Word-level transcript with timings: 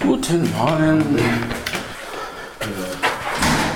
Guten 0.00 0.52
Morgen. 0.52 1.18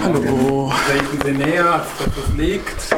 Hallo. 0.04 0.72
Treten 0.86 1.18
Sie 1.24 1.32
näher, 1.32 1.84
dass 1.98 2.06
es 2.06 2.34
liegt. 2.36 2.96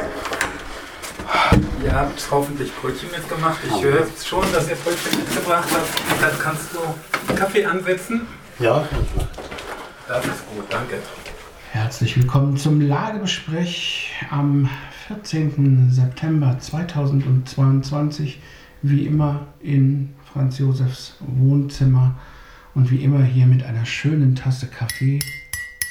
Ihr 1.83 1.93
habt 1.95 2.27
hoffentlich 2.29 2.71
Brötchen 2.75 3.09
mitgemacht. 3.09 3.57
Ich 3.67 3.83
höre 3.83 4.05
schon, 4.23 4.43
dass 4.53 4.69
ihr 4.69 4.75
Brötchen 4.75 5.17
mitgebracht 5.19 5.67
habt. 5.71 6.21
Dann 6.21 6.39
kannst 6.39 6.67
du 6.73 7.33
Kaffee 7.33 7.65
ansetzen. 7.65 8.27
Ja, 8.59 8.87
Das 10.07 10.23
ist 10.25 10.45
gut, 10.53 10.65
danke. 10.69 10.97
Herzlich 11.71 12.17
willkommen 12.17 12.55
zum 12.55 12.81
Lagebesprech 12.81 14.13
am 14.29 14.69
14. 15.07 15.89
September 15.89 16.57
2022. 16.59 18.39
Wie 18.81 19.05
immer 19.05 19.47
in 19.59 20.09
Franz 20.31 20.57
Josefs 20.57 21.17
Wohnzimmer 21.19 22.15
und 22.73 22.89
wie 22.89 23.03
immer 23.03 23.23
hier 23.23 23.45
mit 23.45 23.63
einer 23.63 23.85
schönen 23.85 24.35
Tasse 24.35 24.67
Kaffee, 24.67 25.19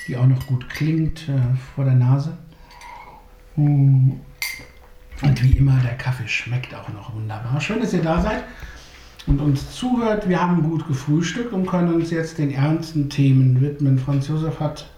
die 0.08 0.16
auch 0.16 0.26
noch 0.26 0.46
gut 0.46 0.68
klingt 0.68 1.28
äh, 1.28 1.40
vor 1.74 1.84
der 1.84 1.94
Nase. 1.94 2.36
Mm. 3.56 4.12
Und 5.22 5.42
wie 5.42 5.52
immer, 5.52 5.78
der 5.80 5.96
Kaffee 5.98 6.26
schmeckt 6.26 6.74
auch 6.74 6.88
noch 6.88 7.14
wunderbar. 7.14 7.60
Schön, 7.60 7.80
dass 7.80 7.92
ihr 7.92 8.02
da 8.02 8.22
seid 8.22 8.42
und 9.26 9.40
uns 9.40 9.70
zuhört. 9.72 10.28
Wir 10.28 10.40
haben 10.40 10.62
gut 10.62 10.86
gefrühstückt 10.86 11.52
und 11.52 11.66
können 11.66 11.92
uns 11.92 12.10
jetzt 12.10 12.38
den 12.38 12.50
ernsten 12.50 13.10
Themen 13.10 13.60
widmen. 13.60 13.98
Franz 13.98 14.28
Josef 14.28 14.60
hat 14.60 14.88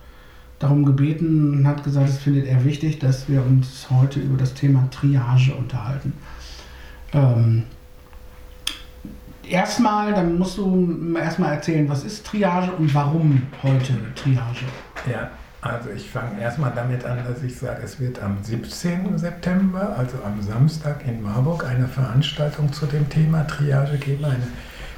darum 0.58 0.84
gebeten 0.84 1.52
und 1.58 1.66
hat 1.66 1.82
gesagt, 1.82 2.08
es 2.08 2.18
findet 2.18 2.46
er 2.46 2.64
wichtig, 2.64 3.00
dass 3.00 3.28
wir 3.28 3.44
uns 3.44 3.88
heute 3.90 4.20
über 4.20 4.38
das 4.38 4.54
Thema 4.54 4.88
Triage 4.90 5.54
unterhalten. 5.54 6.12
Ähm, 7.12 7.64
erstmal, 9.52 10.12
dann 10.12 10.38
musst 10.38 10.58
du 10.58 11.14
erstmal 11.16 11.54
erzählen, 11.54 11.88
was 11.88 12.04
ist 12.04 12.26
Triage 12.26 12.72
und 12.72 12.92
warum 12.94 13.42
heute 13.62 13.94
Triage? 14.14 14.64
Ja, 15.10 15.30
also 15.60 15.90
ich 15.90 16.10
fange 16.10 16.40
erstmal 16.40 16.72
damit 16.74 17.04
an, 17.04 17.18
dass 17.24 17.42
ich 17.42 17.56
sage, 17.56 17.82
es 17.84 18.00
wird 18.00 18.20
am 18.20 18.38
17. 18.42 19.16
September, 19.18 19.94
also 19.96 20.18
am 20.24 20.42
Samstag 20.42 21.06
in 21.06 21.22
Marburg, 21.22 21.64
eine 21.66 21.86
Veranstaltung 21.86 22.72
zu 22.72 22.86
dem 22.86 23.08
Thema 23.08 23.46
Triage 23.46 23.98
geben, 23.98 24.24
eine 24.24 24.48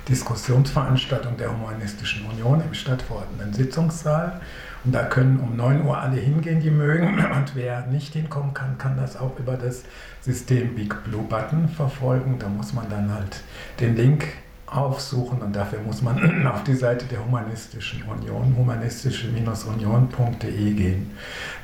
Diskussionsveranstaltung 0.09 1.37
der 1.37 1.51
Humanistischen 1.51 2.27
Union 2.27 2.63
im 2.67 2.75
stattverordneten 2.75 3.53
Sitzungssaal. 3.53 4.41
Und 4.85 4.95
da 4.95 5.05
können 5.05 5.41
um 5.41 5.57
9 5.57 5.87
Uhr 5.87 5.99
alle 5.99 6.17
hingehen, 6.17 6.61
die 6.61 6.71
mögen. 6.71 7.19
Und 7.19 7.55
wer 7.57 7.87
nicht 7.87 8.13
hinkommen 8.13 8.53
kann, 8.53 8.77
kann 8.77 8.99
das 8.99 9.17
auch 9.17 9.39
über 9.39 9.57
das 9.57 9.85
System 10.21 10.75
Big 10.75 11.03
Blue 11.05 11.23
Button 11.23 11.69
verfolgen. 11.69 12.39
Da 12.39 12.49
muss 12.49 12.75
man 12.75 12.89
dann 12.91 13.13
halt 13.13 13.41
den 13.81 13.97
Link 13.97 14.27
aufsuchen 14.75 15.43
und 15.43 15.55
dafür 15.55 15.81
muss 15.81 16.01
man 16.03 16.47
auf 16.47 16.65
die 16.65 16.75
Seite 16.75 17.05
der 17.07 17.25
Humanistischen 17.25 18.03
Union, 18.03 18.55
humanistische-union.de 18.57 20.73
gehen. 20.73 21.13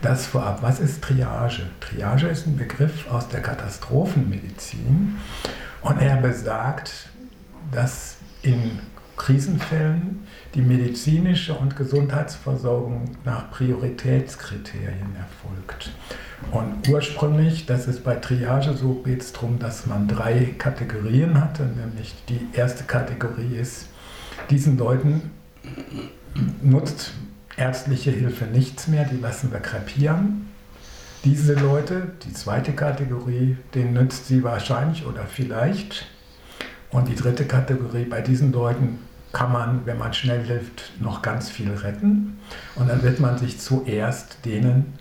Das 0.02 0.26
vorab. 0.26 0.62
Was 0.62 0.80
ist 0.80 1.02
Triage? 1.02 1.62
Triage 1.80 2.28
ist 2.28 2.46
ein 2.46 2.56
Begriff 2.56 3.10
aus 3.10 3.28
der 3.28 3.42
Katastrophenmedizin 3.42 5.16
und 5.82 6.00
er 6.00 6.16
besagt, 6.16 7.10
dass 7.72 8.16
in 8.42 8.78
Krisenfällen 9.20 10.26
die 10.54 10.62
medizinische 10.62 11.52
und 11.52 11.76
Gesundheitsversorgung 11.76 13.04
nach 13.24 13.50
Prioritätskriterien 13.50 15.14
erfolgt. 15.14 15.90
Und 16.50 16.88
ursprünglich, 16.88 17.66
das 17.66 17.86
ist 17.86 18.02
bei 18.02 18.14
Triage 18.14 18.72
so, 18.72 18.94
geht 19.04 19.20
es 19.20 19.32
darum, 19.32 19.58
dass 19.58 19.86
man 19.86 20.08
drei 20.08 20.54
Kategorien 20.56 21.38
hatte. 21.38 21.64
Nämlich 21.64 22.14
die 22.30 22.40
erste 22.54 22.84
Kategorie 22.84 23.56
ist, 23.56 23.88
diesen 24.48 24.78
Leuten 24.78 25.30
nutzt 26.62 27.12
ärztliche 27.58 28.10
Hilfe 28.10 28.46
nichts 28.46 28.88
mehr, 28.88 29.04
die 29.04 29.20
lassen 29.20 29.52
wir 29.52 29.60
krepieren. 29.60 30.48
Diese 31.24 31.52
Leute, 31.52 32.12
die 32.24 32.32
zweite 32.32 32.72
Kategorie, 32.72 33.58
denen 33.74 33.92
nützt 33.92 34.28
sie 34.28 34.42
wahrscheinlich 34.42 35.04
oder 35.04 35.26
vielleicht. 35.26 36.06
Und 36.90 37.08
die 37.08 37.14
dritte 37.14 37.44
Kategorie, 37.44 38.04
bei 38.04 38.22
diesen 38.22 38.50
Leuten 38.50 38.98
kann 39.32 39.52
man, 39.52 39.86
wenn 39.86 39.98
man 39.98 40.12
schnell 40.12 40.44
hilft, 40.44 40.92
noch 41.00 41.22
ganz 41.22 41.50
viel 41.50 41.72
retten. 41.72 42.38
Und 42.74 42.88
dann 42.88 43.02
wird 43.02 43.20
man 43.20 43.38
sich 43.38 43.60
zuerst 43.60 44.44
denen 44.44 44.98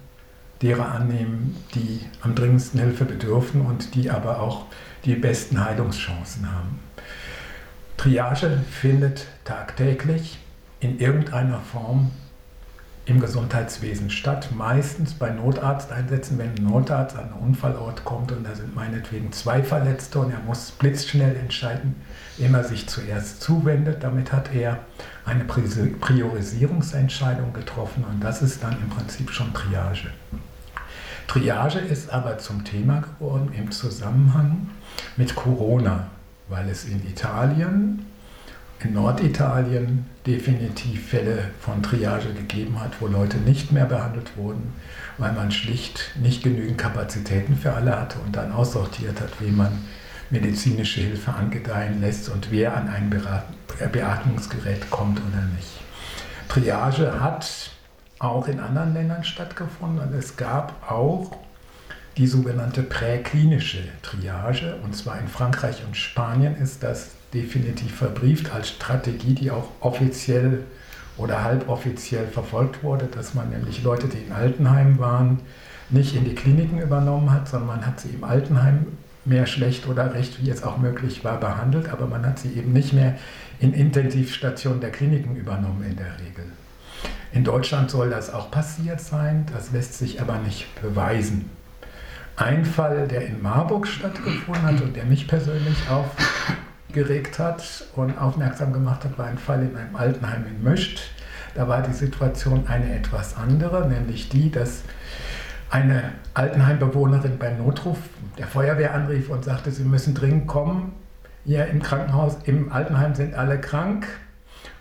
derer 0.62 0.92
annehmen, 0.92 1.56
die 1.74 2.02
am 2.22 2.36
dringendsten 2.36 2.80
Hilfe 2.80 3.06
bedürfen 3.06 3.62
und 3.62 3.96
die 3.96 4.12
aber 4.12 4.42
auch 4.42 4.66
die 5.06 5.16
besten 5.16 5.64
Heilungschancen 5.64 6.52
haben. 6.52 6.80
Triage 7.98 8.62
findet 8.70 9.28
tagtäglich 9.46 10.40
in 10.80 11.00
irgendeiner 11.00 11.60
Form 11.60 12.12
im 13.06 13.20
Gesundheitswesen 13.20 14.10
statt, 14.12 14.50
meistens 14.56 15.16
bei 15.16 15.32
Notarzteinsätzen, 15.32 16.38
wenn 16.38 16.56
ein 16.56 16.64
Notarzt 16.64 17.18
an 17.18 17.26
einen 17.26 17.34
Unfallort 17.34 18.06
kommt 18.06 18.32
und 18.32 18.44
da 18.46 18.54
sind 18.54 18.76
meinetwegen 18.76 19.32
zwei 19.32 19.64
Verletzte 19.64 20.20
und 20.20 20.32
er 20.32 20.40
muss 20.40 20.72
blitzschnell 20.72 21.36
entscheiden, 21.36 21.96
wem 22.40 22.56
er 22.56 22.64
sich 22.64 22.88
zuerst 22.88 23.42
zuwendet. 23.42 24.02
Damit 24.04 24.32
hat 24.32 24.54
er 24.54 24.80
eine 25.26 25.44
Priorisierungsentscheidung 25.44 27.52
getroffen 27.54 28.06
und 28.10 28.24
das 28.24 28.42
ist 28.42 28.64
dann 28.64 28.78
im 28.82 28.90
Prinzip 28.90 29.30
schon 29.32 29.54
Triage. 29.54 30.10
Triage 31.28 31.80
ist 31.80 32.12
aber 32.12 32.38
zum 32.40 32.64
Thema 32.64 33.02
geworden 33.02 33.52
im 33.56 33.72
Zusammenhang 33.72 34.70
mit 35.16 35.36
Corona, 35.36 36.08
weil 36.48 36.68
es 36.70 36.86
in 36.86 37.08
Italien 37.08 38.06
in 38.82 38.94
Norditalien 38.94 40.06
definitiv 40.26 41.10
Fälle 41.10 41.52
von 41.60 41.84
Triage 41.84 42.34
gegeben 42.34 42.80
hat, 42.80 43.02
wo 43.02 43.08
Leute 43.08 43.38
nicht 43.38 43.72
mehr 43.72 43.86
behandelt 43.86 44.38
wurden, 44.38 44.74
weil 45.18 45.34
man 45.34 45.52
schlicht 45.52 46.12
nicht 46.22 46.44
genügend 46.44 46.78
Kapazitäten 46.78 47.58
für 47.58 47.74
alle 47.74 48.00
hatte 48.00 48.20
und 48.20 48.36
dann 48.36 48.52
aussortiert 48.52 49.20
hat, 49.20 49.30
wie 49.40 49.52
man 49.52 49.72
medizinische 50.30 51.02
Hilfe 51.02 51.34
angedeihen 51.34 52.02
lässt 52.02 52.30
und 52.30 52.52
wer 52.52 52.76
an 52.76 52.88
ein 52.88 53.10
Beatmungsgerät 53.92 54.90
kommt 54.90 55.20
oder 55.20 55.44
nicht. 55.56 55.80
Triage 56.48 57.20
hat 57.20 57.72
auch 58.20 58.48
in 58.48 58.60
anderen 58.60 58.94
Ländern 58.94 59.24
stattgefunden 59.24 60.00
und 60.00 60.14
es 60.14 60.36
gab 60.36 60.92
auch 60.92 61.38
die 62.18 62.28
sogenannte 62.28 62.84
präklinische 62.84 63.84
Triage 64.02 64.76
und 64.84 64.96
zwar 64.96 65.20
in 65.20 65.28
Frankreich 65.28 65.84
und 65.86 65.96
Spanien 65.96 66.56
ist 66.58 66.84
das 66.84 67.12
definitiv 67.34 67.96
verbrieft 67.96 68.54
als 68.54 68.70
Strategie, 68.70 69.34
die 69.34 69.52
auch 69.52 69.70
offiziell 69.80 70.64
oder 71.18 71.44
halboffiziell 71.44 72.28
verfolgt 72.28 72.84
wurde, 72.84 73.06
dass 73.06 73.34
man 73.34 73.50
nämlich 73.50 73.84
Leute, 73.84 74.08
die 74.08 74.18
in 74.18 74.32
Altenheim 74.32 75.00
waren, 75.00 75.40
nicht 75.90 76.16
in 76.16 76.26
die 76.26 76.36
Kliniken 76.36 76.82
übernommen 76.82 77.32
hat, 77.32 77.48
sondern 77.48 77.68
man 77.68 77.86
hat 77.86 78.00
sie 78.00 78.10
im 78.10 78.24
Altenheim 78.24 78.88
mehr 79.30 79.46
schlecht 79.46 79.88
oder 79.88 80.14
recht, 80.14 80.44
wie 80.44 80.50
es 80.50 80.64
auch 80.64 80.78
möglich 80.78 81.24
war, 81.24 81.40
behandelt, 81.40 81.90
aber 81.90 82.08
man 82.08 82.26
hat 82.26 82.40
sie 82.40 82.54
eben 82.54 82.74
nicht 82.74 82.94
mehr 82.94 83.16
in 83.60 83.74
Intensivstationen 83.74 84.82
der 84.82 84.92
Kliniken 84.92 85.36
übernommen 85.36 85.84
in 85.88 85.96
der 85.96 86.14
Regel. 86.20 86.46
In 87.32 87.44
Deutschland 87.44 87.92
soll 87.92 88.10
das 88.10 88.34
auch 88.34 88.50
passiert 88.50 89.00
sein, 89.00 89.46
das 89.54 89.72
lässt 89.72 89.94
sich 89.94 90.20
aber 90.20 90.40
nicht 90.40 90.68
beweisen. 90.82 91.50
Ein 92.36 92.66
Fall, 92.66 93.08
der 93.08 93.28
in 93.28 93.42
Marburg 93.42 93.86
stattgefunden 93.88 94.64
hat 94.64 94.82
und 94.82 94.96
der 94.96 95.06
mich 95.06 95.28
persönlich 95.28 95.78
auch 95.90 96.08
geregt 96.92 97.38
hat 97.38 97.86
und 97.96 98.18
aufmerksam 98.18 98.74
gemacht 98.74 99.04
hat, 99.04 99.18
war 99.18 99.28
ein 99.28 99.38
Fall 99.38 99.62
in 99.62 99.76
einem 99.76 99.96
Altenheim 99.96 100.46
in 100.48 100.64
Möscht. 100.64 101.02
Da 101.54 101.68
war 101.68 101.82
die 101.82 101.94
Situation 101.94 102.66
eine 102.68 102.96
etwas 102.96 103.36
andere, 103.36 103.88
nämlich 103.88 104.30
die, 104.30 104.50
dass 104.50 104.84
eine 105.70 106.12
Altenheimbewohnerin 106.34 107.38
beim 107.38 107.58
Notruf 107.58 107.98
der 108.38 108.48
Feuerwehr 108.48 108.94
anrief 108.94 109.30
und 109.30 109.44
sagte, 109.44 109.72
sie 109.72 109.84
müssen 109.84 110.16
dringend 110.16 110.48
kommen. 110.48 110.94
Hier 111.46 111.68
im 111.68 111.82
Krankenhaus, 111.82 112.38
im 112.46 112.72
Altenheim 112.72 113.16
sind 113.16 113.34
alle 113.34 113.60
krank 113.60 114.08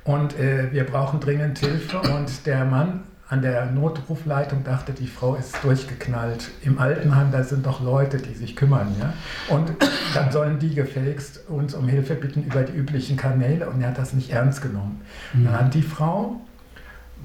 und 0.05 0.38
äh, 0.38 0.73
wir 0.73 0.85
brauchen 0.85 1.20
dringend 1.20 1.58
Hilfe. 1.58 1.99
Und 2.00 2.46
der 2.46 2.64
Mann 2.64 3.05
an 3.29 3.43
der 3.43 3.67
Notrufleitung 3.67 4.64
dachte, 4.64 4.93
die 4.93 5.06
Frau 5.06 5.35
ist 5.35 5.62
durchgeknallt. 5.62 6.50
Im 6.62 6.79
Altenheim, 6.79 7.31
da 7.31 7.44
sind 7.44 7.67
doch 7.67 7.82
Leute, 7.82 8.17
die 8.17 8.35
sich 8.35 8.56
kümmern. 8.56 8.94
Ja? 8.99 9.12
Und 9.55 9.73
dann 10.14 10.32
sollen 10.32 10.58
die 10.58 10.75
gefälligst 10.75 11.49
uns 11.49 11.75
um 11.75 11.88
Hilfe 11.88 12.14
bitten 12.14 12.43
über 12.43 12.62
die 12.62 12.73
üblichen 12.73 13.19
Kanäle. 13.19 13.69
Und 13.69 13.82
er 13.82 13.88
hat 13.88 13.99
das 13.99 14.14
nicht 14.14 14.31
ernst 14.31 14.62
genommen. 14.62 15.02
Mhm. 15.35 15.44
Dann 15.44 15.61
hat 15.61 15.75
die 15.75 15.82
Frau 15.82 16.40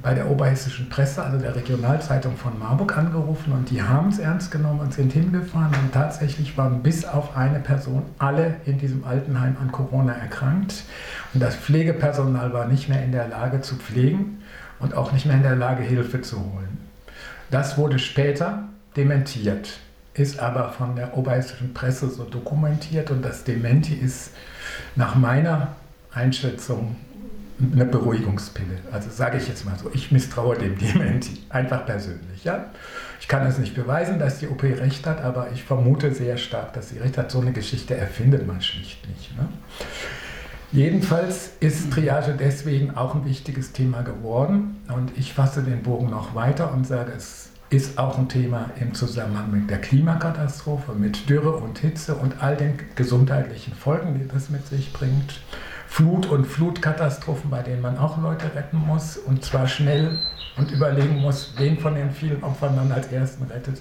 bei 0.04 0.14
der 0.14 0.30
Oberhessischen 0.30 0.90
Presse, 0.90 1.24
also 1.24 1.40
der 1.40 1.56
Regionalzeitung 1.56 2.36
von 2.36 2.60
Marburg, 2.60 2.98
angerufen 2.98 3.54
und 3.54 3.70
die 3.70 3.82
haben 3.82 4.10
es 4.10 4.20
ernst 4.20 4.52
genommen 4.52 4.82
und 4.82 4.94
sind 4.94 5.14
hingefahren. 5.14 5.74
Und 5.82 5.94
tatsächlich 5.94 6.58
waren 6.58 6.84
bis 6.84 7.06
auf 7.06 7.38
eine 7.38 7.60
Person 7.60 8.04
alle 8.20 8.56
in 8.66 8.78
diesem 8.78 9.06
Altenheim 9.06 9.56
an 9.62 9.72
Corona 9.72 10.12
erkrankt. 10.12 10.84
Und 11.34 11.42
das 11.42 11.56
Pflegepersonal 11.56 12.52
war 12.52 12.68
nicht 12.68 12.90
mehr 12.90 13.02
in 13.02 13.14
der 13.14 13.30
Lage 13.30 13.62
zu 13.62 13.76
pflegen 13.78 14.40
und 14.80 14.94
auch 14.94 15.14
nicht 15.14 15.26
mehr 15.26 15.38
in 15.38 15.44
der 15.44 15.56
Lage, 15.56 15.84
Hilfe 15.84 16.22
zu 16.22 16.38
holen. 16.38 16.78
Das 17.50 17.78
wurde 17.78 17.98
später 17.98 18.64
dementiert. 18.98 19.80
ist 20.16 20.40
aber 20.40 20.70
von 20.70 20.98
der 20.98 21.18
oberhessischen 21.18 21.74
Presse 21.74 22.10
so 22.10 22.26
dokumentiert 22.26 23.10
und 23.10 23.24
das 23.24 23.46
Dementi 23.46 23.96
ist 23.96 24.32
nach 24.96 25.16
meiner 25.16 25.70
Einschätzung 26.14 26.98
eine 27.60 27.86
Beruhigungspille. 27.86 28.80
Also 28.92 29.10
sage 29.10 29.38
ich 29.38 29.48
jetzt 29.48 29.66
mal 29.66 29.78
so, 29.78 29.90
ich 29.94 30.12
misstraue 30.12 30.58
dem 30.58 30.78
Dementi, 30.78 31.40
einfach 31.50 31.86
persönlich. 31.86 32.44
Ja? 32.44 32.66
Ich 33.20 33.28
kann 33.28 33.46
es 33.46 33.58
nicht 33.58 33.76
beweisen, 33.76 34.20
dass 34.20 34.40
die 34.40 34.48
OP 34.48 34.64
recht 34.64 35.06
hat, 35.06 35.22
aber 35.22 35.52
ich 35.54 35.64
vermute 35.64 36.14
sehr 36.14 36.38
stark, 36.38 36.74
dass 36.74 36.90
sie 36.90 37.00
recht 37.00 37.18
hat. 37.18 37.32
So 37.32 37.40
eine 37.40 37.54
Geschichte 37.54 37.96
erfindet 37.96 38.48
man 38.48 38.62
schlicht 38.62 39.08
nicht. 39.08 39.38
Ne? 39.38 39.48
Jedenfalls 40.72 41.52
ist 41.60 41.94
Triage 41.94 42.36
deswegen 42.38 42.98
auch 42.98 43.14
ein 43.14 43.26
wichtiges 43.26 43.74
Thema 43.74 44.02
geworden 44.02 44.82
und 44.94 45.16
ich 45.16 45.34
fasse 45.34 45.62
den 45.62 45.84
Bogen 45.84 46.10
noch 46.10 46.34
weiter 46.34 46.74
und 46.74 46.88
sage, 46.88 47.12
es 47.16 47.52
ist 47.70 47.98
auch 47.98 48.18
ein 48.18 48.28
Thema 48.28 48.72
im 48.80 48.94
Zusammenhang 48.94 49.52
mit 49.52 49.70
der 49.70 49.80
Klimakatastrophe, 49.80 50.94
mit 50.94 51.30
Dürre 51.30 51.54
und 51.54 51.80
Hitze 51.80 52.16
und 52.16 52.42
all 52.42 52.56
den 52.56 52.74
gesundheitlichen 52.96 53.74
Folgen, 53.74 54.20
die 54.20 54.28
das 54.28 54.50
mit 54.50 54.66
sich 54.68 54.92
bringt. 54.94 55.42
Flut- 55.94 56.26
und 56.26 56.46
Flutkatastrophen, 56.46 57.52
bei 57.52 57.62
denen 57.62 57.82
man 57.84 58.00
auch 58.00 58.20
Leute 58.20 58.46
retten 58.56 58.78
muss 58.78 59.16
und 59.16 59.46
zwar 59.46 59.68
schnell 59.68 60.18
und 60.58 60.72
überlegen 60.72 61.18
muss, 61.18 61.54
wen 61.58 61.78
von 61.78 61.94
den 61.94 62.10
vielen 62.10 62.44
Opfern 62.44 62.76
man 62.76 62.92
als 62.92 63.12
Ersten 63.12 63.44
rettet 63.44 63.80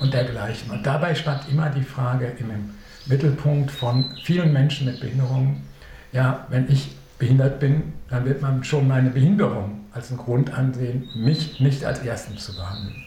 und 0.00 0.12
dergleichen. 0.12 0.72
Und 0.72 0.84
dabei 0.84 1.14
stand 1.14 1.48
immer 1.48 1.70
die 1.70 1.84
Frage 1.84 2.32
im 2.40 2.74
Mittelpunkt 3.06 3.70
von 3.70 4.04
vielen 4.24 4.52
Menschen 4.52 4.88
mit 4.88 4.98
Behinderungen, 4.98 5.62
ja, 6.10 6.44
wenn 6.48 6.68
ich 6.68 6.96
behindert 7.20 7.60
bin, 7.60 7.92
dann 8.10 8.24
wird 8.24 8.42
man 8.42 8.64
schon 8.64 8.88
meine 8.88 9.10
Behinderung 9.10 9.84
als 9.92 10.08
einen 10.08 10.18
Grund 10.18 10.52
ansehen, 10.52 11.08
mich 11.14 11.60
nicht 11.60 11.84
als 11.84 12.00
Ersten 12.00 12.36
zu 12.36 12.56
behandeln. 12.56 13.04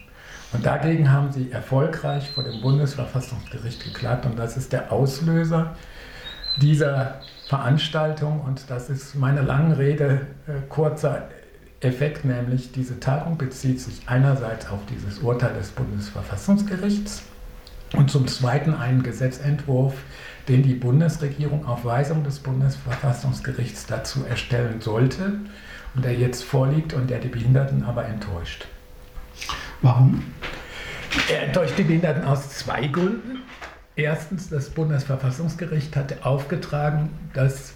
Und 0.53 0.65
dagegen 0.65 1.11
haben 1.11 1.33
sie 1.33 1.51
erfolgreich 1.51 2.29
vor 2.29 2.45
dem 2.45 2.61
Bundesverfassungsgericht 2.61 3.83
geklagt 3.83 4.25
und 4.25 4.39
das 4.39 4.55
ist 4.55 4.71
der 4.71 4.93
Auslöser 4.93 5.75
dieser 6.61 7.21
Veranstaltung 7.47 8.41
und 8.41 8.69
das 8.69 8.89
ist 8.89 9.15
meine 9.15 9.41
lange 9.41 9.77
Rede 9.77 10.27
äh, 10.47 10.53
kurzer 10.69 11.29
Effekt, 11.79 12.25
nämlich 12.25 12.71
diese 12.71 12.99
Tagung 12.99 13.37
bezieht 13.37 13.79
sich 13.79 14.01
einerseits 14.07 14.67
auf 14.69 14.79
dieses 14.89 15.19
Urteil 15.19 15.53
des 15.53 15.69
Bundesverfassungsgerichts 15.69 17.23
und 17.93 18.09
zum 18.09 18.27
Zweiten 18.27 18.73
einen 18.73 19.03
Gesetzentwurf, 19.03 19.93
den 20.47 20.63
die 20.63 20.73
Bundesregierung 20.73 21.65
auf 21.65 21.85
Weisung 21.85 22.23
des 22.23 22.39
Bundesverfassungsgerichts 22.39 23.85
dazu 23.85 24.25
erstellen 24.25 24.81
sollte 24.81 25.33
und 25.93 26.03
der 26.03 26.15
jetzt 26.15 26.43
vorliegt 26.43 26.93
und 26.93 27.09
der 27.09 27.19
die 27.19 27.27
Behinderten 27.27 27.83
aber 27.83 28.05
enttäuscht. 28.05 28.67
Warum? 29.81 30.23
Er 31.29 31.43
enttäuscht 31.43 31.77
die 31.77 31.83
Behinderten 31.83 32.23
aus 32.23 32.49
zwei 32.49 32.87
Gründen. 32.87 33.43
Erstens, 33.97 34.49
das 34.49 34.69
Bundesverfassungsgericht 34.69 35.95
hatte 35.95 36.23
aufgetragen, 36.23 37.09
dass 37.33 37.73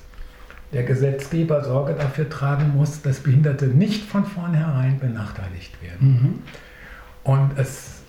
der 0.72 0.84
Gesetzgeber 0.84 1.64
Sorge 1.64 1.96
dafür 1.96 2.30
tragen 2.30 2.74
muss, 2.76 3.02
dass 3.02 3.22
Behinderte 3.22 3.66
nicht 3.66 4.06
von 4.06 4.26
vornherein 4.26 5.00
benachteiligt 5.00 5.82
werden. 5.82 6.08
Mhm. 6.08 6.40
Und 7.24 7.58
es 7.58 8.02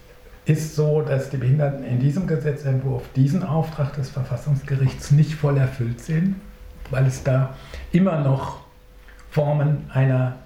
ist 0.44 0.76
so, 0.76 1.00
dass 1.00 1.30
die 1.30 1.38
Behinderten 1.38 1.84
in 1.84 2.00
diesem 2.00 2.26
Gesetzentwurf 2.26 3.02
diesen 3.16 3.42
Auftrag 3.42 3.94
des 3.94 4.10
Verfassungsgerichts 4.10 5.10
nicht 5.10 5.34
voll 5.34 5.56
erfüllt 5.56 6.00
sehen, 6.00 6.36
weil 6.90 7.06
es 7.06 7.24
da 7.24 7.56
immer 7.92 8.20
noch 8.20 8.60
Formen 9.30 9.90
einer 9.90 10.36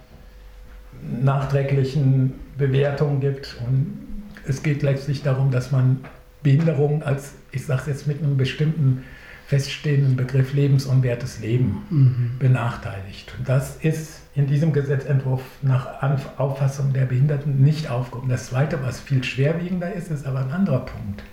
nachträglichen 1.02 2.34
Bewertung 2.56 3.18
gibt. 3.18 3.56
Und 3.66 3.98
es 4.46 4.62
geht 4.62 4.82
letztlich 4.82 5.22
darum, 5.24 5.50
dass 5.50 5.72
man 5.72 6.04
Behinderung 6.46 7.02
als, 7.02 7.32
ich 7.50 7.66
sage 7.66 7.80
es 7.80 7.86
jetzt 7.88 8.06
mit 8.06 8.22
einem 8.22 8.36
bestimmten 8.36 9.02
feststehenden 9.48 10.14
Begriff 10.14 10.54
lebensunwertes 10.54 11.40
Leben 11.40 11.82
mhm. 11.90 12.30
benachteiligt. 12.38 13.34
Und 13.36 13.48
das 13.48 13.78
ist 13.78 14.20
in 14.36 14.46
diesem 14.46 14.72
Gesetzentwurf 14.72 15.42
nach 15.62 16.02
Auffassung 16.38 16.92
der 16.92 17.06
Behinderten 17.06 17.62
nicht 17.62 17.90
aufgehoben. 17.90 18.28
Das 18.28 18.46
Zweite, 18.46 18.78
was 18.84 19.00
viel 19.00 19.24
schwerwiegender 19.24 19.92
ist, 19.92 20.12
ist 20.12 20.24
aber 20.24 20.38
ein 20.38 20.52
anderer 20.52 20.84
Punkt, 20.84 21.24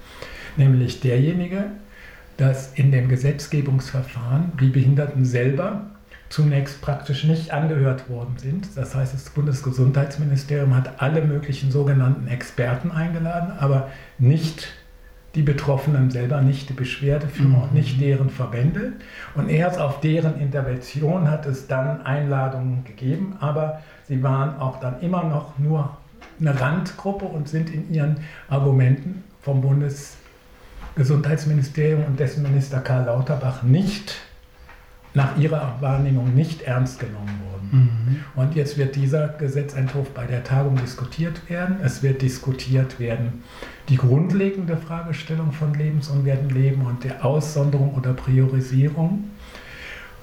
nämlich 0.57 0.99
derjenige, 0.99 1.65
dass 2.37 2.73
in 2.73 2.91
dem 2.91 3.07
Gesetzgebungsverfahren 3.07 4.53
die 4.59 4.69
Behinderten 4.69 5.25
selber 5.25 5.91
zunächst 6.29 6.81
praktisch 6.81 7.23
nicht 7.23 7.51
angehört 7.51 8.09
worden 8.09 8.33
sind. 8.37 8.65
Das 8.75 8.95
heißt, 8.95 9.13
das 9.13 9.29
Bundesgesundheitsministerium 9.29 10.75
hat 10.75 10.99
alle 11.03 11.23
möglichen 11.23 11.71
sogenannten 11.71 12.27
Experten 12.27 12.89
eingeladen, 12.89 13.51
aber 13.59 13.91
nicht 14.17 14.73
die 15.35 15.41
Betroffenen 15.41 16.11
selber, 16.11 16.41
nicht 16.41 16.69
die 16.69 16.73
Beschwerdeführer, 16.73 17.67
mhm. 17.67 17.73
nicht 17.73 17.99
deren 17.99 18.29
Verbände. 18.29 18.93
Und 19.35 19.49
erst 19.49 19.79
auf 19.79 19.99
deren 19.99 20.39
Intervention 20.39 21.27
hat 21.29 21.47
es 21.47 21.67
dann 21.67 22.05
Einladungen 22.05 22.85
gegeben, 22.85 23.35
aber 23.39 23.81
sie 24.07 24.21
waren 24.21 24.59
auch 24.59 24.79
dann 24.79 25.01
immer 25.01 25.23
noch 25.23 25.57
nur 25.57 25.97
eine 26.39 26.59
Randgruppe 26.59 27.25
und 27.25 27.49
sind 27.49 27.69
in 27.69 27.93
ihren 27.93 28.17
Argumenten 28.47 29.23
vom 29.41 29.61
Bundesgesundheitsministerium 29.61 32.05
und 32.05 32.19
dessen 32.19 32.41
Minister 32.43 32.79
Karl 32.79 33.05
Lauterbach 33.05 33.61
nicht 33.63 34.15
nach 35.13 35.37
ihrer 35.37 35.75
Wahrnehmung 35.79 36.33
nicht 36.33 36.63
ernst 36.63 36.99
genommen 36.99 37.39
wurden. 37.45 37.52
Mhm. 37.73 38.23
Und 38.35 38.55
jetzt 38.55 38.77
wird 38.77 38.95
dieser 38.95 39.29
Gesetzentwurf 39.29 40.11
bei 40.11 40.25
der 40.25 40.43
Tagung 40.43 40.75
diskutiert 40.75 41.49
werden. 41.49 41.77
Es 41.83 42.03
wird 42.03 42.21
diskutiert 42.21 42.99
werden 42.99 43.43
die 43.89 43.97
grundlegende 43.97 44.77
Fragestellung 44.77 45.51
von 45.51 45.73
lebensunwerten 45.73 46.49
Leben 46.49 46.85
und 46.85 47.03
der 47.03 47.25
Aussonderung 47.25 47.95
oder 47.95 48.13
Priorisierung. 48.13 49.31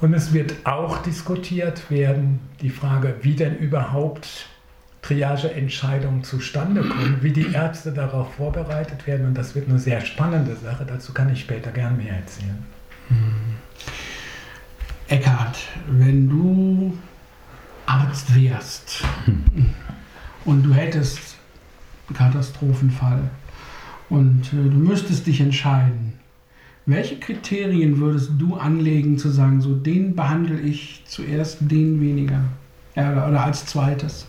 Und 0.00 0.14
es 0.14 0.32
wird 0.32 0.55
auch 0.64 0.99
diskutiert 1.02 1.91
werden 1.91 2.41
die 2.62 2.70
Frage, 2.70 3.17
wie 3.23 3.35
denn 3.35 3.56
überhaupt 3.58 4.46
Triageentscheidungen 5.03 6.23
zustande 6.25 6.82
kommen, 6.82 7.19
wie 7.20 7.32
die 7.32 7.53
Ärzte 7.53 7.93
darauf 7.93 8.35
vorbereitet 8.35 9.06
werden. 9.06 9.26
Und 9.26 9.35
das 9.37 9.55
wird 9.55 9.69
eine 9.69 9.79
sehr 9.79 10.00
spannende 10.00 10.56
Sache. 10.56 10.87
Dazu 10.87 11.12
kann 11.12 11.31
ich 11.32 11.41
später 11.41 11.70
gern 11.70 11.96
mehr 11.96 12.14
erzählen. 12.14 12.64
Mhm. 13.08 13.35
Eckhard, 15.08 15.58
wenn 15.88 16.29
du 16.29 16.96
Arzt 17.91 18.35
wärst. 18.35 19.03
Und 20.45 20.63
du 20.63 20.73
hättest 20.73 21.37
einen 22.09 22.17
Katastrophenfall. 22.17 23.31
Und 24.09 24.53
äh, 24.53 24.57
du 24.57 24.77
müsstest 24.77 25.27
dich 25.27 25.41
entscheiden, 25.41 26.15
welche 26.87 27.17
Kriterien 27.17 27.99
würdest 27.99 28.33
du 28.39 28.57
anlegen, 28.57 29.19
zu 29.19 29.29
sagen, 29.29 29.61
so 29.61 29.75
den 29.75 30.17
behandle 30.17 30.59
ich 30.61 31.03
zuerst, 31.05 31.59
den 31.61 32.01
weniger? 32.01 32.43
Ja, 32.97 33.29
oder 33.29 33.44
als 33.44 33.67
zweites? 33.67 34.27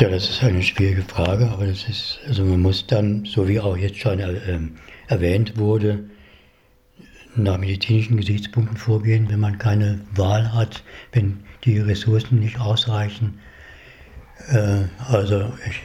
Ja, 0.00 0.08
das 0.08 0.28
ist 0.28 0.42
eine 0.42 0.62
schwierige 0.62 1.02
Frage, 1.02 1.48
aber 1.50 1.66
das 1.66 1.88
ist, 1.88 2.18
also 2.26 2.44
man 2.44 2.60
muss 2.60 2.86
dann, 2.86 3.24
so 3.24 3.46
wie 3.46 3.60
auch 3.60 3.76
jetzt 3.76 3.98
schon 3.98 4.18
äh, 4.18 4.58
erwähnt 5.06 5.56
wurde, 5.56 6.04
nach 7.36 7.58
medizinischen 7.58 8.16
Gesichtspunkten 8.16 8.76
vorgehen, 8.76 9.28
wenn 9.28 9.40
man 9.40 9.58
keine 9.58 10.00
Wahl 10.14 10.52
hat, 10.52 10.82
wenn 11.12 11.44
die 11.64 11.78
Ressourcen 11.78 12.40
nicht 12.40 12.60
ausreichen. 12.60 13.38
Äh, 14.48 14.84
also 15.08 15.52
ich 15.66 15.80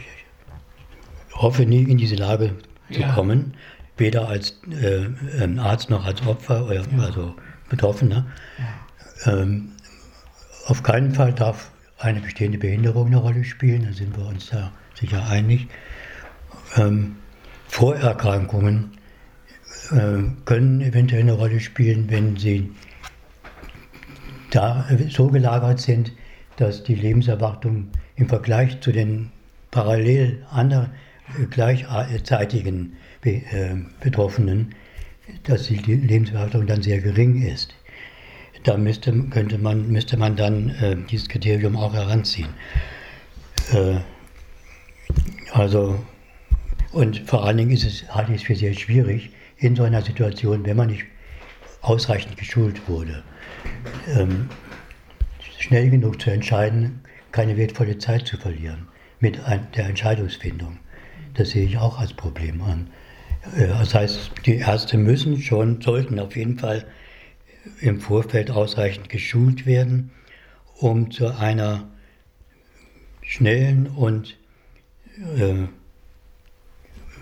hoffe 1.34 1.66
nie 1.66 1.84
in 1.84 1.98
diese 1.98 2.16
Lage 2.16 2.56
zu 2.92 3.02
ja. 3.02 3.14
kommen, 3.14 3.54
weder 3.98 4.28
als 4.28 4.60
äh, 4.72 5.08
Arzt 5.58 5.90
noch 5.90 6.06
als 6.06 6.26
Opfer 6.26 6.66
oder 6.66 6.76
ja. 6.76 7.04
also 7.04 7.36
Betroffener. 7.70 8.26
Ja. 9.26 9.34
Ähm, 9.34 9.72
auf 10.66 10.84
keinen 10.84 11.14
Fall 11.14 11.34
darf 11.34 11.72
eine 11.98 12.22
bestehende 12.22 12.58
Behinderung 12.58 13.08
eine 13.08 13.18
Rolle 13.18 13.44
spielen, 13.44 13.86
da 13.86 13.94
sind 13.94 14.18
wir 14.18 14.26
uns 14.26 14.50
da 14.50 14.72
sicher 14.96 15.28
einig. 15.28 15.68
Ähm, 16.78 17.18
Vorerkrankungen 17.68 18.92
äh, 19.92 20.24
können 20.46 20.82
eventuell 20.82 21.22
eine 21.22 21.34
Rolle 21.34 21.60
spielen, 21.60 22.10
wenn 22.10 22.38
sie 22.38 22.72
da 24.50 24.88
so 25.10 25.28
gelagert 25.28 25.80
sind, 25.80 26.12
dass 26.58 26.84
die 26.84 26.96
Lebenserwartung 26.96 27.88
im 28.16 28.28
Vergleich 28.28 28.80
zu 28.82 28.92
den 28.92 29.32
parallel 29.72 30.46
anderen 30.52 30.90
äh, 31.40 31.46
gleichzeitigen 31.46 32.98
äh, 33.24 33.40
Betroffenen, 34.02 34.76
dass 35.44 35.68
die 35.68 35.76
Lebenserwartung 35.78 36.68
dann 36.68 36.82
sehr 36.82 37.00
gering 37.00 37.42
ist. 37.42 37.76
Da 38.64 38.76
müsste, 38.78 39.14
könnte 39.30 39.58
man, 39.58 39.90
müsste 39.90 40.18
man 40.18 40.36
dann 40.36 40.70
äh, 40.82 40.98
dieses 41.10 41.30
Kriterium 41.30 41.78
auch 41.78 41.94
heranziehen. 41.94 42.50
Also, 45.52 46.04
und 46.92 47.20
vor 47.20 47.46
allen 47.46 47.58
Dingen 47.58 47.72
ist 47.72 47.86
es, 47.86 48.10
halte 48.10 48.34
ich 48.34 48.42
es 48.42 48.48
für 48.48 48.56
sehr 48.56 48.74
schwierig, 48.74 49.30
in 49.58 49.76
so 49.76 49.84
einer 49.84 50.02
Situation, 50.02 50.66
wenn 50.66 50.76
man 50.76 50.88
nicht 50.88 51.06
ausreichend 51.82 52.38
geschult 52.38 52.88
wurde, 52.88 53.24
ähm, 54.08 54.50
schnell 55.58 55.90
genug 55.90 56.22
zu 56.22 56.32
entscheiden, 56.32 57.02
keine 57.32 57.58
wertvolle 57.58 57.98
Zeit 57.98 58.28
zu 58.28 58.38
verlieren 58.38 58.88
mit 59.20 59.40
der 59.76 59.86
Entscheidungsfindung. 59.86 60.78
Das 61.34 61.52
sehe 61.52 61.66
ich 61.66 61.78
auch 61.78 62.00
als 62.00 62.14
Problem 62.14 62.62
an. 62.62 62.90
Äh, 63.56 63.68
das 63.68 63.94
heißt, 63.94 64.32
die 64.46 64.58
Ärzte 64.58 64.98
müssen 64.98 65.42
schon, 65.42 65.82
sollten 65.82 66.20
auf 66.20 66.36
jeden 66.36 66.58
Fall 66.58 66.86
im 67.82 68.00
Vorfeld 68.00 68.52
ausreichend 68.52 69.10
geschult 69.10 69.66
werden, 69.66 70.12
um 70.78 71.12
zu 71.12 71.38
einer 71.38 71.88
schnellen 73.22 73.88
und 73.88 74.38
äh, 75.38 75.68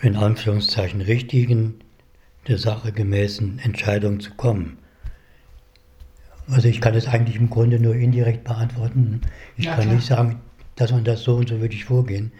in 0.01 0.15
Anführungszeichen 0.15 1.01
richtigen, 1.01 1.79
der 2.47 2.57
Sache 2.57 2.91
gemäßen 2.91 3.59
Entscheidung 3.59 4.19
zu 4.19 4.31
kommen. 4.35 4.77
Also 6.49 6.69
ich 6.69 6.79
kann 6.79 6.93
das 6.93 7.07
eigentlich 7.07 7.35
im 7.35 7.49
Grunde 7.49 7.79
nur 7.79 7.95
indirekt 7.95 8.45
beantworten. 8.45 9.21
Ich 9.57 9.65
ja, 9.65 9.75
kann 9.75 9.83
klar. 9.83 9.95
nicht 9.95 10.07
sagen, 10.07 10.39
dass 10.75 10.91
man 10.91 11.03
das 11.03 11.23
so 11.23 11.35
und 11.35 11.49
so 11.49 11.59
würde 11.59 11.73
ich 11.73 11.85
vorgehen. 11.85 12.31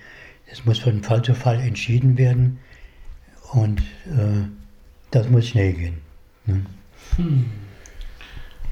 Es 0.49 0.65
muss 0.65 0.79
von 0.79 1.03
Fall 1.03 1.21
zu 1.23 1.35
Fall 1.35 1.59
entschieden 1.59 2.17
werden 2.17 2.59
und 3.51 3.81
äh, 4.05 4.47
das 5.11 5.29
muss 5.29 5.47
schnell 5.47 5.73
gehen. 5.73 5.97
Ne? 6.45 6.65
Hm. 7.17 7.45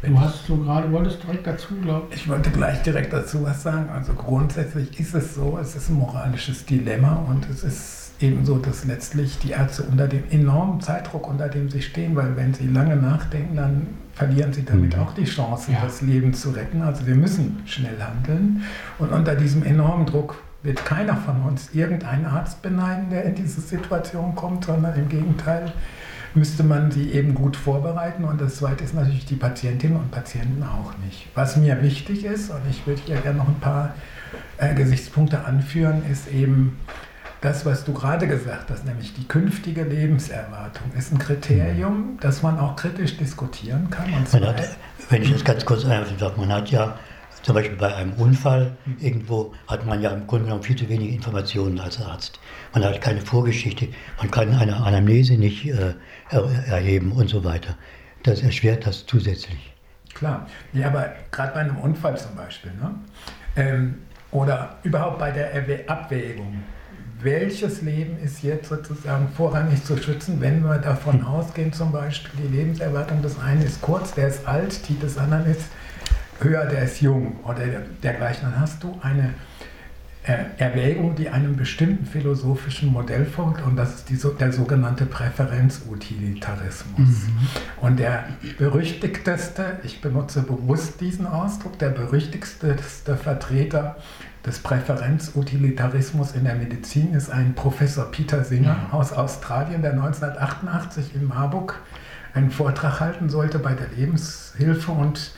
Du 0.01 0.19
hast 0.19 0.45
so 0.45 0.57
gerade, 0.57 0.91
wolltest 0.91 1.23
direkt 1.23 1.47
dazu, 1.47 1.75
glaube 1.81 2.07
ich. 2.11 2.21
Ich 2.21 2.27
wollte 2.29 2.51
gleich 2.51 2.81
direkt 2.83 3.11
dazu 3.11 3.43
was 3.43 3.63
sagen. 3.63 3.89
Also 3.89 4.13
grundsätzlich 4.13 4.99
ist 4.99 5.15
es 5.15 5.33
so, 5.35 5.57
es 5.59 5.75
ist 5.75 5.89
ein 5.89 5.95
moralisches 5.95 6.65
Dilemma 6.65 7.15
und 7.27 7.49
es 7.49 7.63
ist 7.63 8.04
ebenso, 8.19 8.57
dass 8.57 8.85
letztlich 8.85 9.37
die 9.39 9.51
Ärzte 9.51 9.83
unter 9.83 10.07
dem 10.07 10.23
enormen 10.29 10.81
Zeitdruck, 10.81 11.27
unter 11.27 11.49
dem 11.49 11.69
sie 11.69 11.81
stehen, 11.81 12.15
weil 12.15 12.35
wenn 12.35 12.53
sie 12.53 12.67
lange 12.67 12.95
nachdenken, 12.95 13.55
dann 13.55 13.87
verlieren 14.13 14.53
sie 14.53 14.63
damit 14.63 14.95
mhm. 14.95 15.01
auch 15.01 15.13
die 15.13 15.25
Chance, 15.25 15.71
ja. 15.71 15.79
das 15.83 16.01
Leben 16.01 16.33
zu 16.33 16.51
retten. 16.51 16.81
Also 16.81 17.05
wir 17.05 17.15
müssen 17.15 17.61
schnell 17.65 17.97
handeln. 18.01 18.63
Und 18.97 19.11
unter 19.11 19.35
diesem 19.35 19.63
enormen 19.63 20.05
Druck 20.05 20.41
wird 20.63 20.83
keiner 20.83 21.15
von 21.15 21.43
uns 21.43 21.69
irgendeinen 21.73 22.25
Arzt 22.25 22.61
beneiden, 22.61 23.09
der 23.09 23.25
in 23.25 23.35
diese 23.35 23.61
Situation 23.61 24.35
kommt, 24.35 24.65
sondern 24.65 24.95
im 24.95 25.09
Gegenteil 25.09 25.71
müsste 26.33 26.63
man 26.63 26.91
sie 26.91 27.11
eben 27.11 27.33
gut 27.33 27.55
vorbereiten. 27.55 28.25
Und 28.25 28.41
das 28.41 28.57
Zweite 28.57 28.83
ist 28.83 28.93
natürlich 28.93 29.25
die 29.25 29.35
Patientinnen 29.35 29.97
und 29.97 30.11
Patienten 30.11 30.63
auch 30.63 30.97
nicht. 31.05 31.27
Was 31.33 31.55
mir 31.57 31.81
wichtig 31.81 32.25
ist, 32.25 32.49
und 32.49 32.61
ich 32.69 32.85
würde 32.85 33.01
hier 33.05 33.17
gerne 33.17 33.37
noch 33.37 33.47
ein 33.47 33.59
paar 33.59 33.93
äh, 34.57 34.73
Gesichtspunkte 34.73 35.45
anführen, 35.45 36.03
ist 36.11 36.27
eben, 36.27 36.77
das, 37.45 37.63
was 37.63 37.85
du 37.85 37.93
gerade 37.93 38.27
gesagt 38.27 38.71
hast, 38.71 38.85
nämlich 38.85 39.13
die 39.13 39.27
künftige 39.27 39.83
Lebenserwartung, 39.83 40.91
ist 40.97 41.13
ein 41.13 41.19
Kriterium, 41.19 42.17
das 42.19 42.41
man 42.41 42.57
auch 42.57 42.75
kritisch 42.75 43.17
diskutieren 43.17 43.87
kann. 43.91 44.11
Hat, 44.15 44.77
wenn 45.09 45.21
ich 45.21 45.31
das 45.31 45.43
ganz 45.43 45.63
kurz 45.63 45.85
einwerfen 45.85 46.17
darf, 46.17 46.35
man 46.37 46.51
hat 46.51 46.71
ja 46.71 46.97
zum 47.43 47.53
Beispiel 47.53 47.77
bei 47.77 47.93
einem 47.93 48.13
Unfall 48.13 48.75
irgendwo 48.99 49.53
hat 49.67 49.85
man 49.85 50.01
ja 50.01 50.09
im 50.09 50.25
Grunde 50.25 50.45
genommen 50.45 50.63
viel 50.63 50.75
zu 50.75 50.89
wenige 50.89 51.13
Informationen 51.13 51.79
als 51.79 52.01
Arzt. 52.01 52.39
Man 52.73 52.83
hat 52.83 52.99
keine 53.01 53.21
Vorgeschichte, 53.21 53.89
man 54.17 54.31
kann 54.31 54.51
eine 54.55 54.77
Anamnese 54.77 55.35
nicht 55.35 55.67
äh, 55.67 55.93
erheben 56.67 57.11
und 57.11 57.29
so 57.29 57.43
weiter. 57.43 57.77
Das 58.23 58.41
erschwert 58.41 58.87
das 58.87 59.05
zusätzlich. 59.05 59.71
Klar, 60.15 60.47
ja, 60.73 60.87
aber 60.87 61.13
gerade 61.29 61.53
bei 61.53 61.59
einem 61.59 61.77
Unfall 61.77 62.17
zum 62.17 62.35
Beispiel, 62.35 62.71
ne? 62.71 62.95
Ähm, 63.55 63.95
oder 64.31 64.77
überhaupt 64.81 65.19
bei 65.19 65.29
der 65.29 65.51
Abwägung, 65.87 66.63
welches 67.25 67.81
Leben 67.81 68.17
ist 68.23 68.43
jetzt 68.43 68.69
sozusagen 68.69 69.27
vorrangig 69.35 69.83
zu 69.83 69.97
schützen, 69.97 70.39
wenn 70.39 70.63
wir 70.63 70.77
davon 70.77 71.23
ausgehen, 71.23 71.73
zum 71.73 71.91
Beispiel 71.91 72.31
die 72.43 72.55
Lebenserwartung 72.55 73.21
des 73.21 73.37
einen 73.39 73.63
ist 73.63 73.81
kurz, 73.81 74.13
der 74.13 74.29
ist 74.29 74.47
alt, 74.47 74.87
die 74.87 74.97
des 74.97 75.17
anderen 75.17 75.45
ist 75.47 75.65
höher, 76.39 76.65
der 76.65 76.83
ist 76.83 77.01
jung 77.01 77.35
oder 77.43 77.65
dergleichen. 78.03 78.49
Dann 78.49 78.61
hast 78.61 78.83
du 78.83 78.97
eine 79.01 79.33
äh, 80.23 80.45
Erwägung, 80.57 81.15
die 81.15 81.29
einem 81.29 81.55
bestimmten 81.55 82.05
philosophischen 82.05 82.91
Modell 82.91 83.25
folgt 83.25 83.63
und 83.63 83.75
das 83.75 83.95
ist 83.95 84.09
die, 84.09 84.19
der 84.39 84.51
sogenannte 84.51 85.05
Präferenzutilitarismus. 85.05 86.97
Mhm. 86.97 87.47
Und 87.81 87.99
der 87.99 88.25
berüchtigteste, 88.57 89.79
ich 89.83 90.01
benutze 90.01 90.43
bewusst 90.43 91.01
diesen 91.01 91.25
Ausdruck, 91.27 91.79
der 91.79 91.89
berüchtigste 91.89 92.75
Vertreter 93.15 93.97
des 94.45 94.59
Präferenzutilitarismus 94.59 96.33
in 96.33 96.43
der 96.43 96.55
Medizin 96.55 97.13
ist 97.13 97.29
ein 97.29 97.55
Professor 97.55 98.05
Peter 98.11 98.43
Singer 98.43 98.77
ja. 98.91 98.97
aus 98.97 99.11
Australien, 99.11 99.81
der 99.81 99.91
1988 99.91 101.15
in 101.15 101.27
Marburg 101.27 101.81
einen 102.33 102.51
Vortrag 102.51 102.99
halten 102.99 103.29
sollte 103.29 103.59
bei 103.59 103.73
der 103.73 103.87
Lebenshilfe 103.95 104.91
und 104.91 105.31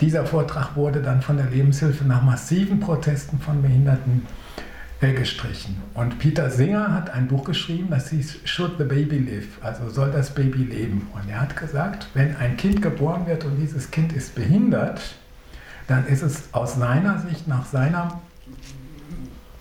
dieser 0.00 0.26
Vortrag 0.26 0.74
wurde 0.74 1.00
dann 1.00 1.22
von 1.22 1.36
der 1.36 1.46
Lebenshilfe 1.46 2.04
nach 2.04 2.22
massiven 2.22 2.80
Protesten 2.80 3.38
von 3.38 3.62
Behinderten 3.62 4.26
gestrichen. 5.00 5.76
Und 5.94 6.18
Peter 6.18 6.50
Singer 6.50 6.92
hat 6.92 7.10
ein 7.10 7.28
Buch 7.28 7.44
geschrieben, 7.44 7.88
das 7.90 8.10
hieß 8.10 8.40
Should 8.44 8.72
the 8.78 8.84
Baby 8.84 9.18
Live? 9.18 9.58
Also 9.62 9.88
soll 9.88 10.10
das 10.10 10.34
Baby 10.34 10.64
leben? 10.64 11.08
Und 11.14 11.30
er 11.30 11.40
hat 11.40 11.56
gesagt, 11.56 12.08
wenn 12.12 12.36
ein 12.36 12.56
Kind 12.56 12.82
geboren 12.82 13.26
wird 13.26 13.44
und 13.44 13.56
dieses 13.56 13.90
Kind 13.90 14.12
ist 14.12 14.34
behindert, 14.34 15.00
dann 15.90 16.06
ist 16.06 16.22
es 16.22 16.44
aus 16.52 16.76
seiner 16.76 17.18
Sicht, 17.18 17.48
nach 17.48 17.66
seiner 17.66 18.20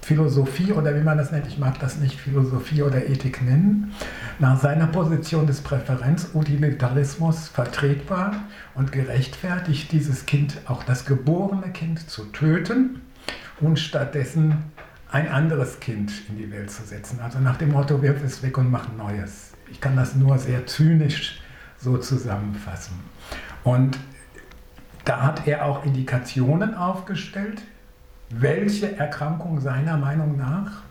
Philosophie 0.02 0.72
oder 0.74 0.96
wie 0.96 1.02
man 1.02 1.18
das 1.18 1.32
nennt, 1.32 1.48
ich 1.48 1.58
mag 1.58 1.80
das 1.80 1.98
nicht 1.98 2.20
Philosophie 2.20 2.84
oder 2.84 3.08
Ethik 3.08 3.42
nennen, 3.42 3.94
nach 4.38 4.60
seiner 4.60 4.88
Position 4.88 5.48
des 5.48 5.62
Präferenzutilitarismus 5.62 7.48
vertretbar 7.50 8.44
und 8.76 8.92
gerechtfertigt, 8.92 9.92
dieses 9.92 10.28
Kind, 10.28 10.58
auch 10.66 10.84
das 10.84 11.06
geborene 11.06 11.72
Kind, 11.72 12.08
zu 12.10 12.26
töten 12.26 13.02
und 13.60 13.80
stattdessen 13.80 14.66
ein 15.12 15.28
anderes 15.28 15.80
Kind 15.80 16.12
in 16.30 16.38
die 16.38 16.52
Welt 16.52 16.70
zu 16.70 16.84
setzen. 16.84 17.20
Also 17.22 17.40
nach 17.40 17.58
dem 17.58 17.72
Motto, 17.72 18.04
wirf 18.04 18.24
es 18.24 18.44
weg 18.44 18.60
und 18.60 18.70
mach 18.70 18.88
Neues. 18.96 19.54
Ich 19.72 19.82
kann 19.82 19.96
das 19.96 20.16
nur 20.16 20.38
sehr 20.38 20.68
zynisch 20.68 21.42
so 21.80 21.98
zusammenfassen. 21.98 23.00
Und 23.64 23.98
da 25.06 25.22
hat 25.22 25.48
er 25.48 25.66
auch 25.66 25.86
Indikationen 25.86 26.76
aufgestellt, 26.76 27.62
welche 28.30 28.96
Erkrankungen 28.98 29.62
seiner 29.62 29.98
Meinung 29.98 30.38
nach 30.38 30.84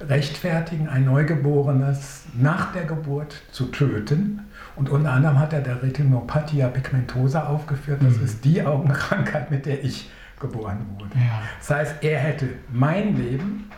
rechtfertigen, 0.00 0.88
ein 0.88 1.04
Neugeborenes 1.04 2.26
nach 2.34 2.72
der 2.72 2.84
Geburt 2.84 3.42
zu 3.50 3.66
töten. 3.66 4.44
Und 4.76 4.88
unter 4.90 5.12
anderem 5.12 5.38
hat 5.38 5.52
er 5.52 5.60
der 5.60 5.82
Retinopathia 5.82 6.68
pigmentosa 6.68 7.46
aufgeführt. 7.46 8.00
Das 8.02 8.16
mhm. 8.16 8.24
ist 8.24 8.44
die 8.44 8.62
Augenkrankheit, 8.62 9.50
mit 9.50 9.66
der 9.66 9.82
ich 9.82 10.08
geboren 10.38 10.86
wurde. 10.94 11.10
Ja. 11.16 11.42
Das 11.58 11.70
heißt, 11.70 11.96
er 12.02 12.18
hätte 12.20 12.48
mein 12.72 13.16
Leben 13.16 13.70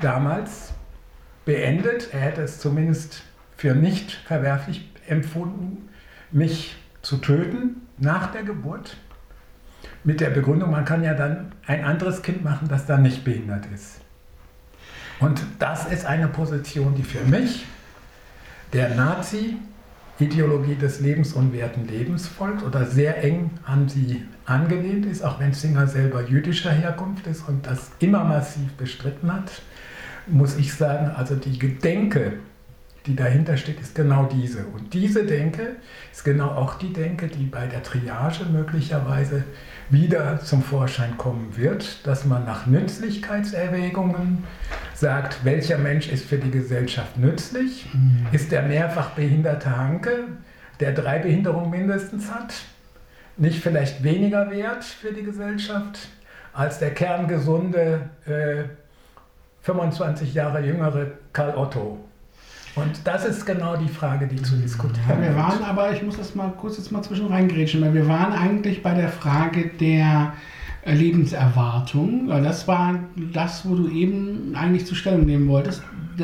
damals 0.00 0.72
beendet. 1.44 2.12
Er 2.12 2.20
hätte 2.20 2.42
es 2.42 2.58
zumindest 2.58 3.22
für 3.56 3.74
nicht 3.74 4.12
verwerflich 4.12 4.90
empfunden, 5.06 5.88
mich 6.32 6.76
zu 7.02 7.18
töten 7.18 7.87
nach 7.98 8.32
der 8.32 8.42
Geburt 8.42 8.96
mit 10.04 10.20
der 10.20 10.30
Begründung, 10.30 10.70
man 10.70 10.84
kann 10.84 11.02
ja 11.02 11.14
dann 11.14 11.52
ein 11.66 11.84
anderes 11.84 12.22
Kind 12.22 12.44
machen, 12.44 12.68
das 12.68 12.86
dann 12.86 13.02
nicht 13.02 13.24
behindert 13.24 13.66
ist. 13.74 14.00
Und 15.20 15.42
das 15.58 15.86
ist 15.86 16.06
eine 16.06 16.28
Position, 16.28 16.94
die 16.94 17.02
für 17.02 17.24
mich 17.24 17.66
der 18.72 18.94
Nazi-Ideologie 18.94 20.76
des 20.76 21.00
lebensunwerten 21.00 21.88
Lebens 21.88 22.28
folgt 22.28 22.62
oder 22.62 22.86
sehr 22.86 23.24
eng 23.24 23.50
an 23.64 23.88
sie 23.88 24.24
angelehnt 24.44 25.06
ist, 25.06 25.22
auch 25.22 25.40
wenn 25.40 25.52
Singer 25.52 25.88
selber 25.88 26.22
jüdischer 26.22 26.70
Herkunft 26.70 27.26
ist 27.26 27.48
und 27.48 27.66
das 27.66 27.90
immer 27.98 28.24
massiv 28.24 28.72
bestritten 28.74 29.32
hat, 29.32 29.62
muss 30.26 30.56
ich 30.56 30.72
sagen, 30.74 31.10
also 31.16 31.34
die 31.34 31.58
Gedenke 31.58 32.34
die 33.08 33.16
dahinter 33.16 33.56
steht, 33.56 33.80
ist 33.80 33.94
genau 33.94 34.26
diese. 34.26 34.66
Und 34.66 34.92
diese 34.92 35.24
Denke 35.24 35.76
ist 36.12 36.24
genau 36.24 36.48
auch 36.48 36.74
die 36.74 36.92
Denke, 36.92 37.26
die 37.26 37.46
bei 37.46 37.66
der 37.66 37.82
Triage 37.82 38.44
möglicherweise 38.44 39.44
wieder 39.88 40.40
zum 40.40 40.62
Vorschein 40.62 41.16
kommen 41.16 41.56
wird, 41.56 42.06
dass 42.06 42.26
man 42.26 42.44
nach 42.44 42.66
Nützlichkeitserwägungen 42.66 44.44
sagt, 44.94 45.44
welcher 45.44 45.78
Mensch 45.78 46.08
ist 46.08 46.26
für 46.26 46.36
die 46.36 46.50
Gesellschaft 46.50 47.16
nützlich? 47.16 47.86
Mhm. 47.94 48.26
Ist 48.32 48.52
der 48.52 48.62
mehrfach 48.62 49.10
behinderte 49.10 49.74
Hanke, 49.74 50.24
der 50.80 50.92
drei 50.92 51.18
Behinderungen 51.18 51.70
mindestens 51.70 52.30
hat, 52.30 52.54
nicht 53.38 53.62
vielleicht 53.62 54.02
weniger 54.02 54.50
wert 54.50 54.84
für 54.84 55.12
die 55.12 55.22
Gesellschaft 55.22 56.08
als 56.52 56.78
der 56.78 56.92
kerngesunde, 56.92 58.10
äh, 58.26 58.64
25 59.62 60.34
Jahre 60.34 60.60
jüngere 60.60 61.12
Karl 61.32 61.56
Otto? 61.56 62.07
Und 62.80 63.00
das 63.04 63.24
ist 63.24 63.44
genau 63.44 63.76
die 63.76 63.88
Frage, 63.88 64.26
die 64.26 64.40
zu 64.42 64.56
diskutieren 64.56 65.04
ja, 65.08 65.20
Wir 65.20 65.36
waren 65.36 65.62
aber, 65.64 65.92
ich 65.92 66.02
muss 66.02 66.16
das 66.16 66.34
mal 66.34 66.52
kurz 66.58 66.76
jetzt 66.78 66.92
mal 66.92 67.02
zwischen 67.02 67.26
reingrätschen, 67.26 67.80
weil 67.82 67.94
wir 67.94 68.08
waren 68.08 68.32
eigentlich 68.32 68.82
bei 68.82 68.94
der 68.94 69.08
Frage 69.08 69.68
der 69.80 70.32
äh, 70.84 70.94
Lebenserwartung. 70.94 72.28
Das 72.28 72.68
war 72.68 72.98
das, 73.32 73.68
wo 73.68 73.74
du 73.74 73.88
eben 73.88 74.54
eigentlich 74.54 74.86
zur 74.86 74.96
Stellung 74.96 75.26
nehmen 75.26 75.48
wolltest, 75.48 75.82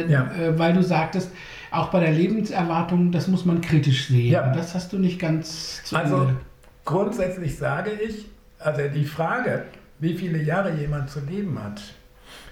ja. 0.09 0.31
Äh, 0.33 0.59
weil 0.59 0.73
du 0.73 0.83
sagtest, 0.83 1.31
auch 1.71 1.89
bei 1.89 2.01
der 2.01 2.13
Lebenserwartung, 2.13 3.11
das 3.11 3.27
muss 3.27 3.45
man 3.45 3.61
kritisch 3.61 4.07
sehen. 4.09 4.33
Ja. 4.33 4.53
Das 4.53 4.75
hast 4.75 4.93
du 4.93 4.99
nicht 4.99 5.19
ganz 5.19 5.83
zu 5.85 5.97
Also 5.97 6.23
Ende. 6.23 6.37
grundsätzlich 6.85 7.57
sage 7.57 7.91
ich, 7.91 8.27
also 8.59 8.83
die 8.95 9.05
Frage, 9.05 9.65
wie 9.99 10.15
viele 10.15 10.43
Jahre 10.43 10.73
jemand 10.75 11.11
zu 11.11 11.21
leben 11.21 11.59
hat, 11.63 11.83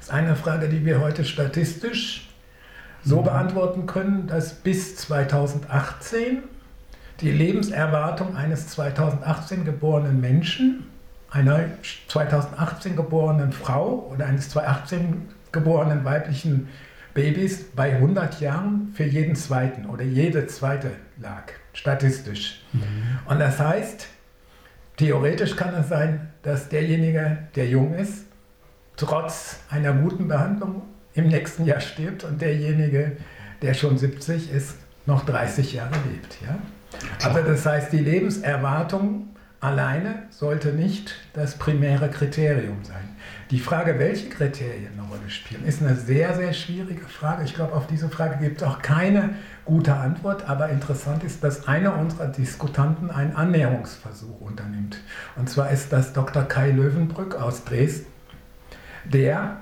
ist 0.01 0.11
eine 0.11 0.35
Frage, 0.35 0.69
die 0.69 0.85
wir 0.85 1.01
heute 1.01 1.25
statistisch 1.25 2.29
so 3.05 3.23
beantworten 3.23 3.87
können, 3.87 4.27
dass 4.27 4.55
bis 4.55 4.97
2018 4.97 6.43
die 7.21 7.31
Lebenserwartung 7.31 8.37
eines 8.37 8.69
2018 8.69 9.65
geborenen 9.65 10.21
Menschen, 10.21 10.87
einer 11.31 11.65
2018 12.09 12.97
geborenen 12.97 13.53
Frau 13.53 14.09
oder 14.13 14.27
eines 14.27 14.51
2018 14.51 15.29
geborenen 15.51 16.05
weiblichen 16.05 16.69
Babys 17.15 17.65
bei 17.75 17.95
100 17.95 18.41
Jahren 18.41 18.93
für 18.95 19.05
jeden 19.05 19.37
zweiten 19.37 19.87
oder 19.87 20.03
jede 20.03 20.47
zweite 20.47 20.93
lag, 21.21 21.45
statistisch. 21.73 22.63
Mhm. 22.73 22.83
Und 23.27 23.39
das 23.39 23.59
heißt, 23.59 24.07
theoretisch 24.97 25.57
kann 25.57 25.75
es 25.75 25.89
sein, 25.89 26.29
dass 26.43 26.69
derjenige, 26.69 27.39
der 27.55 27.69
jung 27.69 27.95
ist, 27.95 28.25
trotz 28.97 29.61
einer 29.71 29.93
guten 29.93 30.29
Behandlung 30.29 30.83
im 31.15 31.29
nächsten 31.29 31.65
Jahr 31.65 31.81
stirbt 31.81 32.25
und 32.25 32.41
derjenige, 32.41 33.17
der 33.61 33.75
schon 33.75 33.99
70 33.99 34.51
ist, 34.51 34.77
noch 35.07 35.25
30 35.25 35.73
Jahre 35.75 35.95
lebt. 36.11 36.39
Ja? 36.43 36.59
Also 37.25 37.43
das 37.43 37.67
heißt, 37.67 37.93
die 37.93 37.99
Lebenserwartung 37.99 39.29
alleine 39.63 40.25
sollte 40.31 40.73
nicht 40.73 41.15
das 41.35 41.57
primäre 41.57 42.11
Kriterium 42.11 42.79
sein. 42.83 43.17
Die 43.51 43.61
Frage, 43.61 43.99
welche 43.99 44.29
Kriterien 44.29 44.93
eine 44.99 45.09
Rolle 45.09 45.31
spielen, 45.31 45.65
ist 45.65 45.81
eine 45.83 45.95
sehr, 45.95 46.35
sehr 46.35 46.53
schwierige 46.53 47.07
Frage. 47.07 47.45
Ich 47.45 47.55
glaube, 47.55 47.75
auf 47.75 47.87
diese 47.87 48.09
Frage 48.09 48.39
gibt 48.39 48.61
es 48.61 48.67
auch 48.67 48.83
keine 48.83 49.31
gute 49.65 49.95
Antwort, 49.95 50.49
aber 50.49 50.71
interessant 50.71 51.23
ist, 51.23 51.45
dass 51.45 51.69
einer 51.69 51.97
unserer 51.97 52.27
Diskutanten 52.27 53.11
einen 53.11 53.37
Annäherungsversuch 53.37 54.41
unternimmt. 54.41 55.01
Und 55.37 55.49
zwar 55.49 55.71
ist 55.71 55.93
das 55.93 56.13
Dr. 56.13 56.43
Kai 56.43 56.73
Löwenbrück 56.73 57.37
aus 57.37 57.65
Dresden, 57.65 58.07
der 59.05 59.59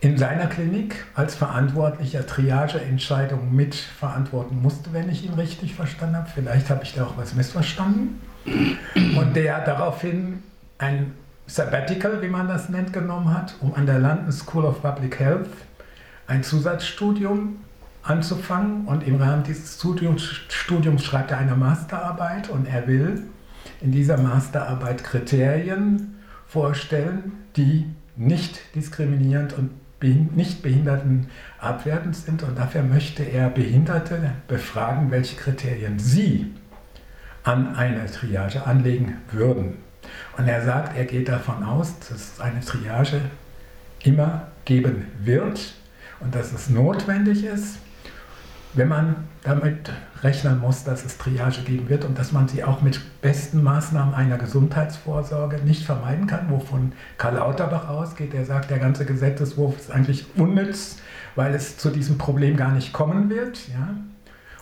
in 0.00 0.16
seiner 0.16 0.46
Klinik 0.46 1.06
als 1.14 1.34
verantwortlicher 1.34 2.26
Triageentscheidungen 2.26 3.54
mitverantworten 3.54 4.60
musste, 4.62 4.92
wenn 4.92 5.10
ich 5.10 5.24
ihn 5.24 5.34
richtig 5.34 5.74
verstanden 5.74 6.16
habe. 6.16 6.28
Vielleicht 6.32 6.70
habe 6.70 6.84
ich 6.84 6.94
da 6.94 7.04
auch 7.04 7.16
was 7.16 7.34
missverstanden. 7.34 8.20
Und 8.44 9.34
der 9.34 9.64
daraufhin 9.64 10.42
ein 10.78 11.14
Sabbatical, 11.46 12.22
wie 12.22 12.28
man 12.28 12.46
das 12.46 12.68
nennt, 12.68 12.92
genommen 12.92 13.32
hat, 13.32 13.54
um 13.60 13.74
an 13.74 13.86
der 13.86 13.98
London 13.98 14.30
School 14.30 14.64
of 14.64 14.80
Public 14.82 15.18
Health 15.18 15.48
ein 16.26 16.44
Zusatzstudium 16.44 17.56
anzufangen. 18.02 18.86
Und 18.86 19.06
im 19.06 19.16
Rahmen 19.16 19.42
dieses 19.42 19.76
Studiums, 19.76 20.22
Studiums 20.22 21.04
schreibt 21.04 21.32
er 21.32 21.38
eine 21.38 21.56
Masterarbeit 21.56 22.50
und 22.50 22.66
er 22.66 22.86
will 22.86 23.24
in 23.80 23.90
dieser 23.90 24.18
Masterarbeit 24.18 25.02
Kriterien 25.02 26.18
vorstellen, 26.46 27.32
die 27.56 27.86
nicht 28.16 28.74
diskriminierend 28.74 29.52
und 29.52 29.70
nicht 30.00 30.62
Behinderten 30.62 31.28
abwertend 31.58 32.16
sind. 32.16 32.42
Und 32.42 32.58
dafür 32.58 32.82
möchte 32.82 33.22
er 33.22 33.50
Behinderte 33.50 34.32
befragen, 34.46 35.10
welche 35.10 35.36
Kriterien 35.36 35.98
sie 35.98 36.54
an 37.42 37.74
eine 37.74 38.06
Triage 38.06 38.66
anlegen 38.66 39.16
würden. 39.32 39.78
Und 40.36 40.48
er 40.48 40.64
sagt, 40.64 40.96
er 40.96 41.04
geht 41.04 41.28
davon 41.28 41.62
aus, 41.62 41.98
dass 41.98 42.10
es 42.10 42.40
eine 42.40 42.60
Triage 42.60 43.20
immer 44.02 44.48
geben 44.64 45.06
wird 45.20 45.74
und 46.20 46.34
dass 46.34 46.52
es 46.52 46.70
notwendig 46.70 47.44
ist, 47.44 47.78
wenn 48.74 48.88
man 48.88 49.16
damit 49.48 49.90
rechnen 50.22 50.60
muss, 50.60 50.84
dass 50.84 51.04
es 51.04 51.16
Triage 51.16 51.62
geben 51.62 51.88
wird 51.88 52.04
und 52.04 52.18
dass 52.18 52.32
man 52.32 52.48
sie 52.48 52.64
auch 52.64 52.82
mit 52.82 53.00
besten 53.22 53.62
Maßnahmen 53.62 54.14
einer 54.14 54.36
Gesundheitsvorsorge 54.36 55.58
nicht 55.64 55.84
vermeiden 55.84 56.26
kann, 56.26 56.50
wovon 56.50 56.92
Karl 57.16 57.36
Lauterbach 57.36 57.88
ausgeht. 57.88 58.34
Er 58.34 58.44
sagt, 58.44 58.70
der 58.70 58.78
ganze 58.78 59.06
Gesetzeswurf 59.06 59.78
ist 59.78 59.90
eigentlich 59.90 60.26
unnütz, 60.36 60.98
weil 61.34 61.54
es 61.54 61.78
zu 61.78 61.90
diesem 61.90 62.18
Problem 62.18 62.56
gar 62.56 62.72
nicht 62.72 62.92
kommen 62.92 63.30
wird. 63.30 63.68
Ja? 63.68 63.94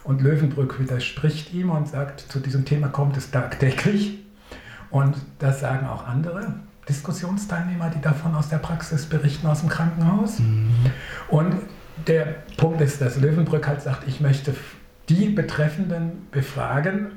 Und 0.04 0.22
Löwenbrück 0.22 0.78
widerspricht 0.78 1.52
ihm 1.52 1.70
und 1.70 1.88
sagt, 1.88 2.20
zu 2.20 2.38
diesem 2.38 2.64
Thema 2.64 2.88
kommt 2.88 3.16
es 3.16 3.30
tagtäglich. 3.32 4.22
Und 4.90 5.16
das 5.40 5.60
sagen 5.60 5.86
auch 5.88 6.06
andere 6.06 6.54
Diskussionsteilnehmer, 6.88 7.90
die 7.90 8.00
davon 8.00 8.36
aus 8.36 8.48
der 8.48 8.58
Praxis 8.58 9.06
berichten, 9.06 9.48
aus 9.48 9.60
dem 9.60 9.68
Krankenhaus. 9.68 10.38
Mhm. 10.38 10.70
Und 11.28 11.56
der 12.06 12.36
Punkt 12.56 12.80
ist, 12.80 13.00
dass 13.00 13.16
Löwenbrück 13.16 13.66
halt 13.66 13.82
sagt, 13.82 14.06
ich 14.06 14.20
möchte 14.20 14.54
die 15.08 15.28
Betreffenden 15.28 16.28
befragen, 16.30 17.12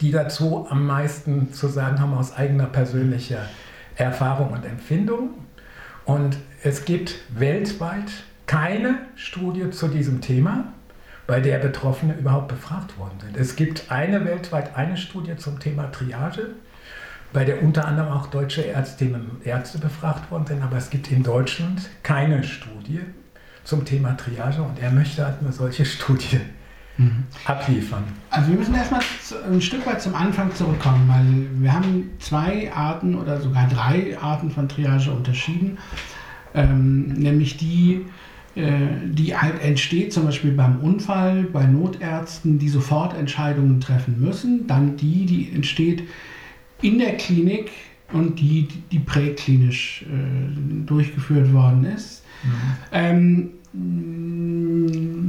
die 0.00 0.10
dazu 0.10 0.66
am 0.68 0.86
meisten 0.86 1.52
zu 1.52 1.68
sagen 1.68 2.00
haben 2.00 2.14
aus 2.14 2.36
eigener 2.36 2.66
persönlicher 2.66 3.48
Erfahrung 3.96 4.50
und 4.50 4.64
Empfindung. 4.64 5.30
Und 6.04 6.36
es 6.62 6.84
gibt 6.84 7.16
weltweit 7.30 8.10
keine 8.46 8.98
Studie 9.16 9.70
zu 9.70 9.88
diesem 9.88 10.20
Thema, 10.20 10.72
bei 11.26 11.40
der 11.40 11.58
Betroffene 11.58 12.14
überhaupt 12.14 12.48
befragt 12.48 12.98
worden 12.98 13.18
sind. 13.20 13.36
Es 13.36 13.56
gibt 13.56 13.90
eine 13.90 14.24
weltweit 14.24 14.76
eine 14.76 14.96
Studie 14.96 15.36
zum 15.36 15.58
Thema 15.58 15.90
Triage, 15.90 16.50
bei 17.32 17.44
der 17.44 17.62
unter 17.62 17.86
anderem 17.86 18.12
auch 18.12 18.28
deutsche 18.28 18.66
Ärztinnen 18.66 19.28
und 19.30 19.46
Ärzte 19.46 19.78
befragt 19.78 20.30
worden 20.30 20.46
sind, 20.46 20.62
aber 20.62 20.76
es 20.76 20.90
gibt 20.90 21.10
in 21.10 21.24
Deutschland 21.24 21.90
keine 22.04 22.44
Studie 22.44 23.00
zum 23.64 23.84
Thema 23.84 24.16
Triage 24.16 24.62
und 24.62 24.80
er 24.80 24.92
möchte 24.92 25.26
halt 25.26 25.40
eine 25.40 25.52
solche 25.52 25.84
Studie 25.84 26.40
mhm. 26.98 27.24
abliefern. 27.44 28.04
Also 28.30 28.50
wir 28.50 28.58
müssen 28.58 28.74
erstmal 28.74 29.00
ein 29.50 29.60
Stück 29.60 29.86
weit 29.86 30.02
zum 30.02 30.14
Anfang 30.14 30.54
zurückkommen, 30.54 31.08
weil 31.08 31.62
wir 31.62 31.72
haben 31.72 32.10
zwei 32.18 32.72
Arten 32.72 33.14
oder 33.14 33.40
sogar 33.40 33.68
drei 33.68 34.18
Arten 34.18 34.50
von 34.50 34.68
Triage 34.68 35.10
unterschieden, 35.10 35.78
ähm, 36.54 37.08
nämlich 37.08 37.56
die, 37.56 38.06
äh, 38.54 38.72
die 39.04 39.36
halt 39.36 39.62
entsteht, 39.62 40.12
zum 40.12 40.24
Beispiel 40.24 40.52
beim 40.52 40.80
Unfall, 40.80 41.44
bei 41.44 41.66
Notärzten, 41.66 42.58
die 42.58 42.68
sofort 42.68 43.16
Entscheidungen 43.16 43.80
treffen 43.80 44.20
müssen, 44.20 44.66
dann 44.66 44.96
die, 44.96 45.26
die 45.26 45.52
entsteht 45.52 46.02
in 46.82 46.98
der 46.98 47.16
Klinik 47.16 47.70
und 48.12 48.38
die, 48.38 48.68
die 48.92 48.98
präklinisch 48.98 50.04
äh, 50.04 50.86
durchgeführt 50.86 51.52
worden 51.52 51.84
ist. 51.84 52.24
Mhm. 52.44 52.50
Ähm, 52.92 53.50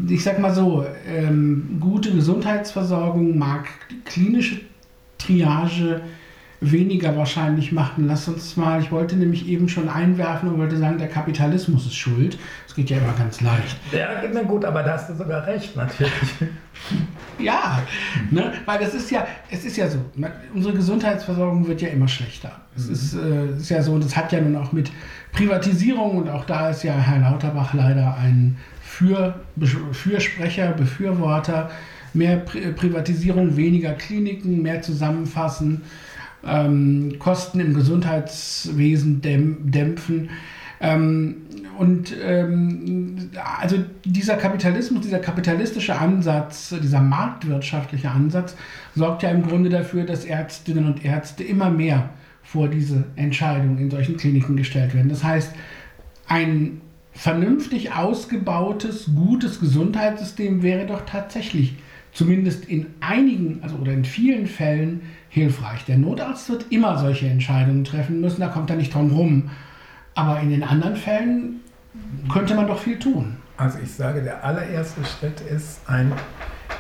ich 0.10 0.24
sag 0.24 0.40
mal 0.40 0.54
so, 0.54 0.86
ähm, 1.08 1.78
gute 1.80 2.12
Gesundheitsversorgung 2.12 3.38
mag 3.38 3.68
klinische 4.06 4.62
Triage 5.18 6.02
weniger 6.60 7.16
wahrscheinlich 7.16 7.72
machen. 7.72 8.08
Lass 8.08 8.28
uns 8.28 8.58
mal, 8.58 8.82
ich 8.82 8.92
wollte 8.92 9.16
nämlich 9.16 9.48
eben 9.48 9.70
schon 9.70 9.90
einwerfen 9.90 10.50
und 10.50 10.58
wollte 10.58 10.78
sagen, 10.78 10.98
der 10.98 11.08
Kapitalismus 11.08 11.86
ist 11.86 11.96
schuld. 11.96 12.38
Das 12.66 12.76
geht 12.76 12.90
ja 12.90 12.98
immer 12.98 13.14
ganz 13.14 13.42
leicht. 13.42 13.78
Ja, 13.92 14.10
na 14.34 14.42
gut, 14.42 14.66
aber 14.66 14.82
da 14.82 14.94
hast 14.94 15.10
du 15.10 15.16
sogar 15.16 15.46
recht, 15.46 15.76
natürlich. 15.76 16.12
ja, 17.40 17.80
ne? 18.32 18.54
weil 18.66 18.80
das 18.80 18.96
ist 18.96 19.12
ja, 19.12 19.28
es 19.52 19.66
ist 19.66 19.78
ja 19.78 19.88
so, 19.88 20.00
unsere 20.54 20.74
Gesundheitsversorgung 20.74 21.68
wird 21.68 21.82
ja 21.82 21.90
immer 21.90 22.08
schlechter. 22.08 22.52
Es 22.76 22.88
mhm. 22.88 22.94
ist, 22.94 23.14
äh, 23.14 23.58
ist 23.58 23.70
ja 23.70 23.84
so, 23.84 24.00
das 24.00 24.18
hat 24.18 24.32
ja 24.32 24.42
nun 24.42 24.56
auch 24.56 24.72
mit 24.72 24.92
Privatisierung 25.34 26.18
und 26.18 26.30
auch 26.30 26.46
da 26.46 26.72
ist 26.72 26.84
ja 26.84 26.94
Herr 26.94 27.20
Lauterbach 27.20 27.74
leider 27.76 28.18
ein 28.18 28.58
Für, 28.82 29.36
Fürsprecher, 29.92 30.72
Befürworter. 30.72 31.70
Mehr 32.14 32.38
Pri 32.38 32.72
Privatisierung, 32.72 33.58
weniger 33.58 33.92
Kliniken, 33.92 34.64
mehr 34.64 34.82
zusammenfassen, 34.82 35.84
ähm, 36.48 37.16
Kosten 37.20 37.60
im 37.60 37.74
Gesundheitswesen 37.74 39.22
dämpfen. 39.22 40.30
Ähm, 40.80 41.38
und 41.78 42.16
ähm, 42.24 43.30
also 43.60 43.78
dieser 44.04 44.36
Kapitalismus, 44.36 45.02
dieser 45.02 45.20
kapitalistische 45.20 45.98
Ansatz, 45.98 46.74
dieser 46.82 47.02
marktwirtschaftliche 47.02 48.10
Ansatz 48.10 48.56
sorgt 48.96 49.24
ja 49.24 49.30
im 49.30 49.44
Grunde 49.44 49.70
dafür, 49.70 50.04
dass 50.04 50.26
Ärztinnen 50.26 50.86
und 50.86 51.06
Ärzte 51.06 51.44
immer 51.44 51.70
mehr 51.70 52.10
vor 52.44 52.68
diese 52.68 53.04
Entscheidung 53.16 53.78
in 53.78 53.92
solchen 53.92 54.18
Kliniken 54.18 54.56
gestellt 54.56 54.94
werden. 54.96 55.10
Das 55.10 55.24
heißt, 55.24 55.54
ein 56.28 56.82
vernünftig 57.12 57.94
ausgebautes, 57.94 59.10
gutes 59.16 59.60
Gesundheitssystem 59.60 60.62
wäre 60.62 60.86
doch 60.86 61.06
tatsächlich 61.06 61.76
zumindest 62.14 62.66
in 62.66 62.88
einigen, 63.00 63.60
also 63.62 63.76
oder 63.76 63.92
in 63.92 64.06
vielen 64.06 64.48
Fällen 64.48 65.02
hilfreich. 65.38 65.86
Der 65.86 65.98
Notarzt 65.98 66.50
wird 66.50 66.66
immer 66.72 66.98
solche 66.98 67.28
Entscheidungen 67.28 67.84
treffen 67.84 68.20
müssen, 68.20 68.42
da 68.42 68.48
kommt 68.48 68.70
er 68.70 68.76
nicht 68.76 68.94
drum 68.94 69.12
rum. 69.12 69.50
Aber 70.16 70.40
in 70.40 70.50
den 70.50 70.64
anderen 70.64 70.96
Fällen 70.96 71.62
könnte 72.32 72.56
man 72.56 72.68
doch 72.68 72.80
viel 72.80 72.98
tun. 72.98 73.38
Also 73.56 73.80
ich 73.84 73.92
sage, 73.92 74.24
der 74.24 74.44
allererste 74.44 75.04
Schritt 75.06 75.42
ist 75.42 75.82
ein 75.88 76.12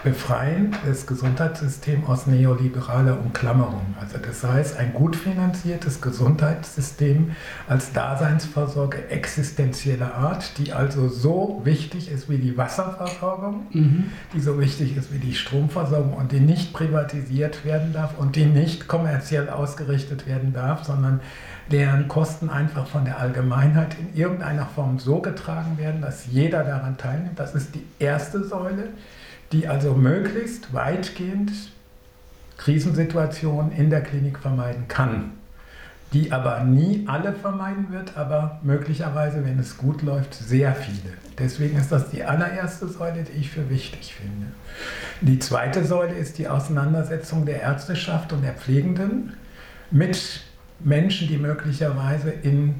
befreien 0.03 0.75
das 0.85 1.07
Gesundheitssystem 1.07 2.05
aus 2.05 2.27
neoliberaler 2.27 3.19
Umklammerung. 3.19 3.95
Also 3.99 4.17
das 4.17 4.43
heißt, 4.43 4.77
ein 4.77 4.93
gut 4.93 5.15
finanziertes 5.15 6.01
Gesundheitssystem 6.01 7.31
als 7.67 7.93
Daseinsvorsorge 7.93 9.09
existenzieller 9.09 10.15
Art, 10.15 10.57
die 10.57 10.71
also 10.71 11.07
so 11.07 11.61
wichtig 11.63 12.11
ist 12.11 12.29
wie 12.29 12.37
die 12.37 12.57
Wasserversorgung, 12.57 13.67
mhm. 13.71 14.11
die 14.33 14.39
so 14.39 14.59
wichtig 14.59 14.95
ist 14.95 15.13
wie 15.13 15.19
die 15.19 15.33
Stromversorgung 15.33 16.13
und 16.13 16.31
die 16.31 16.39
nicht 16.39 16.73
privatisiert 16.73 17.65
werden 17.65 17.93
darf 17.93 18.17
und 18.17 18.35
die 18.35 18.45
nicht 18.45 18.87
kommerziell 18.87 19.49
ausgerichtet 19.49 20.27
werden 20.27 20.53
darf, 20.53 20.83
sondern 20.83 21.21
deren 21.71 22.07
Kosten 22.07 22.49
einfach 22.49 22.87
von 22.87 23.03
der 23.03 23.19
Allgemeinheit 23.19 23.97
in 23.99 24.19
irgendeiner 24.19 24.67
Form 24.67 24.99
so 24.99 25.19
getragen 25.19 25.77
werden, 25.77 26.01
dass 26.01 26.27
jeder 26.27 26.63
daran 26.63 26.97
teilnimmt. 26.97 27.37
Das 27.39 27.55
ist 27.55 27.75
die 27.75 27.83
erste 27.99 28.43
Säule 28.45 28.89
die 29.51 29.67
also 29.67 29.93
möglichst 29.93 30.73
weitgehend 30.73 31.51
Krisensituationen 32.57 33.71
in 33.71 33.89
der 33.89 34.01
Klinik 34.01 34.39
vermeiden 34.39 34.87
kann, 34.87 35.31
die 36.13 36.31
aber 36.31 36.63
nie 36.63 37.05
alle 37.07 37.33
vermeiden 37.33 37.91
wird, 37.91 38.17
aber 38.17 38.59
möglicherweise, 38.63 39.45
wenn 39.45 39.59
es 39.59 39.77
gut 39.77 40.01
läuft, 40.01 40.33
sehr 40.33 40.73
viele. 40.73 41.13
Deswegen 41.37 41.77
ist 41.77 41.91
das 41.91 42.09
die 42.09 42.23
allererste 42.23 42.87
Säule, 42.87 43.23
die 43.23 43.39
ich 43.39 43.51
für 43.51 43.69
wichtig 43.69 44.15
finde. 44.15 44.47
Die 45.21 45.39
zweite 45.39 45.85
Säule 45.85 46.15
ist 46.15 46.39
die 46.39 46.47
Auseinandersetzung 46.47 47.45
der 47.45 47.61
Ärzteschaft 47.61 48.33
und 48.33 48.41
der 48.41 48.53
Pflegenden 48.53 49.33
mit 49.91 50.41
Menschen, 50.79 51.27
die 51.27 51.37
möglicherweise 51.37 52.31
in 52.31 52.75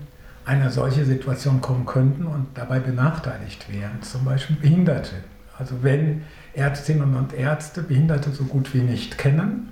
eine 0.46 0.72
solche 0.72 1.06
Situation 1.06 1.62
kommen 1.62 1.86
könnten 1.86 2.26
und 2.26 2.48
dabei 2.56 2.80
benachteiligt 2.80 3.72
wären, 3.72 4.02
zum 4.02 4.24
Beispiel 4.24 4.56
Behinderte. 4.56 5.16
Also 5.60 5.84
wenn 5.84 6.24
Ärztinnen 6.58 7.16
und 7.16 7.34
Ärzte 7.34 7.84
Behinderte 7.84 8.32
so 8.32 8.46
gut 8.46 8.74
wie 8.74 8.82
nicht 8.82 9.18
kennen. 9.18 9.70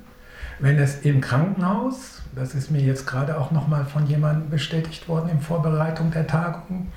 Wenn 0.59 0.77
es 0.77 1.01
im 1.01 1.19
Krankenhaus, 1.19 2.21
das 2.33 2.55
ist 2.55 2.71
mir 2.71 2.81
jetzt 2.81 3.05
gerade 3.07 3.37
auch 3.37 3.51
nochmal 3.51 3.85
von 3.85 4.05
jemandem 4.07 4.49
bestätigt 4.49 5.09
worden 5.09 5.29
in 5.29 5.41
Vorbereitung 5.41 6.11
der 6.11 6.27
Tagung, 6.27 6.87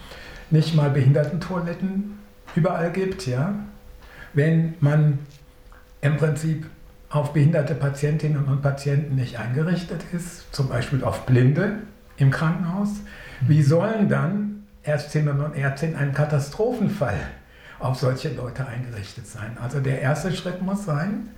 nicht 0.50 0.76
mal 0.76 0.90
Behindertentoiletten 0.90 2.18
überall 2.54 2.92
gibt, 2.92 3.26
ja. 3.26 3.54
Wenn 4.34 4.74
man 4.80 5.18
im 6.00 6.16
Prinzip 6.16 6.66
auf 7.10 7.32
behinderte 7.32 7.74
Patientinnen 7.74 8.44
und 8.44 8.62
Patienten 8.62 9.16
nicht 9.16 9.38
eingerichtet 9.38 10.04
ist, 10.12 10.54
zum 10.54 10.68
Beispiel 10.68 11.02
auf 11.02 11.26
Blinde 11.26 11.78
im 12.18 12.30
Krankenhaus, 12.30 12.90
wie 13.40 13.62
sollen 13.62 14.08
dann 14.08 14.66
Ärztinnen 14.82 15.40
und 15.40 15.56
Ärzte 15.56 15.86
in 15.86 15.96
einem 15.96 16.12
Katastrophenfall 16.12 17.18
auf 17.78 17.98
solche 17.98 18.30
Leute 18.30 18.66
eingerichtet 18.66 19.26
sein. 19.26 19.56
Also 19.62 19.80
der 19.80 20.00
erste 20.00 20.32
Schritt 20.32 20.62
muss 20.62 20.84
sein, 20.84 21.30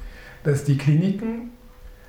dass 0.42 0.64
die 0.64 0.78
Kliniken 0.78 1.50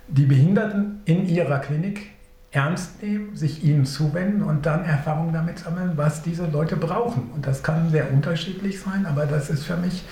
die 0.07 0.25
Behinderten 0.25 1.01
in 1.05 1.27
ihrer 1.27 1.59
Klinik 1.59 2.11
ernst 2.51 3.01
nehmen, 3.01 3.35
sich 3.35 3.63
ihnen 3.63 3.85
zuwenden 3.85 4.43
und 4.43 4.65
dann 4.65 4.83
Erfahrung 4.83 5.31
damit 5.31 5.59
sammeln, 5.59 5.93
was 5.95 6.21
diese 6.21 6.45
Leute 6.47 6.75
brauchen. 6.75 7.31
Und 7.33 7.47
das 7.47 7.63
kann 7.63 7.89
sehr 7.89 8.11
unterschiedlich 8.11 8.81
sein, 8.81 9.05
aber 9.05 9.25
das 9.25 9.49
ist 9.49 9.63
für 9.63 9.77
mich 9.77 10.03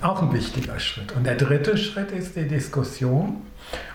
auch 0.00 0.22
ein 0.22 0.32
wichtiger 0.32 0.78
Schritt. 0.78 1.12
Und 1.12 1.24
der 1.24 1.34
dritte 1.34 1.76
Schritt 1.76 2.12
ist 2.12 2.34
die 2.34 2.48
Diskussion. 2.48 3.42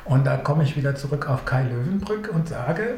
Und 0.06 0.28
da 0.28 0.38
komme 0.38 0.64
ich 0.64 0.78
wieder 0.78 0.96
zurück 0.96 1.28
auf 1.28 1.46
Kai 1.46 1.64
Löwenbrück 1.64 2.30
und 2.32 2.50
sage, 2.50 2.96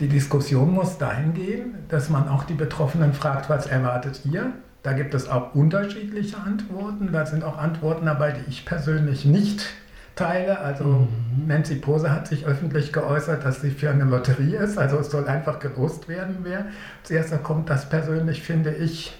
die 0.00 0.08
Diskussion 0.08 0.74
muss 0.74 0.98
dahin 0.98 1.32
gehen, 1.32 1.74
dass 1.88 2.10
man 2.10 2.28
auch 2.28 2.44
die 2.44 2.54
Betroffenen 2.54 3.12
fragt, 3.12 3.48
was 3.48 3.66
erwartet 3.66 4.22
ihr? 4.24 4.52
Da 4.86 4.92
gibt 4.92 5.14
es 5.14 5.28
auch 5.28 5.52
unterschiedliche 5.56 6.36
Antworten. 6.38 7.10
Da 7.12 7.26
sind 7.26 7.42
auch 7.42 7.58
Antworten 7.58 8.06
dabei, 8.06 8.30
die 8.30 8.48
ich 8.48 8.64
persönlich 8.64 9.24
nicht 9.24 9.66
teile. 10.14 10.60
Also 10.60 10.84
mhm. 10.84 11.48
Nancy 11.48 11.74
Pose 11.74 12.12
hat 12.12 12.28
sich 12.28 12.46
öffentlich 12.46 12.92
geäußert, 12.92 13.44
dass 13.44 13.60
sie 13.60 13.72
für 13.72 13.90
eine 13.90 14.04
Lotterie 14.04 14.54
ist. 14.54 14.78
Also 14.78 14.98
es 15.00 15.10
soll 15.10 15.26
einfach 15.26 15.58
gelost 15.58 16.06
werden, 16.06 16.36
wer 16.44 16.66
zuerst 17.02 17.42
kommt. 17.42 17.68
Das 17.68 17.88
persönlich 17.88 18.44
finde 18.44 18.76
ich 18.76 19.12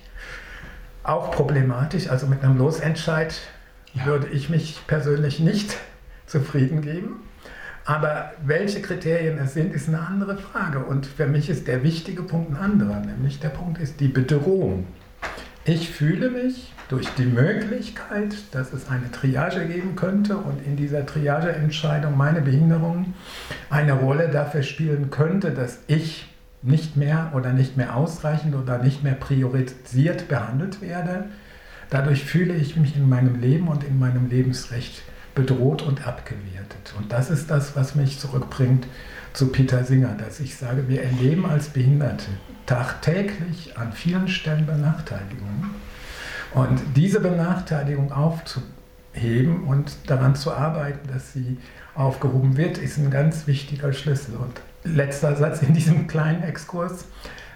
auch 1.02 1.33
problematisch. 1.33 2.11
Also 2.11 2.29
mit 2.29 2.44
einem 2.44 2.59
Losentscheid 2.59 3.37
ja. 3.92 4.07
würde 4.07 4.29
ich 4.29 4.48
mich 4.48 4.79
persönlich 4.87 5.40
nicht 5.40 5.76
zufrieden 6.26 6.81
geben. 6.81 7.24
Aber 7.87 8.31
welche 8.44 8.83
Kriterien 8.83 9.38
es 9.38 9.55
sind, 9.55 9.74
ist 9.74 9.88
eine 9.88 9.98
andere 9.98 10.37
Frage. 10.37 10.79
Und 10.79 11.07
für 11.07 11.26
mich 11.26 11.50
ist 11.50 11.66
der 11.66 11.83
wichtige 11.83 12.22
Punkt 12.22 12.52
ein 12.52 12.57
anderer, 12.57 13.00
nämlich 13.00 13.40
der 13.40 13.48
Punkt 13.48 13.81
ist 13.81 13.98
die 13.98 14.07
Bedrohung. 14.07 14.87
Ich 15.68 15.90
fühle 15.90 16.31
mich 16.31 16.72
durch 16.88 17.09
die 17.18 17.24
Möglichkeit, 17.24 18.37
dass 18.52 18.72
es 18.72 18.88
eine 18.88 19.11
Triage 19.11 19.66
geben 19.66 19.96
könnte 19.96 20.37
und 20.37 20.64
in 20.64 20.76
dieser 20.76 21.05
Triageentscheidung 21.05 22.16
meine 22.16 22.40
Behinderung 22.40 23.14
eine 23.68 23.94
Rolle 23.94 24.29
dafür 24.29 24.62
spielen 24.62 25.11
könnte, 25.11 25.50
dass 25.50 25.81
ich 25.88 26.33
nicht 26.62 26.96
mehr 26.96 27.33
oder 27.35 27.52
nicht 27.52 27.76
mehr 27.76 27.96
ausreichend 27.96 28.55
oder 28.55 28.79
nicht 28.79 29.02
mehr 29.02 29.14
priorisiert 29.14 30.29
behandelt 30.29 30.81
werde. 30.83 31.24
Dadurch 31.90 32.24
fühle 32.24 32.55
ich 32.55 32.76
mich 32.76 32.94
in 32.94 33.09
meinem 33.09 33.40
Leben 33.40 33.66
und 33.66 33.83
in 33.83 33.98
meinem 33.98 34.31
Lebensrecht 34.31 35.02
bedroht 35.35 35.83
und 35.83 36.07
abgewertet. 36.07 36.94
Und 36.96 37.11
das 37.11 37.29
ist 37.29 37.50
das, 37.50 37.74
was 37.74 37.96
mich 37.96 38.20
zurückbringt 38.20 38.87
zu 39.33 39.48
Peter 39.48 39.83
Singer, 39.83 40.16
dass 40.16 40.38
ich 40.38 40.55
sage, 40.55 40.87
wir 40.87 41.02
erleben 41.02 41.44
als 41.44 41.70
Behinderte 41.70 42.31
tagtäglich 42.66 43.76
an 43.79 43.92
vielen 43.92 44.29
Stellen 44.29 44.66
Benachteiligungen. 44.66 45.70
Und 46.55 46.81
diese 46.94 47.20
Benachteiligung 47.20 48.12
aufzuheben 48.12 49.64
und 49.64 49.96
daran 50.07 50.35
zu 50.35 50.52
arbeiten, 50.52 51.09
dass 51.12 51.33
sie 51.33 51.59
aufgehoben 51.94 52.57
wird, 52.57 52.79
ist 52.79 52.98
ein 52.98 53.11
ganz 53.11 53.46
wichtiger 53.46 53.92
Schlüssel. 53.92 54.37
Und 54.37 54.61
letzter 54.85 55.37
Satz 55.37 55.62
in 55.62 55.74
diesem 55.74 56.07
kleinen 56.07 56.42
Exkurs. 56.42 57.07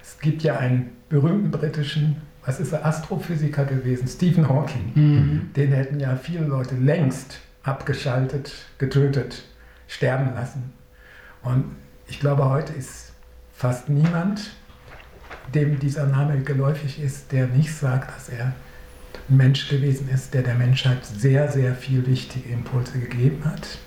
Es 0.02 0.18
gibt 0.18 0.42
ja 0.42 0.58
einen 0.58 0.90
berühmten 1.08 1.50
britischen, 1.50 2.16
was 2.44 2.60
ist 2.60 2.72
er, 2.72 2.84
Astrophysiker 2.84 3.64
gewesen, 3.64 4.08
Stephen 4.08 4.48
Hawking. 4.48 4.92
Mhm. 4.94 5.50
Den 5.54 5.72
hätten 5.72 6.00
ja 6.00 6.16
viele 6.16 6.46
Leute 6.46 6.74
längst 6.74 7.38
abgeschaltet, 7.62 8.52
getötet, 8.78 9.44
sterben 9.86 10.34
lassen. 10.34 10.72
Und 11.42 11.64
ich 12.06 12.20
glaube, 12.20 12.48
heute 12.48 12.72
ist 12.72 13.12
fast 13.52 13.88
niemand 13.88 14.50
dem 15.54 15.78
dieser 15.78 16.06
Name 16.06 16.40
geläufig 16.40 17.00
ist, 17.02 17.32
der 17.32 17.46
nicht 17.46 17.74
sagt, 17.74 18.14
dass 18.14 18.28
er 18.28 18.52
ein 19.28 19.36
Mensch 19.36 19.68
gewesen 19.68 20.08
ist, 20.08 20.34
der 20.34 20.42
der 20.42 20.54
Menschheit 20.54 21.04
sehr, 21.04 21.50
sehr 21.50 21.74
viel 21.74 22.06
wichtige 22.06 22.48
Impulse 22.50 22.98
gegeben 22.98 23.44
hat. 23.44 23.78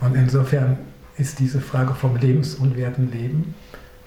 Und 0.00 0.14
insofern 0.14 0.78
ist 1.16 1.38
diese 1.38 1.60
Frage 1.60 1.94
vom 1.94 2.16
lebensunwerten 2.16 3.12
Leben 3.12 3.54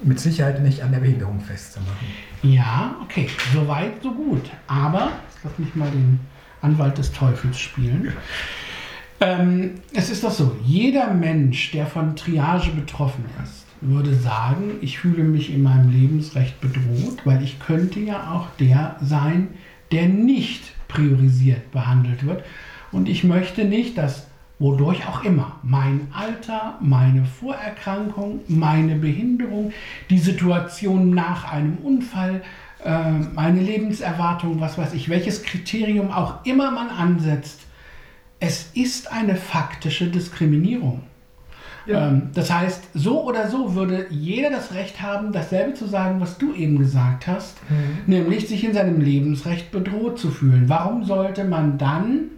mit 0.02 0.20
Sicherheit 0.20 0.62
nicht 0.62 0.82
an 0.82 0.92
der 0.92 1.00
Behinderung 1.00 1.40
festzumachen. 1.40 2.08
Ja, 2.42 2.96
okay, 3.04 3.30
so 3.54 3.68
weit, 3.68 4.04
so 4.04 4.12
gut. 4.12 4.50
Aber, 4.68 5.12
lass 5.44 5.58
mich 5.58 5.74
mal 5.76 5.90
den 5.90 6.20
Anwalt 6.62 6.98
des 6.98 7.12
Teufels 7.12 7.60
spielen. 7.60 8.12
Ähm, 9.22 9.76
es 9.94 10.10
ist 10.10 10.24
doch 10.24 10.32
so, 10.32 10.58
jeder 10.64 11.14
Mensch, 11.14 11.72
der 11.72 11.86
von 11.86 12.16
Triage 12.16 12.72
betroffen 12.72 13.24
ist, 13.44 13.65
würde 13.82 14.16
sagen, 14.16 14.76
ich 14.82 15.00
fühle 15.00 15.24
mich 15.24 15.54
in 15.54 15.64
meinem 15.64 15.92
Lebensrecht 15.92 16.60
bedroht, 16.62 17.26
weil 17.26 17.44
ich 17.44 17.60
könnte 17.60 18.00
ja 18.00 18.32
auch 18.32 18.48
der 18.60 18.98
sein, 19.02 19.50
der 19.92 20.08
nicht 20.08 20.74
priorisiert 20.88 21.72
behandelt 21.72 22.26
wird. 22.26 22.44
Und 22.92 23.10
ich 23.10 23.24
möchte 23.24 23.66
nicht, 23.66 23.98
dass 23.98 24.28
wodurch 24.60 25.08
auch 25.08 25.24
immer 25.24 25.60
mein 25.64 26.08
Alter, 26.14 26.78
meine 26.82 27.26
Vorerkrankung, 27.26 28.40
meine 28.48 28.96
Behinderung, 28.96 29.74
die 30.10 30.18
Situation 30.18 31.10
nach 31.10 31.52
einem 31.52 31.78
Unfall, 31.78 32.42
äh, 32.84 33.12
meine 33.34 33.62
Lebenserwartung, 33.62 34.62
was 34.62 34.78
weiß 34.78 34.94
ich, 34.94 35.10
welches 35.10 35.44
Kriterium 35.44 36.12
auch 36.12 36.46
immer 36.46 36.72
man 36.72 36.90
ansetzt, 36.90 37.62
es 38.40 38.72
ist 38.74 39.12
eine 39.12 39.36
faktische 39.36 40.08
Diskriminierung. 40.08 41.04
Ja. 41.86 42.08
Ähm, 42.08 42.30
das 42.34 42.52
heißt, 42.52 42.90
so 42.94 43.24
oder 43.24 43.48
so 43.50 43.76
würde 43.76 44.08
jeder 44.10 44.50
das 44.50 44.74
Recht 44.74 45.02
haben, 45.02 45.32
dasselbe 45.32 45.74
zu 45.74 45.86
sagen, 45.88 46.20
was 46.20 46.38
du 46.38 46.54
eben 46.54 46.80
gesagt 46.80 47.28
hast, 47.28 47.58
mhm. 47.70 48.12
nämlich 48.14 48.48
sich 48.48 48.64
in 48.64 48.74
seinem 48.74 49.02
Lebensrecht 49.02 49.72
bedroht 49.72 50.20
zu 50.20 50.32
fühlen. 50.32 50.68
Warum 50.68 51.04
sollte 51.04 51.44
man 51.44 51.78
dann 51.78 52.32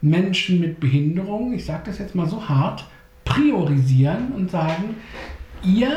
Menschen 0.00 0.60
mit 0.60 0.80
Behinderung, 0.80 1.52
ich 1.52 1.64
sage 1.64 1.82
das 1.86 1.98
jetzt 1.98 2.14
mal 2.14 2.28
so 2.28 2.48
hart, 2.48 2.86
priorisieren 3.24 4.32
und 4.32 4.50
sagen, 4.50 4.96
ihr 5.64 5.96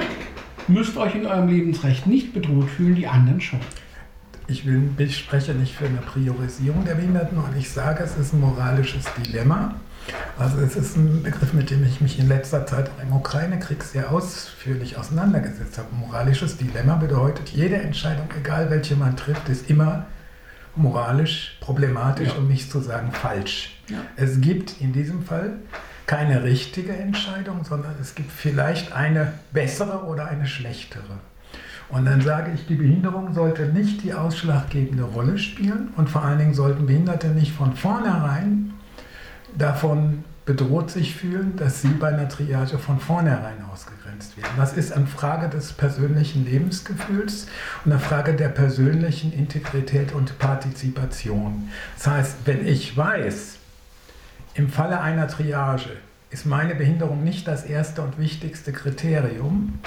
müsst 0.67 0.97
euch 0.97 1.15
in 1.15 1.25
eurem 1.25 1.49
Lebensrecht 1.49 2.07
nicht 2.07 2.33
bedroht 2.33 2.69
fühlen, 2.69 2.95
die 2.95 3.07
anderen 3.07 3.41
schon. 3.41 3.59
Ich, 4.47 4.65
will, 4.65 4.89
ich 4.97 5.17
spreche 5.17 5.53
nicht 5.53 5.73
für 5.73 5.85
eine 5.85 5.97
Priorisierung 5.97 6.83
der 6.83 6.95
Behinderten 6.95 7.37
und 7.37 7.55
ich 7.57 7.69
sage, 7.69 8.03
es 8.03 8.17
ist 8.17 8.33
ein 8.33 8.39
moralisches 8.39 9.05
Dilemma. 9.13 9.75
Also 10.37 10.59
es 10.59 10.75
ist 10.75 10.95
ein 10.95 11.23
Begriff, 11.23 11.53
mit 11.53 11.69
dem 11.69 11.83
ich 11.85 11.99
mich 12.01 12.17
in 12.19 12.27
letzter 12.27 12.65
Zeit 12.65 12.89
im 13.01 13.13
Ukraine-Krieg 13.13 13.83
sehr 13.83 14.11
ausführlich 14.11 14.97
auseinandergesetzt 14.97 15.77
habe. 15.77 15.87
Moralisches 15.95 16.57
Dilemma 16.57 16.95
bedeutet, 16.95 17.49
jede 17.49 17.75
Entscheidung, 17.77 18.27
egal 18.39 18.69
welche 18.69 18.95
man 18.95 19.17
trifft, 19.17 19.49
ist 19.49 19.69
immer 19.69 20.05
moralisch 20.75 21.57
problematisch, 21.59 22.29
Ja. 22.29 22.35
um 22.35 22.47
nicht 22.47 22.71
zu 22.71 22.79
sagen 22.79 23.11
falsch. 23.11 23.81
Ja. 23.89 23.97
Es 24.15 24.39
gibt 24.39 24.79
in 24.81 24.93
diesem 24.93 25.23
Fall 25.23 25.53
keine 26.05 26.43
richtige 26.43 26.93
Entscheidung, 26.93 27.63
sondern 27.65 27.93
es 28.01 28.15
gibt 28.15 28.31
vielleicht 28.31 28.93
eine 28.93 29.33
bessere 29.51 30.05
oder 30.05 30.27
eine 30.27 30.47
schlechtere. 30.47 31.19
Und 31.89 32.05
dann 32.05 32.21
sage 32.21 32.51
ich, 32.53 32.67
die 32.67 32.75
Behinderung 32.75 33.33
sollte 33.33 33.65
nicht 33.65 34.03
die 34.03 34.13
ausschlaggebende 34.13 35.03
Rolle 35.03 35.37
spielen 35.39 35.89
und 35.97 36.09
vor 36.09 36.23
allen 36.23 36.37
Dingen 36.37 36.53
sollten 36.53 36.85
Behinderte 36.85 37.27
nicht 37.29 37.51
von 37.51 37.75
vornherein 37.75 38.73
davon 39.57 40.23
bedroht 40.45 40.89
sich 40.89 41.15
fühlen, 41.15 41.55
dass 41.57 41.83
sie 41.83 41.89
bei 41.89 42.07
einer 42.07 42.27
Triage 42.27 42.79
von 42.79 42.99
vornherein 42.99 43.63
ausgegrenzt 43.71 44.35
werden. 44.35 44.49
Das 44.57 44.73
ist 44.73 44.91
eine 44.91 45.05
Frage 45.05 45.47
des 45.47 45.73
persönlichen 45.73 46.43
Lebensgefühls 46.43 47.45
und 47.85 47.91
eine 47.91 48.01
Frage 48.01 48.33
der 48.33 48.49
persönlichen 48.49 49.31
Integrität 49.31 50.11
und 50.11 50.39
Partizipation. 50.39 51.69
Das 51.95 52.07
heißt, 52.07 52.35
wenn 52.45 52.65
ich 52.65 52.97
weiß, 52.97 53.57
im 54.55 54.69
Falle 54.69 55.01
einer 55.01 55.27
Triage 55.27 55.91
ist 56.31 56.45
meine 56.45 56.73
Behinderung 56.73 57.23
nicht 57.23 57.47
das 57.47 57.63
erste 57.63 58.01
und 58.01 58.17
wichtigste 58.17 58.71
Kriterium, 58.71 59.79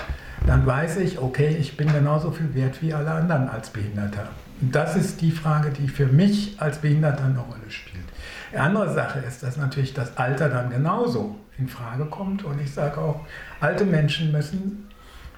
dann 0.47 0.67
weiß 0.67 0.99
ich, 0.99 1.19
okay, 1.19 1.57
ich 1.59 1.77
bin 1.77 1.93
genauso 1.93 2.31
viel 2.31 2.55
wert 2.55 2.83
wie 2.83 2.95
alle 2.95 3.11
anderen 3.11 3.49
als 3.49 3.71
Behinderter. 3.71 4.29
Und 4.61 4.75
das 4.75 4.95
ist 4.97 5.21
die 5.21 5.31
Frage, 5.33 5.71
die 5.71 5.89
für 5.89 6.07
mich 6.07 6.61
als 6.61 6.79
Behinderter 6.79 7.25
eine 7.25 7.41
Rolle 7.41 7.69
spielt. 7.69 8.05
Die 8.53 8.59
andere 8.59 8.93
Sache 8.93 9.21
ist, 9.21 9.43
dass 9.43 9.57
natürlich 9.57 9.95
das 9.95 10.17
Alter 10.17 10.49
dann 10.49 10.71
genauso 10.71 11.37
in 11.59 11.69
Frage 11.69 12.05
kommt. 12.07 12.45
Und 12.45 12.61
ich 12.61 12.73
sage 12.73 13.01
auch, 13.01 13.21
alte 13.61 13.85
Menschen 13.85 14.33
müssen 14.33 14.89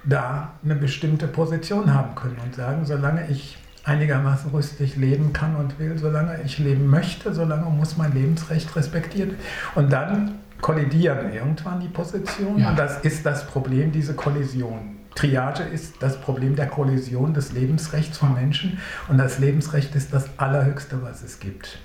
da 0.04 0.52
eine 0.62 0.74
bestimmte 0.74 1.28
Position 1.28 1.94
haben 1.94 2.14
können 2.14 2.36
und 2.44 2.54
sagen, 2.54 2.84
solange 2.84 3.28
ich 3.28 3.56
einigermaßen 3.84 4.50
rüstig 4.50 4.96
leben 4.96 5.32
kann 5.32 5.56
und 5.56 5.78
will, 5.78 5.96
solange 5.98 6.40
ich 6.42 6.58
leben 6.58 6.86
möchte, 6.86 7.34
solange 7.34 7.66
muss 7.70 7.96
mein 7.96 8.12
Lebensrecht 8.12 8.74
respektiert. 8.76 9.34
Und 9.74 9.92
dann 9.92 10.36
kollidieren 10.60 11.32
irgendwann 11.32 11.80
die 11.80 11.88
Positionen. 11.88 12.58
Ja. 12.58 12.70
Und 12.70 12.78
das 12.78 13.00
ist 13.00 13.24
das 13.26 13.46
Problem, 13.46 13.92
diese 13.92 14.14
Kollision. 14.14 14.96
Triage 15.14 15.62
ist 15.62 15.96
das 16.00 16.20
Problem 16.20 16.56
der 16.56 16.66
Kollision 16.66 17.34
des 17.34 17.52
Lebensrechts 17.52 18.18
von 18.18 18.34
Menschen 18.34 18.78
und 19.08 19.16
das 19.16 19.38
Lebensrecht 19.38 19.94
ist 19.94 20.12
das 20.12 20.28
Allerhöchste, 20.38 21.02
was 21.02 21.22
es 21.22 21.38
gibt. 21.38 21.78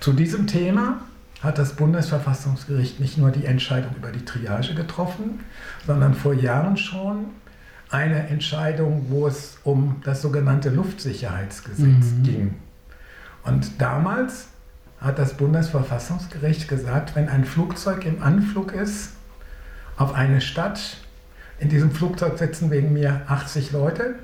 Zu 0.00 0.12
diesem 0.12 0.46
Thema 0.46 1.00
hat 1.42 1.58
das 1.58 1.74
Bundesverfassungsgericht 1.74 3.00
nicht 3.00 3.18
nur 3.18 3.30
die 3.30 3.44
Entscheidung 3.44 3.94
über 3.96 4.10
die 4.10 4.24
Triage 4.24 4.74
getroffen, 4.74 5.40
sondern 5.86 6.14
vor 6.14 6.34
Jahren 6.34 6.76
schon 6.76 7.26
eine 7.90 8.28
Entscheidung, 8.28 9.06
wo 9.08 9.26
es 9.26 9.58
um 9.64 10.00
das 10.04 10.20
sogenannte 10.22 10.70
Luftsicherheitsgesetz 10.70 12.12
Mhm. 12.18 12.22
ging. 12.22 12.54
Und 13.44 13.80
damals 13.80 14.48
hat 15.00 15.18
das 15.18 15.34
Bundesverfassungsgericht 15.34 16.68
gesagt, 16.68 17.14
wenn 17.16 17.28
ein 17.28 17.44
Flugzeug 17.44 18.04
im 18.04 18.22
Anflug 18.22 18.72
ist 18.72 19.12
auf 19.96 20.12
eine 20.12 20.40
Stadt, 20.40 20.98
in 21.60 21.68
diesem 21.68 21.90
Flugzeug 21.92 22.38
sitzen 22.38 22.70
wegen 22.70 22.92
mir 22.92 23.22
80 23.28 23.72
Leute 23.72 24.16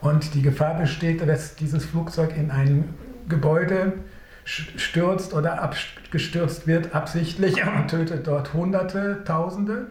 und 0.00 0.34
die 0.34 0.42
Gefahr 0.42 0.74
besteht, 0.78 1.26
dass 1.26 1.54
dieses 1.56 1.84
Flugzeug 1.84 2.36
in 2.36 2.50
ein 2.50 2.94
Gebäude 3.28 3.94
stürzt 4.48 5.34
oder 5.34 5.62
abgestürzt 5.62 6.66
wird 6.66 6.94
absichtlich 6.94 7.64
und 7.66 7.88
tötet 7.88 8.26
dort 8.26 8.54
Hunderte, 8.54 9.22
Tausende, 9.24 9.88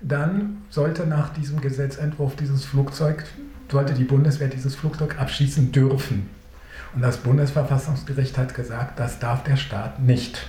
dann 0.00 0.62
sollte 0.70 1.06
nach 1.06 1.32
diesem 1.32 1.60
Gesetzentwurf 1.60 2.34
dieses 2.36 2.64
Flugzeug, 2.64 3.24
sollte 3.70 3.94
die 3.94 4.04
Bundeswehr 4.04 4.48
dieses 4.48 4.74
Flugzeug 4.74 5.18
abschießen 5.18 5.72
dürfen. 5.72 6.28
Und 6.94 7.02
das 7.02 7.18
Bundesverfassungsgericht 7.18 8.36
hat 8.36 8.54
gesagt, 8.54 8.98
das 8.98 9.18
darf 9.18 9.44
der 9.44 9.56
Staat 9.56 10.00
nicht. 10.00 10.46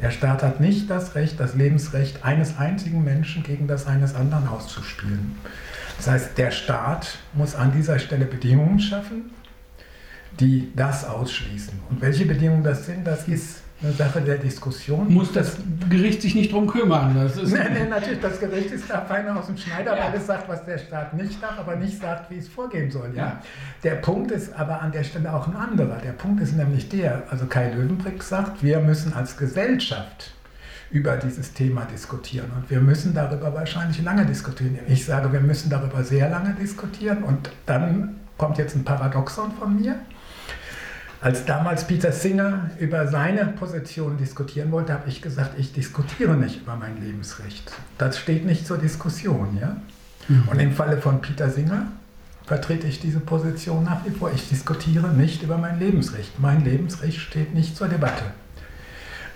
Der 0.00 0.10
Staat 0.10 0.42
hat 0.42 0.60
nicht 0.60 0.90
das 0.90 1.14
Recht, 1.14 1.38
das 1.40 1.54
Lebensrecht 1.54 2.24
eines 2.24 2.58
einzigen 2.58 3.04
Menschen 3.04 3.42
gegen 3.42 3.66
das 3.68 3.86
eines 3.86 4.14
anderen 4.14 4.48
auszuspielen. 4.48 5.36
Das 5.96 6.08
heißt, 6.08 6.38
der 6.38 6.50
Staat 6.50 7.18
muss 7.32 7.54
an 7.54 7.72
dieser 7.72 7.98
Stelle 7.98 8.24
Bedingungen 8.24 8.80
schaffen, 8.80 9.30
die 10.40 10.72
das 10.74 11.04
ausschließen. 11.06 11.74
Und 11.90 12.00
welche 12.00 12.26
Bedingungen 12.26 12.62
das 12.64 12.86
sind, 12.86 13.06
das 13.06 13.28
ist 13.28 13.60
eine 13.82 13.92
Sache 13.92 14.20
der 14.22 14.38
Diskussion. 14.38 15.12
Muss 15.12 15.32
das 15.32 15.56
Gericht 15.90 16.22
sich 16.22 16.34
nicht 16.34 16.52
drum 16.52 16.66
kümmern. 16.66 17.14
Das 17.14 17.36
ist 17.36 17.52
Nein, 17.52 17.72
nein, 17.74 17.88
natürlich, 17.90 18.20
das 18.20 18.40
Gericht 18.40 18.70
ist 18.70 18.88
da 18.88 19.02
feiner 19.02 19.36
aus 19.38 19.46
dem 19.46 19.56
Schneider, 19.58 19.96
Ja. 19.96 20.04
weil 20.08 20.14
es 20.18 20.26
sagt, 20.26 20.48
was 20.48 20.64
der 20.64 20.78
Staat 20.78 21.12
nicht 21.14 21.42
darf, 21.42 21.58
aber 21.58 21.76
nicht 21.76 22.00
sagt, 22.00 22.30
wie 22.30 22.38
es 22.38 22.48
vorgehen 22.48 22.90
soll. 22.90 23.10
Ja? 23.14 23.22
Ja. 23.22 23.42
Der 23.82 23.96
Punkt 23.96 24.30
ist 24.30 24.54
aber 24.54 24.80
an 24.80 24.92
der 24.92 25.04
Stelle 25.04 25.34
auch 25.34 25.46
ein 25.48 25.56
anderer. 25.56 25.98
Der 25.98 26.12
Punkt 26.12 26.40
ist 26.42 26.56
nämlich 26.56 26.88
der, 26.88 27.24
also 27.30 27.46
Kai 27.46 27.70
Löwenbrick 27.72 28.22
sagt, 28.22 28.62
wir 28.62 28.78
müssen 28.80 29.12
als 29.12 29.36
Gesellschaft 29.36 30.32
über 30.90 31.16
dieses 31.16 31.52
Thema 31.52 31.84
diskutieren 31.92 32.50
und 32.56 32.70
wir 32.70 32.80
müssen 32.80 33.12
darüber 33.14 33.52
wahrscheinlich 33.52 34.00
lange 34.02 34.24
diskutieren. 34.24 34.78
Ich 34.86 35.04
sage, 35.04 35.32
wir 35.32 35.40
müssen 35.40 35.68
darüber 35.68 36.04
sehr 36.04 36.30
lange 36.30 36.54
diskutieren 36.54 37.24
und 37.24 37.50
dann 37.66 38.14
kommt 38.38 38.58
jetzt 38.58 38.76
ein 38.76 38.84
Paradoxon 38.84 39.50
von 39.58 39.78
mir. 39.80 39.96
Als 41.24 41.46
damals 41.46 41.86
Peter 41.86 42.12
Singer 42.12 42.70
über 42.78 43.08
seine 43.08 43.46
Position 43.46 44.18
diskutieren 44.18 44.70
wollte, 44.70 44.92
habe 44.92 45.08
ich 45.08 45.22
gesagt, 45.22 45.58
ich 45.58 45.72
diskutiere 45.72 46.34
nicht 46.34 46.60
über 46.60 46.76
mein 46.76 47.02
Lebensrecht. 47.02 47.72
Das 47.96 48.18
steht 48.18 48.44
nicht 48.44 48.66
zur 48.66 48.76
Diskussion. 48.76 49.56
Ja? 49.58 49.78
Und 50.50 50.60
im 50.60 50.72
Falle 50.72 50.98
von 50.98 51.22
Peter 51.22 51.48
Singer 51.48 51.86
vertrete 52.44 52.86
ich 52.86 53.00
diese 53.00 53.20
Position 53.20 53.84
nach 53.84 54.04
wie 54.04 54.10
vor. 54.10 54.32
Ich 54.34 54.50
diskutiere 54.50 55.14
nicht 55.14 55.42
über 55.42 55.56
mein 55.56 55.78
Lebensrecht. 55.78 56.38
Mein 56.40 56.62
Lebensrecht 56.62 57.18
steht 57.18 57.54
nicht 57.54 57.74
zur 57.74 57.88
Debatte. 57.88 58.24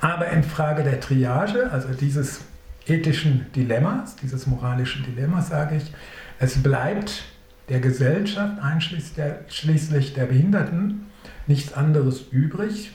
Aber 0.02 0.28
in 0.28 0.42
Frage 0.42 0.82
der 0.82 1.00
Triage, 1.00 1.70
also 1.72 1.88
dieses 1.98 2.42
ethischen 2.86 3.46
Dilemmas, 3.56 4.14
dieses 4.16 4.46
moralischen 4.46 5.06
Dilemmas, 5.06 5.48
sage 5.48 5.76
ich, 5.76 5.90
es 6.38 6.62
bleibt 6.62 7.22
der 7.70 7.80
Gesellschaft, 7.80 8.58
einschließlich 8.60 10.12
der, 10.12 10.26
der 10.26 10.30
Behinderten, 10.30 11.07
nichts 11.46 11.72
anderes 11.72 12.22
übrig, 12.30 12.92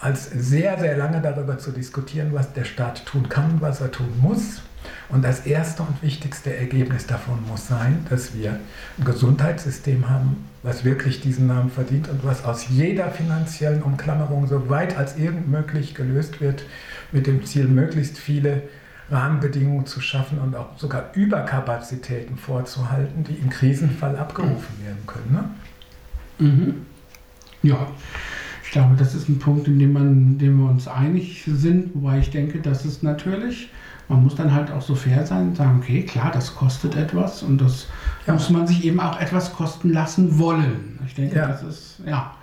als 0.00 0.30
sehr, 0.30 0.78
sehr 0.78 0.96
lange 0.96 1.20
darüber 1.20 1.58
zu 1.58 1.72
diskutieren, 1.72 2.32
was 2.32 2.52
der 2.52 2.64
Staat 2.64 3.04
tun 3.06 3.28
kann 3.28 3.60
was 3.60 3.80
er 3.80 3.90
tun 3.90 4.08
muss. 4.20 4.62
Und 5.10 5.22
das 5.22 5.40
erste 5.40 5.82
und 5.82 6.02
wichtigste 6.02 6.56
Ergebnis 6.56 7.06
davon 7.06 7.46
muss 7.46 7.66
sein, 7.66 8.06
dass 8.08 8.34
wir 8.34 8.58
ein 8.98 9.04
Gesundheitssystem 9.04 10.08
haben, 10.08 10.48
was 10.62 10.84
wirklich 10.84 11.20
diesen 11.20 11.48
Namen 11.48 11.70
verdient 11.70 12.08
und 12.08 12.24
was 12.24 12.44
aus 12.44 12.68
jeder 12.68 13.10
finanziellen 13.10 13.82
Umklammerung 13.82 14.46
so 14.46 14.70
weit 14.70 14.96
als 14.96 15.18
irgend 15.18 15.48
möglich 15.48 15.94
gelöst 15.94 16.40
wird, 16.40 16.64
mit 17.12 17.26
dem 17.26 17.44
Ziel, 17.44 17.66
möglichst 17.66 18.16
viele 18.16 18.62
Rahmenbedingungen 19.10 19.86
zu 19.86 20.00
schaffen 20.00 20.38
und 20.38 20.54
auch 20.54 20.78
sogar 20.78 21.10
Überkapazitäten 21.14 22.36
vorzuhalten, 22.36 23.24
die 23.24 23.34
im 23.34 23.50
Krisenfall 23.50 24.16
abgerufen 24.16 24.84
werden 24.84 25.06
können. 25.06 25.32
Ne? 25.32 26.46
Mhm. 26.46 26.86
Ja, 27.62 27.86
ich 28.64 28.70
glaube, 28.70 28.94
das 28.96 29.14
ist 29.14 29.28
ein 29.28 29.38
Punkt, 29.38 29.66
in 29.68 29.78
dem, 29.78 29.92
man, 29.92 30.06
in 30.12 30.38
dem 30.38 30.58
wir 30.60 30.70
uns 30.70 30.86
einig 30.88 31.44
sind, 31.46 31.90
wobei 31.94 32.18
ich 32.20 32.30
denke, 32.30 32.58
dass 32.60 32.84
es 32.84 33.02
natürlich, 33.02 33.70
man 34.08 34.22
muss 34.22 34.34
dann 34.34 34.52
halt 34.54 34.70
auch 34.70 34.82
so 34.82 34.94
fair 34.94 35.26
sein 35.26 35.48
und 35.48 35.56
sagen, 35.56 35.78
okay, 35.82 36.02
klar, 36.02 36.30
das 36.32 36.54
kostet 36.54 36.96
etwas 36.96 37.42
und 37.42 37.60
das 37.60 37.86
Ja. 38.26 38.34
muss 38.34 38.48
man 38.50 38.66
sich 38.66 38.84
eben 38.84 39.00
auch 39.00 39.20
etwas 39.20 39.52
kosten 39.52 39.92
lassen 39.92 40.38
wollen. 40.38 40.98
Ich 41.06 41.14
denke, 41.14 41.36
Ja. 41.36 41.48
das 41.48 41.62
ist, 41.62 42.00
ja. 42.06 42.34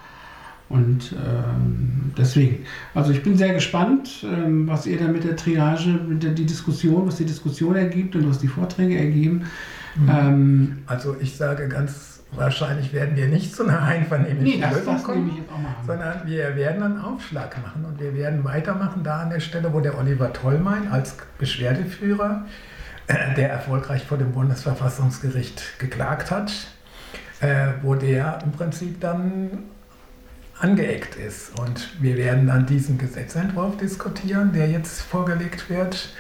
Und 0.70 1.14
ähm, 1.14 2.12
deswegen, 2.18 2.66
also 2.94 3.12
ich 3.12 3.24
bin 3.24 3.38
sehr 3.38 3.54
gespannt, 3.54 4.26
ähm, 4.30 4.68
was 4.68 4.86
ihr 4.86 4.98
da 5.00 5.08
mit 5.08 5.24
der 5.24 5.38
Triage, 5.38 5.92
mit 6.10 6.24
der 6.24 6.32
die 6.32 6.46
Diskussion, 6.46 7.08
was 7.08 7.16
die 7.16 7.26
Diskussion 7.26 7.76
ergibt 7.78 8.18
und 8.18 8.30
was 8.30 8.40
die 8.40 8.50
Vorträge 8.50 8.98
ergeben. 8.98 9.44
Mhm. 9.96 10.10
Ähm, 10.10 10.78
Also 10.86 11.16
ich 11.22 11.38
sage 11.38 11.70
ganz 11.70 12.17
wahrscheinlich 12.32 12.94
werden 12.94 13.16
wir 13.16 13.28
nicht 13.28 13.56
zu 13.56 13.64
einer 13.64 13.82
einvernehmlichen 13.84 14.62
nee, 14.62 14.76
Lösung 14.76 15.02
kommen. 15.04 15.46
sondern 15.86 16.26
wir 16.26 16.56
werden 16.56 16.84
einen 16.84 17.02
Aufschlag 17.02 17.62
machen 17.62 17.86
und 17.86 18.00
wir 18.00 18.14
werden 18.14 18.44
weitermachen 18.44 19.04
da 19.04 19.20
an 19.22 19.30
der 19.30 19.40
Stelle, 19.40 19.74
wo 19.74 19.80
der 19.80 19.98
Oliver 19.98 20.34
Tollmein 20.34 20.90
als 20.92 21.16
Beschwerdeführer, 21.38 22.46
äh, 23.08 23.34
der 23.36 23.50
erfolgreich 23.50 24.06
vor 24.06 24.18
dem 24.18 24.34
Bundesverfassungsgericht 24.34 25.80
geklagt 25.80 26.32
hat, 26.32 26.52
äh, 27.40 27.68
wo 27.82 27.96
der 27.96 28.40
im 28.44 28.52
Prinzip 28.52 29.00
dann 29.00 29.64
angeeckt 30.60 31.16
ist. 31.16 31.58
Und 31.60 32.02
wir 32.02 32.18
werden 32.18 32.48
dann 32.48 32.66
diesen 32.66 32.98
Gesetzentwurf 32.98 33.78
diskutieren, 33.78 34.52
der 34.54 34.70
jetzt 34.70 35.02
vorgelegt 35.02 35.70
wird. 35.70 36.14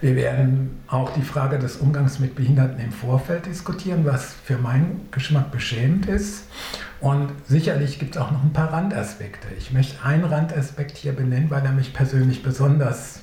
Wir 0.00 0.16
werden 0.16 0.80
auch 0.88 1.12
die 1.12 1.20
Frage 1.20 1.58
des 1.58 1.76
Umgangs 1.76 2.20
mit 2.20 2.34
Behinderten 2.34 2.80
im 2.80 2.90
Vorfeld 2.90 3.44
diskutieren, 3.44 4.06
was 4.06 4.32
für 4.44 4.56
meinen 4.56 5.08
Geschmack 5.10 5.50
beschämend 5.50 6.06
ist. 6.06 6.44
Und 7.00 7.30
sicherlich 7.46 7.98
gibt 7.98 8.16
es 8.16 8.22
auch 8.22 8.30
noch 8.30 8.42
ein 8.42 8.54
paar 8.54 8.72
Randaspekte. 8.72 9.48
Ich 9.58 9.72
möchte 9.72 10.02
einen 10.02 10.24
Randaspekt 10.24 10.96
hier 10.96 11.12
benennen, 11.12 11.50
weil 11.50 11.66
er 11.66 11.72
mich 11.72 11.92
persönlich 11.92 12.42
besonders 12.42 13.20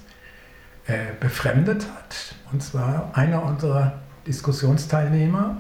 äh, 0.86 0.98
befremdet 1.20 1.88
hat. 1.96 2.36
Und 2.52 2.62
zwar 2.62 3.10
einer 3.14 3.42
unserer 3.42 3.94
Diskussionsteilnehmer 4.28 5.58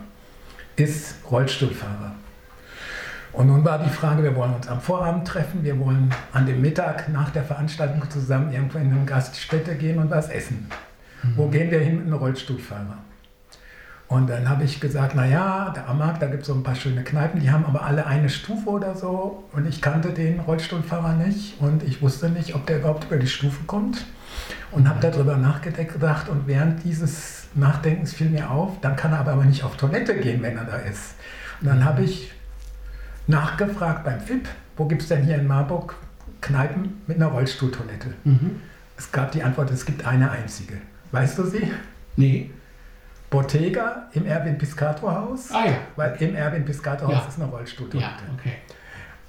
ist 0.75 1.15
Rollstuhlfahrer. 1.32 2.13
Und 3.34 3.47
nun 3.47 3.65
war 3.65 3.80
die 3.80 3.89
Frage, 3.89 4.21
wir 4.21 4.36
wollen 4.36 4.53
uns 4.53 4.67
am 4.67 4.82
Vorabend 4.82 5.27
treffen, 5.27 5.63
wir 5.63 5.80
wollen 5.80 6.13
an 6.32 6.45
dem 6.45 6.62
Mittag 6.62 7.10
nach 7.10 7.32
der 7.32 7.43
Veranstaltung 7.43 8.08
zusammen 8.10 8.53
irgendwo 8.53 8.77
in 8.77 8.91
eine 8.91 9.06
Gaststätte 9.06 9.75
gehen 9.75 9.97
und 9.97 10.12
was 10.12 10.30
essen. 10.30 10.69
Wo 11.36 11.47
gehen 11.47 11.71
wir 11.71 11.80
hin 11.80 11.97
mit 11.97 12.06
einem 12.06 12.13
Rollstuhlfahrer? 12.13 12.97
Und 14.08 14.30
dann 14.30 14.47
habe 14.47 14.63
ich 14.63 14.80
gesagt, 14.80 15.15
naja, 15.15 15.71
da 15.75 15.88
am 15.88 15.97
Markt, 15.97 16.21
da 16.21 16.27
gibt 16.27 16.43
es 16.43 16.47
so 16.47 16.53
ein 16.53 16.63
paar 16.63 16.75
schöne 16.75 17.03
Kneipen, 17.03 17.41
die 17.41 17.51
haben 17.51 17.65
aber 17.65 17.84
alle 17.84 18.06
eine 18.06 18.30
Stufe 18.30 18.69
oder 18.69 18.95
so. 18.95 19.43
Und 19.51 19.67
ich 19.67 19.82
kannte 19.82 20.12
den 20.12 20.39
Rollstuhlfahrer 20.39 21.13
nicht 21.13 21.60
und 21.60 21.84
ich 21.84 22.01
wusste 22.01 22.30
nicht, 22.30 22.56
ob 22.56 22.65
der 22.67 22.80
überhaupt 22.80 23.06
über 23.06 23.17
die 23.17 23.27
Stufe 23.27 23.63
kommt. 23.65 24.06
Und 24.71 24.88
habe 24.88 24.99
darüber 25.01 25.36
nachgedacht 25.36 26.30
und 26.30 26.47
während 26.47 26.84
dieses 26.84 27.47
Nachdenkens 27.56 28.13
fiel 28.13 28.30
mir 28.30 28.51
auf, 28.51 28.80
dann 28.82 28.95
kann 28.95 29.12
er 29.12 29.19
aber 29.19 29.43
nicht 29.43 29.63
auf 29.63 29.75
Toilette 29.77 30.15
gehen, 30.19 30.41
wenn 30.41 30.58
er 30.58 30.65
da 30.65 30.77
ist. 30.77 31.15
Und 31.60 31.67
dann 31.67 31.84
habe 31.84 32.03
ich 32.03 32.32
nachgefragt 33.25 34.03
beim 34.06 34.19
FIP, 34.21 34.47
wo 34.77 34.86
gibt 34.86 35.01
es 35.01 35.08
denn 35.08 35.23
hier 35.23 35.36
in 35.36 35.47
Marburg 35.47 35.95
Kneipen 36.41 37.01
mit 37.08 37.17
einer 37.17 37.27
Rollstuhltoilette? 37.27 38.13
Mhm. 38.23 38.62
Es 38.97 39.12
gab 39.12 39.32
die 39.32 39.43
Antwort, 39.43 39.71
es 39.71 39.86
gibt 39.86 40.06
eine 40.06 40.32
einzige. 40.32 40.75
Weißt 41.11 41.37
du 41.37 41.43
sie? 41.43 41.71
Nee. 42.15 42.51
Bottega 43.29 44.07
im 44.13 44.25
Erwin 44.25 44.57
Piscator 44.57 45.13
Haus. 45.13 45.49
Ah 45.51 45.65
ja. 45.65 45.73
Weil 45.95 46.15
im 46.21 46.35
Erwin 46.35 46.63
Piscator 46.65 47.07
Haus 47.07 47.15
Ja. 47.23 47.27
ist 47.27 47.39
eine 47.41 47.49
Rollstuhltoilette. 47.49 48.07
Ja, 48.09 48.33
okay. 48.37 48.53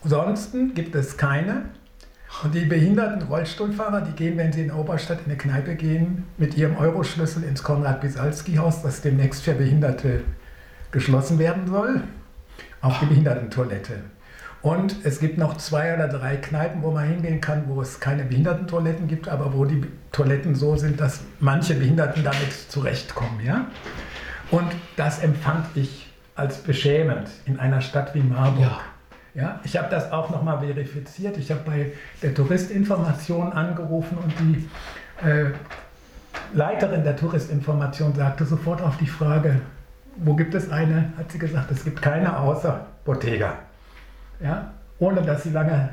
Ansonsten 0.04 0.74
gibt 0.74 0.94
es 0.94 1.16
keine. 1.16 1.62
Und 2.44 2.54
die 2.54 2.66
behinderten 2.66 3.22
Rollstuhlfahrer, 3.22 4.02
die 4.02 4.12
gehen, 4.12 4.36
wenn 4.36 4.52
sie 4.52 4.62
in 4.62 4.70
Oberstadt 4.70 5.20
in 5.20 5.26
eine 5.26 5.36
Kneipe 5.38 5.74
gehen, 5.74 6.24
mit 6.36 6.56
ihrem 6.56 6.76
Euroschlüssel 6.76 7.42
ins 7.42 7.62
Konrad-Bisalski-Haus, 7.62 8.82
das 8.82 9.00
demnächst 9.00 9.42
für 9.42 9.54
Behinderte 9.54 10.22
geschlossen 10.92 11.38
werden 11.38 11.66
soll, 11.66 12.02
auf 12.82 12.98
die 13.00 13.06
Behindertentoilette. 13.06 13.94
Und 14.60 14.96
es 15.04 15.20
gibt 15.20 15.38
noch 15.38 15.56
zwei 15.56 15.94
oder 15.94 16.08
drei 16.08 16.36
Kneipen, 16.36 16.82
wo 16.82 16.90
man 16.90 17.06
hingehen 17.08 17.40
kann, 17.40 17.64
wo 17.68 17.80
es 17.80 18.00
keine 18.00 18.24
Behindertentoiletten 18.24 19.06
gibt, 19.06 19.28
aber 19.28 19.52
wo 19.54 19.64
die 19.64 19.84
Toiletten 20.10 20.54
so 20.54 20.76
sind, 20.76 21.00
dass 21.00 21.20
manche 21.38 21.74
Behinderten 21.74 22.24
damit 22.24 22.52
zurechtkommen. 22.68 23.40
Ja? 23.44 23.66
Und 24.50 24.66
das 24.96 25.20
empfand 25.20 25.66
ich 25.76 26.12
als 26.34 26.58
beschämend 26.58 27.28
in 27.46 27.58
einer 27.58 27.80
Stadt 27.80 28.14
wie 28.14 28.20
Marburg. 28.20 28.62
Ja. 28.62 28.80
Ja, 29.34 29.60
ich 29.62 29.76
habe 29.76 29.88
das 29.88 30.10
auch 30.10 30.30
nochmal 30.30 30.58
verifiziert. 30.58 31.36
Ich 31.36 31.50
habe 31.52 31.60
bei 31.64 31.92
der 32.22 32.34
Touristinformation 32.34 33.52
angerufen 33.52 34.18
und 34.18 34.32
die 34.40 34.68
äh, 35.24 35.52
Leiterin 36.54 37.04
der 37.04 37.14
Touristinformation 37.14 38.14
sagte 38.14 38.44
sofort 38.44 38.82
auf 38.82 38.96
die 38.96 39.06
Frage, 39.06 39.60
wo 40.16 40.34
gibt 40.34 40.54
es 40.54 40.72
eine, 40.72 41.12
hat 41.16 41.30
sie 41.30 41.38
gesagt, 41.38 41.70
es 41.70 41.84
gibt 41.84 42.02
keine 42.02 42.36
außer 42.36 42.86
Bottega. 43.04 43.58
Ja, 44.40 44.72
ohne 44.98 45.22
dass 45.22 45.42
sie 45.42 45.50
lange 45.50 45.90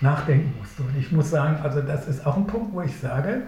nachdenken 0.00 0.52
musste. 0.58 0.82
Und 0.82 0.98
ich 0.98 1.12
muss 1.12 1.30
sagen, 1.30 1.56
also 1.62 1.80
das 1.80 2.08
ist 2.08 2.26
auch 2.26 2.36
ein 2.36 2.46
Punkt, 2.46 2.74
wo 2.74 2.82
ich 2.82 2.96
sage, 2.96 3.42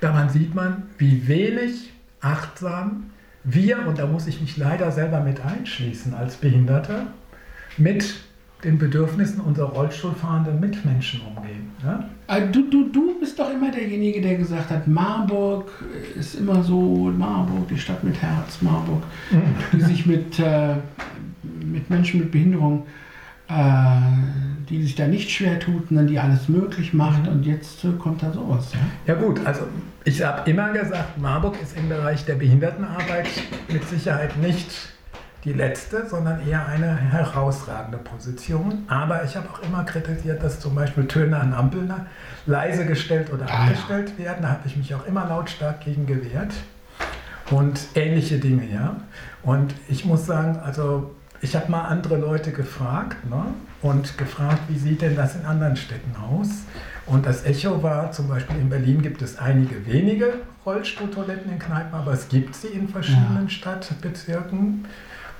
daran 0.00 0.28
sieht 0.28 0.54
man, 0.54 0.84
wie 0.98 1.26
wenig 1.28 1.92
achtsam 2.20 3.10
wir, 3.44 3.86
und 3.86 3.98
da 3.98 4.06
muss 4.06 4.26
ich 4.26 4.40
mich 4.40 4.56
leider 4.56 4.90
selber 4.90 5.20
mit 5.20 5.44
einschließen 5.44 6.14
als 6.14 6.36
Behinderter, 6.36 7.08
mit 7.76 8.16
den 8.64 8.78
Bedürfnissen 8.78 9.40
unserer 9.40 9.68
Rollstuhlfahrenden 9.68 10.58
Mitmenschen 10.58 11.20
umgehen. 11.20 11.70
Ja? 11.84 12.08
Also 12.26 12.52
du, 12.52 12.70
du, 12.70 12.88
du 12.88 13.20
bist 13.20 13.38
doch 13.38 13.52
immer 13.52 13.70
derjenige, 13.70 14.20
der 14.20 14.36
gesagt 14.36 14.70
hat, 14.70 14.88
Marburg 14.88 15.70
ist 16.18 16.36
immer 16.36 16.62
so, 16.64 17.12
Marburg, 17.16 17.68
die 17.68 17.78
Stadt 17.78 18.02
mit 18.02 18.20
Herz, 18.20 18.62
Marburg, 18.62 19.02
die 19.72 19.80
sich 19.80 20.06
mit, 20.06 20.40
äh, 20.40 20.74
mit 21.64 21.88
Menschen 21.90 22.20
mit 22.20 22.32
Behinderung, 22.32 22.80
äh, 22.80 23.05
die 23.48 24.82
sich 24.82 24.94
da 24.96 25.06
nicht 25.06 25.30
schwer 25.30 25.60
tut, 25.60 25.88
sondern 25.88 26.06
die 26.08 26.18
alles 26.18 26.48
möglich 26.48 26.92
macht 26.92 27.28
und 27.28 27.44
jetzt 27.46 27.84
äh, 27.84 27.92
kommt 27.98 28.22
da 28.22 28.32
sowas. 28.32 28.72
Ja? 28.72 29.14
Ja 29.14 29.20
gut, 29.20 29.44
also 29.46 29.62
ich 30.04 30.22
habe 30.24 30.48
immer 30.50 30.72
gesagt, 30.72 31.18
Marburg 31.18 31.54
ist 31.62 31.76
im 31.76 31.88
Bereich 31.88 32.24
der 32.24 32.34
Behindertenarbeit 32.34 33.28
mit 33.68 33.88
Sicherheit 33.88 34.36
nicht 34.38 34.68
die 35.44 35.52
letzte, 35.52 36.08
sondern 36.08 36.44
eher 36.48 36.66
eine 36.66 36.96
herausragende 36.96 37.98
Position. 37.98 38.82
Aber 38.88 39.22
ich 39.24 39.36
habe 39.36 39.48
auch 39.48 39.62
immer 39.62 39.84
kritisiert, 39.84 40.42
dass 40.42 40.58
zum 40.58 40.74
Beispiel 40.74 41.06
Töne 41.06 41.38
an 41.38 41.54
Ampeln 41.54 41.92
leise 42.46 42.84
gestellt 42.84 43.32
oder 43.32 43.44
Ah, 43.46 43.48
ja. 43.50 43.60
abgestellt 43.66 44.18
werden. 44.18 44.38
Da 44.42 44.48
habe 44.48 44.62
ich 44.66 44.76
mich 44.76 44.92
auch 44.92 45.06
immer 45.06 45.24
lautstark 45.28 45.82
gegen 45.84 46.04
gewehrt. 46.06 46.52
Und 47.52 47.78
ähnliche 47.94 48.38
Dinge, 48.40 48.66
ja. 48.66 48.96
Und 49.44 49.72
ich 49.86 50.04
muss 50.04 50.26
sagen, 50.26 50.58
also 50.64 51.14
ich 51.40 51.54
habe 51.54 51.70
mal 51.70 51.82
andere 51.82 52.16
Leute 52.16 52.52
gefragt 52.52 53.28
ne? 53.28 53.44
und 53.82 54.16
gefragt, 54.18 54.60
wie 54.68 54.78
sieht 54.78 55.02
denn 55.02 55.16
das 55.16 55.36
in 55.36 55.44
anderen 55.44 55.76
Städten 55.76 56.14
aus? 56.16 56.48
Und 57.06 57.24
das 57.24 57.44
Echo 57.44 57.82
war, 57.82 58.10
zum 58.10 58.28
Beispiel 58.28 58.56
in 58.56 58.68
Berlin 58.68 59.00
gibt 59.00 59.22
es 59.22 59.38
einige 59.38 59.86
wenige 59.86 60.34
Rollstuhltoiletten 60.64 61.52
in 61.52 61.58
Kneipen, 61.58 61.94
aber 61.94 62.12
es 62.12 62.28
gibt 62.28 62.56
sie 62.56 62.68
in 62.68 62.88
verschiedenen 62.88 63.44
Ja. 63.44 63.48
Stadtbezirken. 63.48 64.86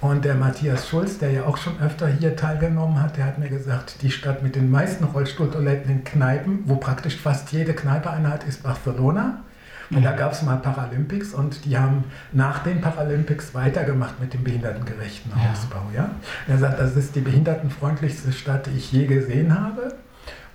Und 0.00 0.24
der 0.24 0.34
Matthias 0.34 0.88
Schulz, 0.88 1.18
der 1.18 1.30
ja 1.32 1.44
auch 1.44 1.56
schon 1.56 1.80
öfter 1.80 2.06
hier 2.06 2.36
teilgenommen 2.36 3.02
hat, 3.02 3.16
der 3.16 3.24
hat 3.24 3.38
mir 3.38 3.48
gesagt, 3.48 4.02
die 4.02 4.10
Stadt 4.10 4.42
mit 4.42 4.54
den 4.54 4.70
meisten 4.70 5.04
Rollstuhltoiletten 5.04 5.90
in 5.90 6.04
Kneipen, 6.04 6.60
wo 6.66 6.76
praktisch 6.76 7.16
fast 7.16 7.50
jede 7.52 7.72
Kneipe 7.72 8.10
eine 8.10 8.28
hat, 8.28 8.44
ist 8.44 8.62
Barcelona. 8.62 9.40
Und 9.90 10.02
da 10.02 10.12
gab 10.12 10.32
es 10.32 10.42
mal 10.42 10.56
Paralympics 10.56 11.32
und 11.32 11.64
die 11.64 11.78
haben 11.78 12.04
nach 12.32 12.60
den 12.64 12.80
Paralympics 12.80 13.54
weitergemacht 13.54 14.20
mit 14.20 14.34
dem 14.34 14.42
behindertengerechten 14.44 15.30
Ja. 15.36 15.50
Hausbau. 15.50 15.82
Ja? 15.94 16.10
Er 16.48 16.58
sagt, 16.58 16.80
das 16.80 16.96
ist 16.96 17.14
die 17.14 17.20
behindertenfreundlichste 17.20 18.32
Stadt, 18.32 18.66
die 18.66 18.76
ich 18.78 18.90
je 18.92 19.06
gesehen 19.06 19.58
habe. 19.58 19.94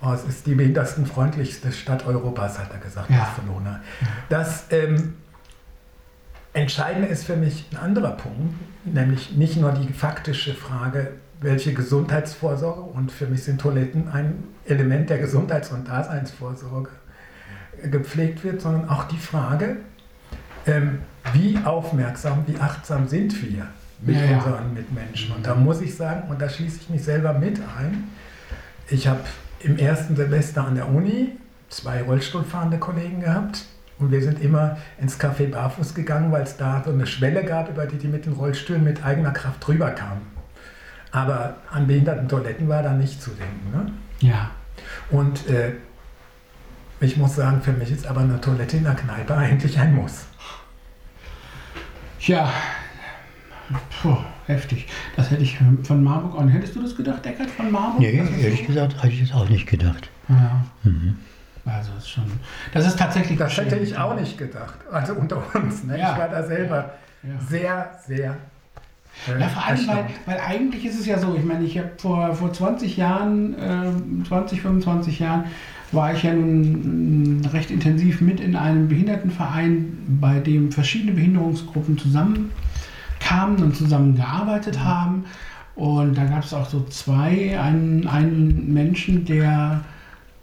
Oh, 0.02 0.12
es 0.12 0.24
ist 0.26 0.48
die 0.48 0.56
behindertenfreundlichste 0.56 1.72
Stadt 1.72 2.06
Europas, 2.06 2.60
hat 2.60 2.72
er 2.74 2.80
gesagt, 2.80 3.10
Ja. 3.10 3.20
Barcelona. 3.20 3.82
Das 4.30 4.66
ähm, 4.72 5.14
Entscheidende 6.54 7.08
ist 7.08 7.24
für 7.24 7.38
mich 7.38 7.68
ein 7.72 7.78
anderer 7.78 8.12
Punkt, 8.12 8.54
nämlich 8.84 9.32
nicht 9.38 9.58
nur 9.58 9.72
die 9.72 9.94
faktische 9.94 10.54
Frage, 10.54 11.12
welche 11.40 11.74
Gesundheitsvorsorge, 11.74 12.82
und 12.82 13.12
für 13.12 13.26
mich 13.28 13.44
sind 13.44 13.62
Toiletten 13.62 14.10
ein 14.10 14.44
Element 14.66 15.10
der 15.10 15.18
Gesundheits- 15.20 15.72
und 15.72 15.88
Daseinsvorsorge, 15.88 16.90
gepflegt 17.90 18.44
wird, 18.44 18.62
sondern 18.62 18.90
auch 18.90 19.06
die 19.06 19.18
Frage, 19.18 19.78
ähm, 20.66 21.00
wie 21.34 21.60
aufmerksam, 21.64 22.44
wie 22.48 22.58
achtsam 22.60 23.08
sind 23.08 23.42
wir 23.42 23.68
mit 24.02 24.16
Ja, 24.16 24.38
unseren 24.38 24.74
Mitmenschen. 24.74 25.36
Und 25.36 25.46
da 25.46 25.56
muss 25.56 25.82
ich 25.82 25.96
sagen, 25.96 26.30
und 26.30 26.42
da 26.42 26.50
schließe 26.50 26.80
ich 26.82 26.90
mich 26.90 27.04
selber 27.04 27.34
mit 27.34 27.60
ein, 27.60 28.06
ich 28.90 29.08
habe 29.08 29.22
im 29.60 29.78
ersten 29.78 30.16
Semester 30.16 30.66
an 30.66 30.76
der 30.76 30.90
Uni 30.90 31.38
zwei 31.70 32.02
Rollstuhlfahrende 32.02 32.78
Kollegen 32.78 33.22
gehabt 33.22 33.66
und 34.00 34.12
wir 34.12 34.22
sind 34.22 34.42
immer 34.42 34.78
ins 35.00 35.20
Café 35.20 35.50
Barfuß 35.50 35.94
gegangen, 35.94 36.32
weil 36.32 36.44
es 36.44 36.58
da 36.58 36.82
so 36.84 36.92
eine 36.92 37.06
Schwelle 37.06 37.44
gab, 37.44 37.70
über 37.70 37.86
die 37.86 37.98
die 37.98 38.08
mit 38.08 38.26
den 38.26 38.34
Rollstühlen 38.34 38.84
mit 38.84 39.06
eigener 39.06 39.32
Kraft 39.32 39.66
drüber 39.66 39.92
kamen. 39.92 40.22
Aber 41.12 41.56
an 41.70 41.88
behinderten 41.88 42.28
Toiletten 42.28 42.68
war 42.68 42.84
da 42.84 42.94
nicht 42.94 43.22
zu 43.22 43.32
denken. 43.32 43.72
Ne? 43.72 43.92
Ja. 44.28 44.52
Und 45.10 45.48
äh, 45.48 45.74
ich 47.02 47.18
muss 47.18 47.36
sagen, 47.36 47.62
für 47.62 47.74
mich 47.74 47.92
ist 47.92 48.08
aber 48.08 48.22
eine 48.22 48.40
Toilette 48.40 48.78
in 48.78 48.84
der 48.84 48.96
Kneipe 48.96 49.36
eigentlich 49.36 49.78
ein 49.80 49.96
Muss. 49.96 50.26
Tja, 52.20 52.50
Puh, 54.02 54.18
heftig. 54.48 54.86
Das 55.16 55.32
hätte 55.32 55.42
ich 55.44 55.58
von 55.84 56.04
Marburg 56.04 56.36
auch 56.38 56.44
nicht. 56.44 56.54
Hättest 56.56 56.76
du 56.76 56.82
das 56.82 56.96
gedacht, 56.96 57.26
Eckert, 57.26 57.50
von 57.52 57.72
Marburg? 57.72 58.00
Nee, 58.02 58.18
ehrlich 58.42 58.62
so? 58.62 58.66
gesagt, 58.68 58.96
hätte 59.02 59.14
ich 59.14 59.22
das 59.22 59.32
auch 59.32 59.48
nicht 59.48 59.66
gedacht. 59.66 60.10
Ja. 60.28 60.66
Mhm. 60.84 61.18
Also 61.66 61.92
ist 61.98 62.10
schon. 62.10 62.26
Das 62.74 62.86
ist 62.86 63.00
tatsächlich. 63.00 63.38
Das 63.38 63.56
hätte 63.56 63.78
ich 63.78 63.98
auch 63.98 64.14
nicht 64.20 64.38
gedacht. 64.38 64.76
Also 64.92 65.14
unter 65.14 65.42
uns. 65.56 65.84
Ne? 65.86 65.98
Ja. 65.98 66.12
Ich 66.14 66.18
war 66.20 66.28
da 66.28 66.44
selber 66.44 66.94
Ja. 67.24 67.30
sehr, 67.48 67.92
sehr. 68.06 68.38
äh, 69.30 69.40
Ja, 69.40 69.48
vor 69.48 69.66
allem, 69.66 69.88
weil, 69.88 70.06
weil 70.26 70.40
eigentlich 70.42 70.84
ist 70.86 71.00
es 71.00 71.06
ja 71.06 71.18
so, 71.18 71.34
ich 71.36 71.46
meine, 71.46 71.64
ich 71.64 71.78
habe 71.78 71.92
vor, 71.98 72.36
vor 72.36 72.52
20 72.52 72.98
Jahren, 72.98 73.56
ähm, 73.58 74.26
20, 74.28 74.62
25 74.62 75.20
Jahren, 75.20 75.46
war 75.92 76.14
ich 76.14 76.24
ja 76.24 76.34
nun 76.34 77.42
mm, 77.42 77.46
recht 77.48 77.72
intensiv 77.72 78.22
mit 78.22 78.40
in 78.40 78.56
einem 78.56 78.88
Behindertenverein, 78.88 79.98
bei 80.22 80.40
dem 80.40 80.72
verschiedene 80.72 81.14
Behinderungsgruppen 81.14 81.98
zusammenkamen 81.98 83.62
und 83.62 83.76
zusammengearbeitet 83.76 84.84
haben. 84.84 85.26
Und 85.76 86.18
da 86.18 86.26
gab 86.26 86.44
es 86.44 86.54
auch 86.54 86.70
so 86.70 86.84
zwei, 86.86 87.60
einen, 87.60 88.08
einen 88.08 88.74
Menschen, 88.74 89.26
der 89.26 89.82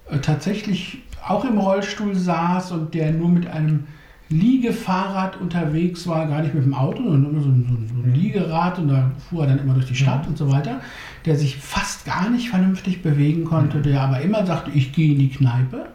äh, 0.09 0.19
tatsächlich 0.19 0.99
auch 1.27 1.45
im 1.45 1.57
Rollstuhl 1.57 2.15
saß 2.15 2.71
und 2.71 2.93
der 2.93 3.11
nur 3.11 3.29
mit 3.29 3.47
einem 3.47 3.85
Liegefahrrad 4.29 5.41
unterwegs 5.41 6.05
war, 6.07 6.27
gar 6.27 6.41
nicht 6.41 6.53
mit 6.53 6.63
dem 6.63 6.73
Auto, 6.75 7.03
sondern 7.03 7.31
immer 7.31 7.41
so 7.41 7.49
ein, 7.49 7.65
so 7.67 7.73
ein, 7.73 8.03
ein 8.05 8.13
Liegerad 8.13 8.77
und 8.77 8.89
da 8.89 9.11
fuhr 9.27 9.43
er 9.43 9.49
dann 9.49 9.59
immer 9.59 9.73
durch 9.73 9.87
die 9.87 9.95
Stadt 9.95 10.27
und 10.27 10.37
so 10.37 10.51
weiter, 10.51 10.81
der 11.25 11.35
sich 11.35 11.57
fast 11.57 12.05
gar 12.05 12.29
nicht 12.29 12.49
vernünftig 12.49 13.01
bewegen 13.01 13.43
konnte, 13.43 13.81
der 13.81 14.01
aber 14.01 14.21
immer 14.21 14.45
sagte, 14.45 14.71
ich 14.71 14.93
gehe 14.93 15.13
in 15.13 15.19
die 15.19 15.29
Kneipe. 15.29 15.87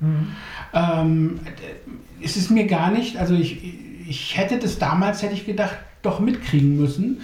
Mhm. 0.00 0.28
Ähm, 0.72 1.40
es 2.22 2.36
ist 2.36 2.50
mir 2.50 2.66
gar 2.66 2.90
nicht, 2.90 3.18
also 3.18 3.34
ich, 3.34 3.62
ich 4.08 4.38
hätte 4.38 4.58
das 4.58 4.78
damals, 4.78 5.22
hätte 5.22 5.34
ich 5.34 5.44
gedacht, 5.44 5.76
doch 6.02 6.20
mitkriegen 6.20 6.76
müssen. 6.76 7.20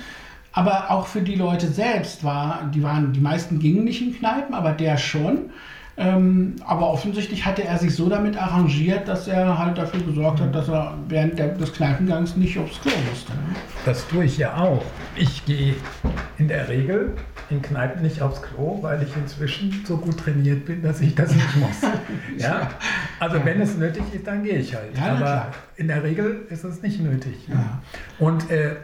Aber 0.53 0.91
auch 0.91 1.07
für 1.07 1.23
die 1.23 1.35
Leute 1.35 1.69
selbst 1.69 2.23
war, 2.23 2.71
die 2.73 2.83
waren, 2.83 3.13
die 3.13 3.21
meisten 3.21 3.59
gingen 3.59 3.85
nicht 3.85 4.03
in 4.03 4.17
Kneipen, 4.17 4.55
aber 4.55 4.73
der 4.73 4.99
schon. 4.99 5.51
Ähm, 5.97 6.57
aber 6.67 6.91
offensichtlich 6.91 7.47
hatte 7.47 7.63
er 7.65 7.79
sich 7.79 7.95
so 7.95 8.09
damit 8.09 8.37
arrangiert, 8.37 9.07
dass 9.07 9.29
er 9.29 9.59
halt 9.59 9.79
dafür 9.79 10.01
gesorgt 10.01 10.41
hat, 10.41 10.55
dass 10.55 10.69
er 10.69 10.99
während 11.09 11.39
der, 11.39 11.49
des 11.49 11.73
Kneipengangs 11.73 12.37
nicht 12.37 12.59
aufs 12.59 12.81
Klo 12.81 12.93
musste. 13.11 13.33
Das 13.85 14.07
tue 14.09 14.25
ich 14.25 14.39
ja 14.39 14.57
auch. 14.57 14.85
Ich 15.15 15.45
gehe 15.45 15.75
in 16.39 16.49
der 16.49 16.69
Regel 16.69 17.15
in 17.51 17.63
Kneipen 17.63 18.03
nicht 18.03 18.23
aufs 18.23 18.43
Klo, 18.43 18.79
weil 18.83 19.03
ich 19.03 19.17
inzwischen 19.17 19.85
so 19.87 19.99
gut 19.99 20.19
trainiert 20.19 20.65
bin, 20.65 20.83
dass 20.83 21.01
ich 21.01 21.15
das 21.15 21.33
nicht 21.33 21.57
muss. 21.57 21.77
ja? 22.39 22.71
Also 23.21 23.45
wenn 23.45 23.61
es 23.61 23.77
nötig 23.77 24.03
ist, 24.13 24.27
dann 24.27 24.43
gehe 24.43 24.59
ich 24.59 24.75
halt. 24.75 24.97
Ja, 24.97 25.15
Aber 25.15 25.47
in 25.77 25.89
der 25.89 26.03
Regel 26.03 26.47
ist 26.49 26.65
es 26.65 26.83
nicht 26.83 27.01
nötig. 27.01 27.37
Ja. 27.49 27.83
Und 28.19 28.51
äh, 28.51 28.77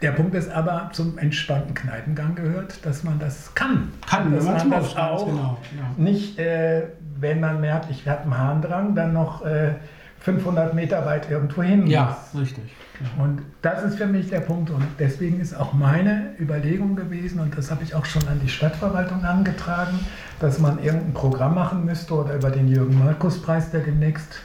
der 0.00 0.12
Punkt 0.12 0.34
ist 0.34 0.50
aber, 0.50 0.90
zum 0.92 1.18
entspannten 1.18 1.74
Kneipengang 1.74 2.36
gehört, 2.36 2.84
dass 2.86 3.02
man 3.02 3.18
das 3.18 3.54
kann. 3.54 3.92
Kann, 4.06 4.32
dass 4.32 4.44
man 4.44 4.70
das 4.70 4.96
auch 4.96 5.26
genau, 5.26 5.58
ja. 5.76 6.02
nicht, 6.02 6.38
äh, 6.38 6.84
wenn 7.18 7.40
man 7.40 7.60
merkt, 7.60 7.90
ich 7.90 8.06
habe 8.06 8.22
einen 8.22 8.38
Harndrang, 8.38 8.94
dann 8.94 9.12
noch 9.12 9.44
äh, 9.44 9.74
500 10.20 10.74
Meter 10.74 11.04
weit 11.04 11.30
irgendwo 11.30 11.62
hin 11.62 11.82
muss. 11.82 11.90
Ja, 11.90 12.16
richtig. 12.38 12.64
Ja. 13.00 13.24
Und 13.24 13.42
das 13.62 13.82
ist 13.82 13.96
für 13.96 14.06
mich 14.06 14.28
der 14.30 14.40
Punkt 14.40 14.70
und 14.70 14.84
deswegen 14.98 15.40
ist 15.40 15.54
auch 15.54 15.72
meine 15.72 16.34
Überlegung 16.40 16.96
gewesen 16.96 17.40
und 17.40 17.56
das 17.56 17.70
habe 17.70 17.82
ich 17.82 17.94
auch 17.94 18.04
schon 18.04 18.26
an 18.28 18.40
die 18.42 18.48
Stadtverwaltung 18.48 19.24
angetragen, 19.24 19.98
dass 20.40 20.58
man 20.58 20.82
irgendein 20.82 21.14
Programm 21.14 21.54
machen 21.54 21.84
müsste 21.84 22.14
oder 22.14 22.34
über 22.34 22.50
den 22.50 22.68
Jürgen 22.68 22.98
Markus 22.98 23.40
Preis, 23.40 23.70
der 23.70 23.80
demnächst 23.80 24.40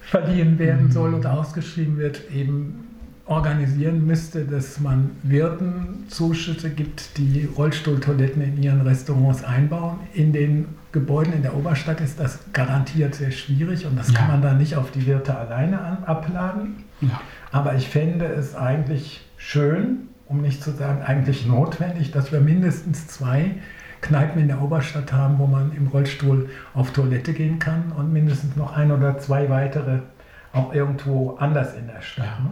verliehen 0.00 0.58
werden 0.58 0.90
soll 0.90 1.14
oder 1.14 1.32
ausgeschrieben 1.32 1.96
wird, 1.96 2.30
eben 2.30 2.93
organisieren 3.26 4.06
müsste, 4.06 4.44
dass 4.44 4.80
man 4.80 5.12
Wirten 5.22 6.04
Zuschüsse 6.08 6.70
gibt, 6.70 7.16
die 7.16 7.48
Rollstuhltoiletten 7.56 8.42
in 8.42 8.62
ihren 8.62 8.82
Restaurants 8.82 9.42
einbauen. 9.42 9.98
In 10.12 10.32
den 10.32 10.66
Gebäuden 10.92 11.32
in 11.32 11.42
der 11.42 11.56
Oberstadt 11.56 12.00
ist 12.00 12.20
das 12.20 12.40
garantiert 12.52 13.14
sehr 13.14 13.30
schwierig 13.30 13.86
und 13.86 13.98
das 13.98 14.12
Ja. 14.12 14.18
kann 14.18 14.28
man 14.28 14.42
dann 14.42 14.58
nicht 14.58 14.76
auf 14.76 14.90
die 14.90 15.06
Wirte 15.06 15.36
alleine 15.36 15.80
an, 15.80 16.04
abladen. 16.04 16.84
Ja. 17.00 17.20
Aber 17.50 17.74
ich 17.74 17.88
fände 17.88 18.26
es 18.26 18.54
eigentlich 18.54 19.24
schön, 19.38 20.08
um 20.26 20.42
nicht 20.42 20.62
zu 20.62 20.72
sagen 20.72 21.02
eigentlich 21.02 21.46
notwendig, 21.46 22.10
dass 22.12 22.30
wir 22.30 22.40
mindestens 22.40 23.06
zwei 23.06 23.52
Kneipen 24.02 24.42
in 24.42 24.48
der 24.48 24.60
Oberstadt 24.60 25.14
haben, 25.14 25.38
wo 25.38 25.46
man 25.46 25.72
im 25.74 25.86
Rollstuhl 25.86 26.50
auf 26.74 26.92
Toilette 26.92 27.32
gehen 27.32 27.58
kann 27.58 27.90
und 27.96 28.12
mindestens 28.12 28.54
noch 28.54 28.76
ein 28.76 28.92
oder 28.92 29.16
zwei 29.18 29.48
weitere 29.48 30.00
auch 30.52 30.74
irgendwo 30.74 31.36
anders 31.36 31.74
in 31.74 31.86
der 31.86 32.02
Stadt. 32.02 32.26
Ja. 32.26 32.50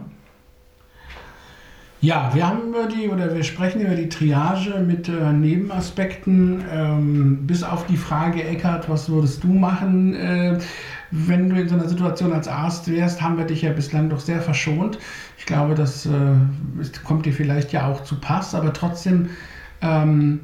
Ja, 2.03 2.31
wir 2.33 2.45
haben 2.45 2.67
über 2.67 2.85
die 2.87 3.07
oder 3.07 3.33
wir 3.33 3.43
sprechen 3.45 3.79
über 3.79 3.95
die 3.95 4.09
Triage 4.09 4.83
mit 4.85 5.07
äh, 5.07 5.31
Nebenaspekten. 5.31 6.61
Ähm, 6.69 7.47
bis 7.47 7.63
auf 7.63 7.87
die 7.87 7.95
Frage, 7.95 8.43
Eckart, 8.43 8.89
was 8.89 9.07
würdest 9.07 9.41
du 9.45 9.47
machen, 9.47 10.13
äh, 10.13 10.59
wenn 11.11 11.49
du 11.49 11.55
in 11.55 11.69
so 11.69 11.75
einer 11.75 11.87
Situation 11.87 12.33
als 12.33 12.49
Arzt 12.49 12.91
wärst, 12.91 13.21
haben 13.21 13.37
wir 13.37 13.45
dich 13.45 13.61
ja 13.61 13.71
bislang 13.71 14.09
doch 14.09 14.19
sehr 14.19 14.41
verschont. 14.41 14.99
Ich 15.37 15.45
glaube, 15.45 15.75
das 15.75 16.05
äh, 16.05 16.11
ist, 16.81 17.05
kommt 17.05 17.25
dir 17.25 17.31
vielleicht 17.31 17.71
ja 17.71 17.87
auch 17.87 18.03
zu 18.03 18.19
Pass, 18.19 18.53
aber 18.53 18.73
trotzdem 18.73 19.29
ähm, 19.81 20.41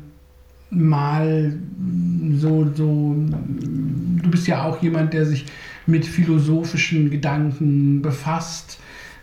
mal 0.69 1.59
so, 2.35 2.71
so, 2.73 3.15
du 3.17 4.29
bist 4.31 4.47
ja 4.47 4.63
auch 4.63 4.81
jemand, 4.81 5.11
der 5.11 5.25
sich 5.25 5.45
mit 5.85 6.05
philosophischen 6.05 7.09
Gedanken 7.09 8.01
befasst. 8.01 8.79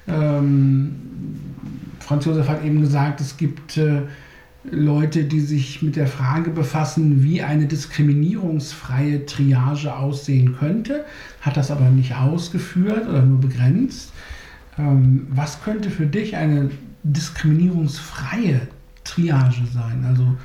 Ähm, 0.07 0.97
Franz 2.07 2.24
Josef 2.24 2.48
hat 2.48 2.64
eben 2.64 2.80
gesagt, 2.80 3.20
es 3.20 3.36
gibt 3.36 3.76
äh, 3.78 4.02
Leute, 4.70 5.24
die 5.24 5.40
sich 5.40 5.82
mit 5.82 5.96
der 5.96 6.07
Frage 6.07 6.50
befassen, 6.50 7.24
wie 7.24 7.42
eine 7.42 7.66
diskriminierungsfreie 7.66 9.26
Triage 9.26 9.92
aussehen 9.96 10.54
könnte, 10.57 11.04
hat 11.40 11.57
das 11.57 11.72
aber 11.72 11.88
nicht 11.88 12.14
ausgeführt 12.14 13.09
oder 13.09 13.22
nur 13.22 13.40
begrenzt. 13.40 14.12
Ähm, 14.78 15.26
was 15.30 15.64
könnte 15.64 15.90
für 15.90 16.07
dich 16.07 16.36
eine 16.36 16.70
diskriminierungsfreie 17.02 18.61
Triage 19.02 19.66
sein? 19.74 20.04
Also 20.07 20.36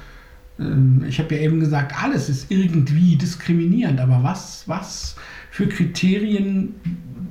ähm, 0.60 1.06
ich 1.08 1.20
habe 1.20 1.36
ja 1.36 1.42
eben 1.42 1.60
gesagt, 1.60 1.94
alles 2.02 2.28
ist 2.28 2.50
irgendwie 2.50 3.18
diskriminierend, 3.18 4.00
aber 4.00 4.24
was, 4.24 4.64
was 4.66 5.16
für 5.52 5.68
Kriterien, 5.68 6.74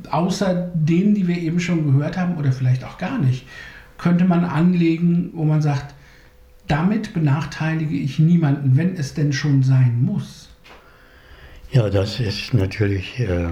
außer 0.08 0.70
denen, 0.72 1.16
die 1.16 1.26
wir 1.26 1.36
eben 1.36 1.58
schon 1.58 1.84
gehört 1.84 2.16
haben, 2.16 2.36
oder 2.36 2.52
vielleicht 2.52 2.84
auch 2.84 2.96
gar 2.96 3.18
nicht, 3.18 3.44
könnte 4.00 4.24
man 4.24 4.44
anlegen, 4.44 5.30
wo 5.34 5.44
man 5.44 5.62
sagt, 5.62 5.94
damit 6.66 7.12
benachteilige 7.12 7.96
ich 7.96 8.18
niemanden, 8.18 8.76
wenn 8.76 8.96
es 8.96 9.14
denn 9.14 9.32
schon 9.32 9.62
sein 9.62 10.02
muss. 10.02 10.48
Ja, 11.72 11.88
das 11.88 12.18
ist 12.18 12.54
natürlich, 12.54 13.20
äh, 13.20 13.44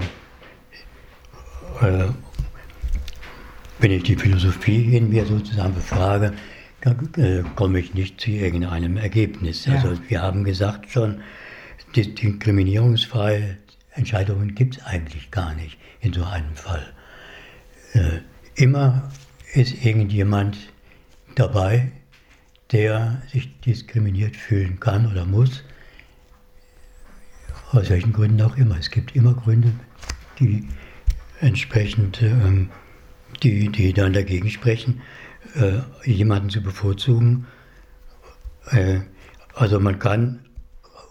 äh, 1.81 2.07
wenn 3.79 3.91
ich 3.91 4.03
die 4.03 4.15
Philosophie 4.15 4.97
in 4.97 5.09
mir 5.09 5.25
sozusagen 5.25 5.73
befrage, 5.73 6.33
dann 6.81 7.09
äh, 7.17 7.43
komme 7.55 7.79
ich 7.79 7.93
nicht 7.93 8.19
zu 8.19 8.31
irgendeinem 8.31 8.97
Ergebnis. 8.97 9.65
Ja. 9.65 9.75
Also 9.75 9.97
wir 10.07 10.21
haben 10.21 10.43
gesagt 10.43 10.89
schon, 10.89 11.21
die 11.95 12.13
diskriminierungsfreie 12.13 13.57
Entscheidungen 13.91 14.55
gibt 14.55 14.77
es 14.77 14.85
eigentlich 14.85 15.31
gar 15.31 15.53
nicht 15.55 15.77
in 16.01 16.13
so 16.13 16.23
einem 16.23 16.55
Fall. 16.55 16.85
Äh, 17.93 18.19
immer 18.55 19.09
ist 19.53 19.83
irgendjemand 19.83 20.57
dabei, 21.35 21.91
der 22.71 23.21
sich 23.31 23.59
diskriminiert 23.61 24.35
fühlen 24.35 24.79
kann 24.79 25.09
oder 25.11 25.25
muss, 25.25 25.63
aus 27.71 27.89
welchen 27.89 28.13
Gründen 28.13 28.41
auch 28.41 28.57
immer. 28.57 28.77
Es 28.77 28.91
gibt 28.91 29.15
immer 29.15 29.33
Gründe, 29.33 29.71
die 30.39 30.67
entsprechend, 31.39 32.21
ähm, 32.21 32.69
die, 33.43 33.69
die 33.69 33.93
dann 33.93 34.13
dagegen 34.13 34.49
sprechen, 34.49 35.01
äh, 35.55 35.79
jemanden 36.09 36.49
zu 36.49 36.61
bevorzugen. 36.61 37.47
Äh, 38.71 38.99
also 39.55 39.79
man 39.79 39.99
kann 39.99 40.45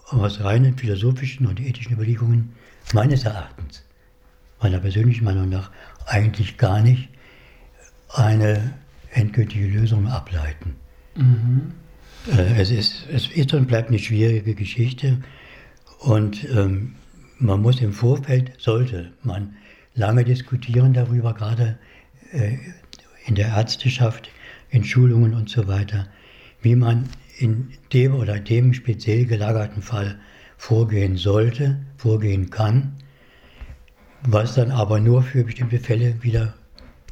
aus 0.07 0.41
reinen 0.41 0.77
philosophischen 0.77 1.45
und 1.45 1.59
ethischen 1.59 1.93
Überlegungen 1.93 2.53
meines 2.93 3.23
Erachtens, 3.23 3.83
meiner 4.61 4.79
persönlichen 4.79 5.23
Meinung 5.25 5.49
nach, 5.49 5.71
eigentlich 6.05 6.57
gar 6.57 6.81
nicht 6.81 7.09
eine 8.09 8.73
endgültige 9.11 9.67
Lösung 9.67 10.07
ableiten. 10.07 10.75
Äh, 12.27 12.61
es, 12.61 12.71
ist, 12.71 13.05
es 13.11 13.27
ist 13.27 13.53
und 13.53 13.67
bleibt 13.67 13.89
eine 13.89 13.99
schwierige 13.99 14.55
Geschichte 14.55 15.17
und 15.99 16.47
ähm, 16.49 16.95
man 17.39 17.61
muss 17.61 17.81
im 17.81 17.93
Vorfeld, 17.93 18.53
sollte 18.57 19.11
man 19.23 19.55
lange 19.95 20.23
diskutieren 20.23 20.93
darüber, 20.93 21.33
gerade 21.33 21.77
äh, 22.31 22.57
in 23.25 23.35
der 23.35 23.49
Ärzteschaft, 23.49 24.29
in 24.69 24.83
Schulungen 24.83 25.33
und 25.33 25.49
so 25.49 25.67
weiter, 25.67 26.07
wie 26.61 26.75
man 26.75 27.09
in 27.37 27.71
dem 27.93 28.15
oder 28.15 28.39
dem 28.39 28.73
speziell 28.73 29.25
gelagerten 29.25 29.81
Fall 29.81 30.19
vorgehen 30.57 31.15
sollte, 31.15 31.79
vorgehen 31.97 32.49
kann, 32.49 32.95
was 34.23 34.55
dann 34.55 34.71
aber 34.71 34.99
nur 34.99 35.23
für 35.23 35.45
bestimmte 35.45 35.79
Fälle 35.79 36.21
wieder 36.21 36.53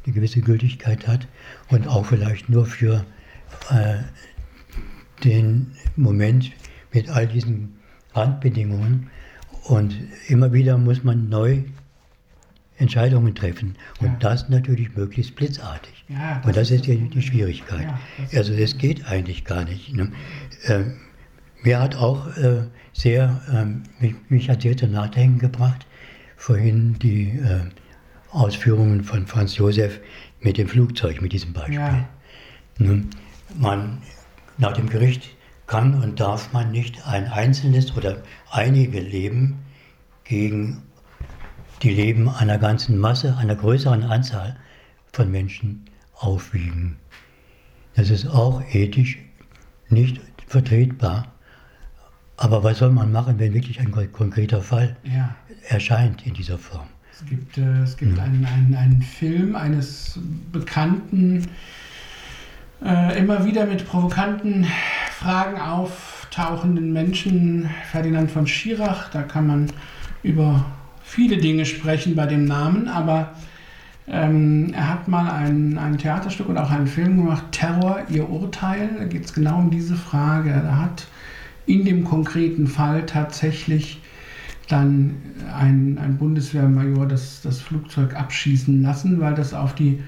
eine 0.04 0.14
gewisse 0.14 0.40
Gültigkeit 0.40 1.06
hat 1.06 1.26
und 1.70 1.86
auch 1.88 2.06
vielleicht 2.06 2.48
nur 2.48 2.66
für 2.66 3.04
äh, 3.70 3.98
den 5.24 5.72
Moment 5.96 6.52
mit 6.92 7.08
all 7.10 7.26
diesen 7.26 7.76
Randbedingungen. 8.14 9.10
Und 9.64 9.94
immer 10.28 10.52
wieder 10.52 10.78
muss 10.78 11.04
man 11.04 11.28
neu 11.28 11.62
Entscheidungen 12.78 13.34
treffen. 13.34 13.74
Und 14.00 14.06
Ja. 14.06 14.16
das 14.20 14.48
natürlich 14.48 14.94
möglichst 14.96 15.34
blitzartig. 15.36 16.04
Ja, 16.08 16.40
und 16.44 16.56
das 16.56 16.70
ist 16.70 16.86
das 16.88 16.96
die 16.96 17.22
Schwierigkeit. 17.22 17.82
Ja, 17.82 17.98
das 18.30 18.34
also 18.34 18.52
es 18.54 18.78
geht 18.78 19.06
eigentlich 19.06 19.44
gar 19.44 19.64
nicht. 19.64 19.94
Ne? 19.94 20.10
Äh, 20.64 20.84
mir 21.64 21.80
hat 21.80 21.96
auch 21.96 22.34
äh, 22.36 22.62
sehr, 22.92 23.42
ähm, 23.52 23.82
mich, 23.98 24.14
mich 24.28 24.48
hat 24.48 24.62
sehr 24.62 24.76
zum 24.76 24.92
Nachdenken 24.92 25.38
gebracht, 25.38 25.86
vorhin 26.36 26.98
die 27.00 27.30
äh, 27.30 27.60
Ausführungen 28.30 29.04
von 29.04 29.26
Franz 29.26 29.56
Josef 29.56 30.00
mit 30.40 30.58
dem 30.58 30.68
Flugzeug, 30.68 31.20
mit 31.22 31.32
diesem 31.32 31.52
Beispiel. 31.52 31.76
Ja. 31.76 32.08
Nun, 32.78 33.10
man, 33.58 33.98
nach 34.58 34.72
dem 34.72 34.88
Gericht 34.88 35.30
kann 35.66 36.02
und 36.02 36.20
darf 36.20 36.52
man 36.52 36.70
nicht 36.70 37.06
ein 37.06 37.26
einzelnes 37.26 37.96
oder 37.96 38.22
einige 38.50 39.00
Leben 39.00 39.58
gegen 40.24 40.82
die 41.82 41.90
Leben 41.90 42.28
einer 42.28 42.58
ganzen 42.58 42.98
Masse, 42.98 43.36
einer 43.36 43.54
größeren 43.54 44.02
Anzahl 44.04 44.56
von 45.12 45.30
Menschen 45.30 45.84
aufwiegen. 46.14 46.96
Das 47.94 48.10
ist 48.10 48.26
auch 48.26 48.62
ethisch 48.72 49.18
nicht 49.88 50.20
vertretbar. 50.46 51.32
Aber 52.36 52.62
was 52.62 52.78
soll 52.78 52.90
man 52.92 53.10
machen, 53.10 53.38
wenn 53.38 53.52
wirklich 53.54 53.80
ein 53.80 53.90
kon- 53.90 54.12
konkreter 54.12 54.62
Fall 54.62 54.96
Ja. 55.02 55.34
erscheint 55.68 56.24
in 56.26 56.34
dieser 56.34 56.58
Form? 56.58 56.86
Es 57.20 57.26
gibt, 57.26 57.58
äh, 57.58 57.82
es 57.82 57.96
gibt 57.96 58.16
einen, 58.20 58.46
einen, 58.46 58.76
einen 58.76 59.02
Film 59.02 59.56
eines 59.56 60.20
bekannten 60.52 61.48
äh, 62.84 63.18
immer 63.18 63.44
wieder 63.44 63.66
mit 63.66 63.88
provokanten 63.88 64.64
Fragen 65.10 65.60
auftauchenden 65.60 66.92
Menschen, 66.92 67.68
Ferdinand 67.90 68.30
von 68.30 68.46
Schirach, 68.46 69.10
da 69.10 69.22
kann 69.22 69.48
man 69.48 69.66
über 70.22 70.64
viele 71.02 71.38
Dinge 71.38 71.66
sprechen 71.66 72.14
bei 72.14 72.26
dem 72.26 72.44
Namen, 72.44 72.86
aber 72.86 73.32
ähm, 74.06 74.72
er 74.72 74.88
hat 74.88 75.08
mal 75.08 75.28
ein, 75.28 75.76
ein 75.76 75.98
Theaterstück 75.98 76.48
und 76.48 76.56
auch 76.56 76.70
einen 76.70 76.86
Film 76.86 77.16
gemacht, 77.16 77.46
Terror, 77.50 78.02
ihr 78.08 78.30
Urteil. 78.30 78.90
Da 78.96 79.04
geht 79.04 79.24
es 79.24 79.34
genau 79.34 79.58
um 79.58 79.70
diese 79.70 79.96
Frage. 79.96 80.50
Er 80.50 80.78
hat 80.78 81.08
in 81.66 81.84
dem 81.84 82.04
konkreten 82.04 82.68
Fall 82.68 83.06
tatsächlich 83.06 84.00
dann 84.68 85.16
ein, 85.54 85.98
ein 85.98 86.18
Bundeswehrmajor 86.18 87.06
das, 87.06 87.40
das 87.42 87.60
Flugzeug 87.60 88.14
abschießen 88.14 88.82
lassen, 88.82 89.20
weil 89.20 89.34
das 89.34 89.54
auf 89.54 89.74
die 89.74 90.02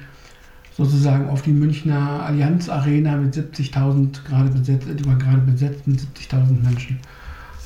sozusagen 0.76 1.28
auf 1.28 1.42
die 1.42 1.52
Münchner 1.52 2.24
Allianz 2.24 2.68
Arena 2.68 3.16
mit 3.16 3.34
70.000 3.34 4.24
gerade 4.24 4.50
besetzt, 4.50 4.86
die 4.88 5.02
gerade 5.02 5.40
besetzt 5.40 5.86
mit 5.86 6.00
70.000 6.00 6.62
Menschen 6.62 6.98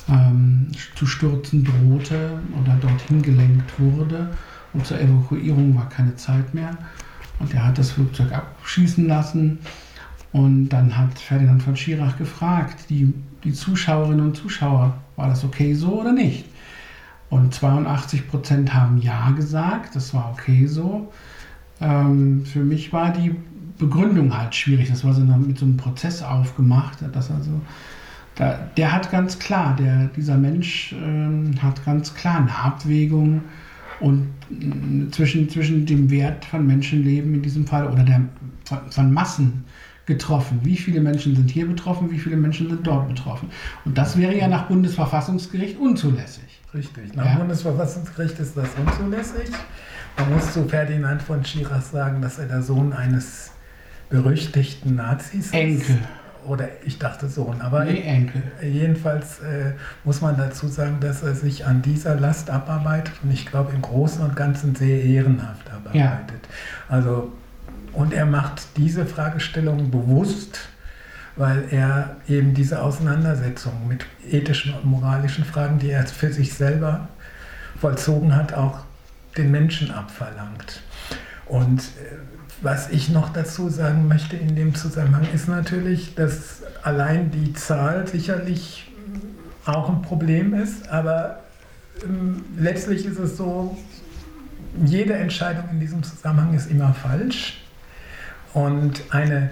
ähm, 0.09 0.68
zu 0.95 1.07
stürzen 1.07 1.64
drohte 1.64 2.38
oder 2.61 2.76
dorthin 2.80 3.22
gelenkt 3.22 3.78
wurde 3.78 4.30
und 4.74 4.84
zur 4.84 5.01
Evakuierung 5.01 5.74
war 5.76 5.88
keine 5.88 6.14
Zeit 6.16 6.53
mehr. 6.53 6.76
Und 7.38 7.55
er 7.55 7.66
hat 7.66 7.78
das 7.78 7.92
Flugzeug 7.92 8.32
abschießen 8.32 9.07
lassen. 9.07 9.59
Und 10.32 10.68
dann 10.68 10.97
hat 10.97 11.18
Ferdinand 11.18 11.62
von 11.62 11.76
Schirach 11.76 12.18
gefragt, 12.18 12.90
die, 12.90 13.14
die 13.45 13.53
Zuschauerinnen 13.53 14.26
und 14.26 14.36
Zuschauer, 14.36 14.99
war 15.16 15.28
das 15.28 15.45
okay 15.45 15.74
so 15.74 16.01
oder 16.01 16.12
nicht? 16.12 16.45
Und 17.35 17.53
82 17.53 18.28
Prozent 18.28 18.72
haben 18.72 18.99
Ja 18.99 19.32
gesagt, 19.32 19.97
das 19.97 20.14
war 20.14 20.30
okay 20.30 20.68
so. 20.68 21.12
Ähm, 21.80 22.47
für 22.47 22.61
mich 22.61 22.93
war 22.93 23.12
die 23.12 23.35
Begründung 23.76 24.39
halt 24.39 24.55
schwierig. 24.55 24.89
Das 24.89 25.03
war 25.03 25.14
so 25.14 25.22
mit 25.22 25.59
so 25.59 25.64
einem 25.64 25.76
Prozess 25.76 26.22
aufgemacht. 26.22 26.99
Dass 27.12 27.32
also, 27.32 27.61
da, 28.37 28.61
der 28.76 28.93
hat 28.93 29.11
ganz 29.11 29.41
klar, 29.41 29.74
der, 29.74 30.11
dieser 30.16 30.37
Mensch 30.37 30.93
äh, 30.93 31.59
hat 31.59 31.85
ganz 31.85 32.14
klar 32.14 32.37
eine 32.37 32.55
Abwägung 32.57 33.43
und 33.99 34.28
zwischen, 35.11 35.49
zwischen 35.49 35.87
dem 35.87 36.11
Wert 36.11 36.45
von 36.45 36.64
Menschenleben 36.64 37.35
in 37.35 37.43
diesem 37.43 37.66
Fall 37.66 37.89
oder 37.89 38.05
der, 38.05 38.20
von, 38.64 38.78
von 38.91 39.12
Massen 39.12 39.64
getroffen. 40.07 40.61
Wie 40.62 40.76
viele 40.76 41.01
Menschen 41.01 41.35
sind 41.35 41.51
hier 41.51 41.66
betroffen, 41.66 42.12
wie 42.12 42.18
viele 42.20 42.37
Menschen 42.37 42.68
sind 42.68 42.87
dort 42.87 43.09
betroffen. 43.09 43.49
Und 43.85 43.99
das 43.99 44.16
wäre 44.16 44.39
ja 44.39 44.47
nach 44.47 44.68
Bundesverfassungsgericht 44.68 45.80
unzulässig. 45.80 46.61
Richtig, 46.75 47.14
nach 47.14 47.25
ja. 47.25 47.37
Bundesverfassungsgericht 47.37 48.39
ist 48.41 48.57
das 48.57 48.68
unzulässig. 48.77 49.49
Man 50.18 50.35
muss 50.35 50.53
zu 50.53 50.68
Ferdinand 50.68 51.22
von 51.22 51.45
Schirach 51.45 51.83
sagen, 51.83 52.20
dass 52.20 52.39
er 52.39 52.47
der 52.47 52.62
Sohn 52.62 52.93
eines 52.93 53.53
berüchtigten 54.11 54.97
Nazis 54.97 55.47
ist. 55.47 55.55
Enkel 55.55 55.99
oder 56.47 56.68
ich 56.85 56.99
dachte 56.99 57.29
Sohn, 57.29 57.61
aber 57.61 57.85
nee, 57.85 58.01
Enkel. 58.03 58.43
jedenfalls 58.62 59.41
äh, 59.41 59.72
muss 60.05 60.20
man 60.20 60.37
dazu 60.37 60.68
sagen, 60.68 60.99
dass 61.01 61.22
er 61.22 61.35
sich 61.35 61.64
an 61.64 61.83
dieser 61.83 62.16
Last 62.16 62.51
abarbeitet 62.51 63.14
und 63.22 63.33
ich 63.33 63.47
glaube 63.47 63.72
im 63.72 63.83
Großen 63.83 64.22
und 64.22 64.37
Ganzen 64.37 64.75
sehr 64.75 65.03
ehrenhaft 65.03 65.70
abarbeitet. 65.70 65.95
Ja. 65.99 66.95
Also, 66.95 67.33
und 67.93 68.12
er 68.12 68.27
macht 68.27 68.77
diese 68.77 69.07
Fragestellung 69.07 69.91
bewusst, 69.91 70.68
weil 71.37 71.64
er 71.70 72.16
eben 72.28 72.55
diese 72.55 72.82
Auseinandersetzung 72.82 73.89
mit 73.89 74.05
ethischen 74.30 74.74
und 74.74 74.85
moralischen 74.85 75.45
Fragen, 75.45 75.78
die 75.78 75.91
er 75.91 76.07
für 76.07 76.32
sich 76.32 76.55
selber 76.55 77.09
vollzogen 77.80 78.35
hat, 78.37 78.55
auch 78.55 78.80
den 79.37 79.51
Menschen 79.51 79.91
abverlangt. 79.91 80.80
Und 81.47 81.80
äh, 81.80 82.16
was 82.62 82.89
ich 82.91 83.09
noch 83.09 83.32
dazu 83.32 83.68
sagen 83.68 84.09
möchte 84.09 84.37
in 84.37 84.55
dem 84.57 84.74
Zusammenhang 84.74 85.26
ist 85.35 85.49
natürlich, 85.49 86.14
dass 86.14 86.62
allein 86.82 87.30
die 87.30 87.53
Zahl 87.53 88.07
sicherlich 88.07 88.91
auch 89.66 89.89
ein 89.89 90.03
Problem 90.03 90.55
ist, 90.55 90.89
aber 90.89 91.41
ähm, 92.05 92.45
letztlich 92.57 93.07
ist 93.07 93.18
es 93.18 93.37
so, 93.37 93.76
jede 94.85 95.14
Entscheidung 95.14 95.64
in 95.70 95.80
diesem 95.80 96.03
Zusammenhang 96.03 96.55
ist 96.55 96.70
immer 96.70 96.95
falsch 96.95 97.64
und 98.53 99.03
eine 99.11 99.51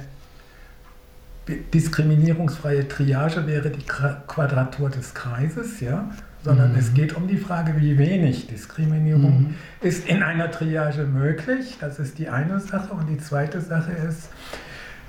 diskriminierungsfreie 1.49 2.88
Triage 2.88 3.47
wäre 3.47 3.70
die 3.70 3.84
Quadratur 3.84 4.90
des 4.90 5.14
Kreises, 5.14 5.80
ja 5.80 6.11
sondern 6.45 6.72
mhm. 6.72 6.78
es 6.78 6.95
geht 6.95 7.14
um 7.14 7.28
die 7.28 7.36
Frage, 7.36 7.74
wie 7.80 7.99
wenig 7.99 8.47
Diskriminierung 8.49 9.40
mhm. 9.40 9.55
ist 9.80 10.09
in 10.09 10.22
einer 10.22 10.51
Triage 10.51 11.05
möglich. 11.05 11.78
Das 11.80 11.99
ist 11.99 12.18
die 12.18 12.28
eine 12.28 12.61
Sache. 12.61 12.93
Und 12.93 13.09
die 13.09 13.18
zweite 13.18 13.61
Sache 13.61 13.93
ist 13.93 14.28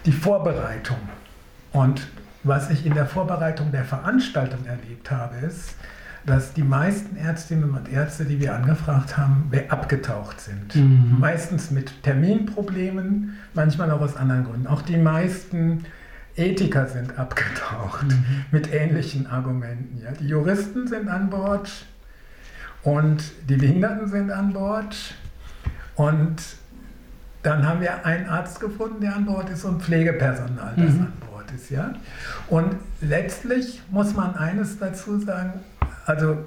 die 0.05 0.11
Vorbereitung. 0.11 0.97
Und 1.71 2.07
was 2.43 2.69
ich 2.69 2.85
in 2.85 2.93
der 2.93 3.05
Vorbereitung 3.05 3.71
der 3.71 3.85
Veranstaltung 3.85 4.65
erlebt 4.65 5.09
habe, 5.09 5.37
ist, 5.45 5.75
dass 6.25 6.53
die 6.53 6.63
meisten 6.63 7.17
Ärztinnen 7.17 7.71
und 7.71 7.91
Ärzte, 7.91 8.25
die 8.25 8.39
wir 8.39 8.55
angefragt 8.55 9.17
haben, 9.17 9.51
abgetaucht 9.69 10.39
sind. 10.39 10.75
Mhm. 10.75 11.17
Meistens 11.19 11.71
mit 11.71 12.03
Terminproblemen, 12.03 13.37
manchmal 13.53 13.91
auch 13.91 14.01
aus 14.01 14.15
anderen 14.15 14.45
Gründen. 14.45 14.67
Auch 14.67 14.83
die 14.83 14.97
meisten 14.97 15.85
Ethiker 16.35 16.87
sind 16.87 17.17
abgetaucht 17.17 18.07
mhm. 18.07 18.45
mit 18.51 18.73
ähnlichen 18.73 19.27
Argumenten. 19.27 20.01
Ja. 20.03 20.11
Die 20.11 20.27
Juristen 20.27 20.87
sind 20.87 21.07
an 21.07 21.29
Bord 21.29 21.69
und 22.81 23.23
die 23.47 23.55
Behinderten 23.55 24.07
sind 24.07 24.31
an 24.31 24.53
Bord. 24.53 24.95
Und 25.95 26.41
dann 27.43 27.67
haben 27.67 27.81
wir 27.81 28.05
einen 28.05 28.27
Arzt 28.27 28.59
gefunden, 28.59 29.01
der 29.01 29.15
an 29.15 29.25
Bord 29.25 29.49
ist 29.49 29.63
und 29.65 29.81
Pflegepersonal, 29.81 30.73
das 30.75 30.93
mhm. 30.93 31.01
an 31.01 31.13
Bord 31.29 31.51
ist. 31.55 31.69
Ja. 31.69 31.93
Und 32.47 32.75
letztlich 33.01 33.81
muss 33.91 34.15
man 34.15 34.35
eines 34.35 34.79
dazu 34.79 35.19
sagen, 35.19 35.59
also 36.05 36.37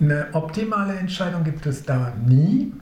eine 0.00 0.26
optimale 0.32 0.94
Entscheidung 0.94 1.44
gibt 1.44 1.66
es 1.66 1.82
da 1.82 2.12
nie. 2.26 2.72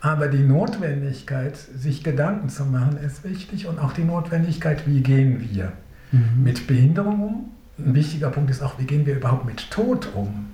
Aber 0.00 0.28
die 0.28 0.44
Notwendigkeit, 0.44 1.56
sich 1.56 2.04
Gedanken 2.04 2.48
zu 2.48 2.64
machen, 2.64 2.98
ist 2.98 3.24
wichtig 3.24 3.66
und 3.66 3.78
auch 3.78 3.92
die 3.92 4.04
Notwendigkeit, 4.04 4.86
wie 4.86 5.00
gehen 5.00 5.48
wir 5.50 5.72
mhm. 6.12 6.42
mit 6.42 6.66
Behinderung 6.66 7.20
um. 7.20 7.50
Ein 7.78 7.94
wichtiger 7.94 8.30
Punkt 8.30 8.50
ist 8.50 8.62
auch, 8.62 8.78
wie 8.78 8.84
gehen 8.84 9.06
wir 9.06 9.16
überhaupt 9.16 9.44
mit 9.44 9.70
Tod 9.70 10.08
um? 10.14 10.46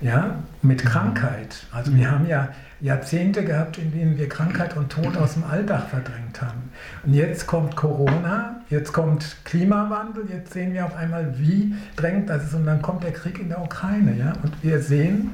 Ja, 0.00 0.36
mit 0.62 0.84
mhm. 0.84 0.88
Krankheit. 0.88 1.66
Also 1.72 1.94
wir 1.94 2.10
haben 2.10 2.26
ja 2.26 2.48
Jahrzehnte 2.80 3.44
gehabt, 3.44 3.78
in 3.78 3.92
denen 3.92 4.18
wir 4.18 4.28
Krankheit 4.28 4.76
und 4.76 4.90
Tod 4.90 5.16
aus 5.16 5.34
dem 5.34 5.44
Alltag 5.44 5.88
verdrängt 5.88 6.42
haben. 6.42 6.70
Und 7.04 7.14
jetzt 7.14 7.46
kommt 7.46 7.76
Corona, 7.76 8.60
jetzt 8.70 8.92
kommt 8.92 9.36
Klimawandel, 9.44 10.24
jetzt 10.28 10.52
sehen 10.52 10.74
wir 10.74 10.84
auf 10.84 10.96
einmal, 10.96 11.38
wie 11.38 11.74
drängt 11.96 12.28
das 12.28 12.44
ist 12.44 12.54
und 12.54 12.66
dann 12.66 12.82
kommt 12.82 13.04
der 13.04 13.12
Krieg 13.12 13.38
in 13.38 13.48
der 13.48 13.62
Ukraine. 13.62 14.16
Ja? 14.18 14.32
Und 14.42 14.62
wir 14.62 14.80
sehen, 14.80 15.30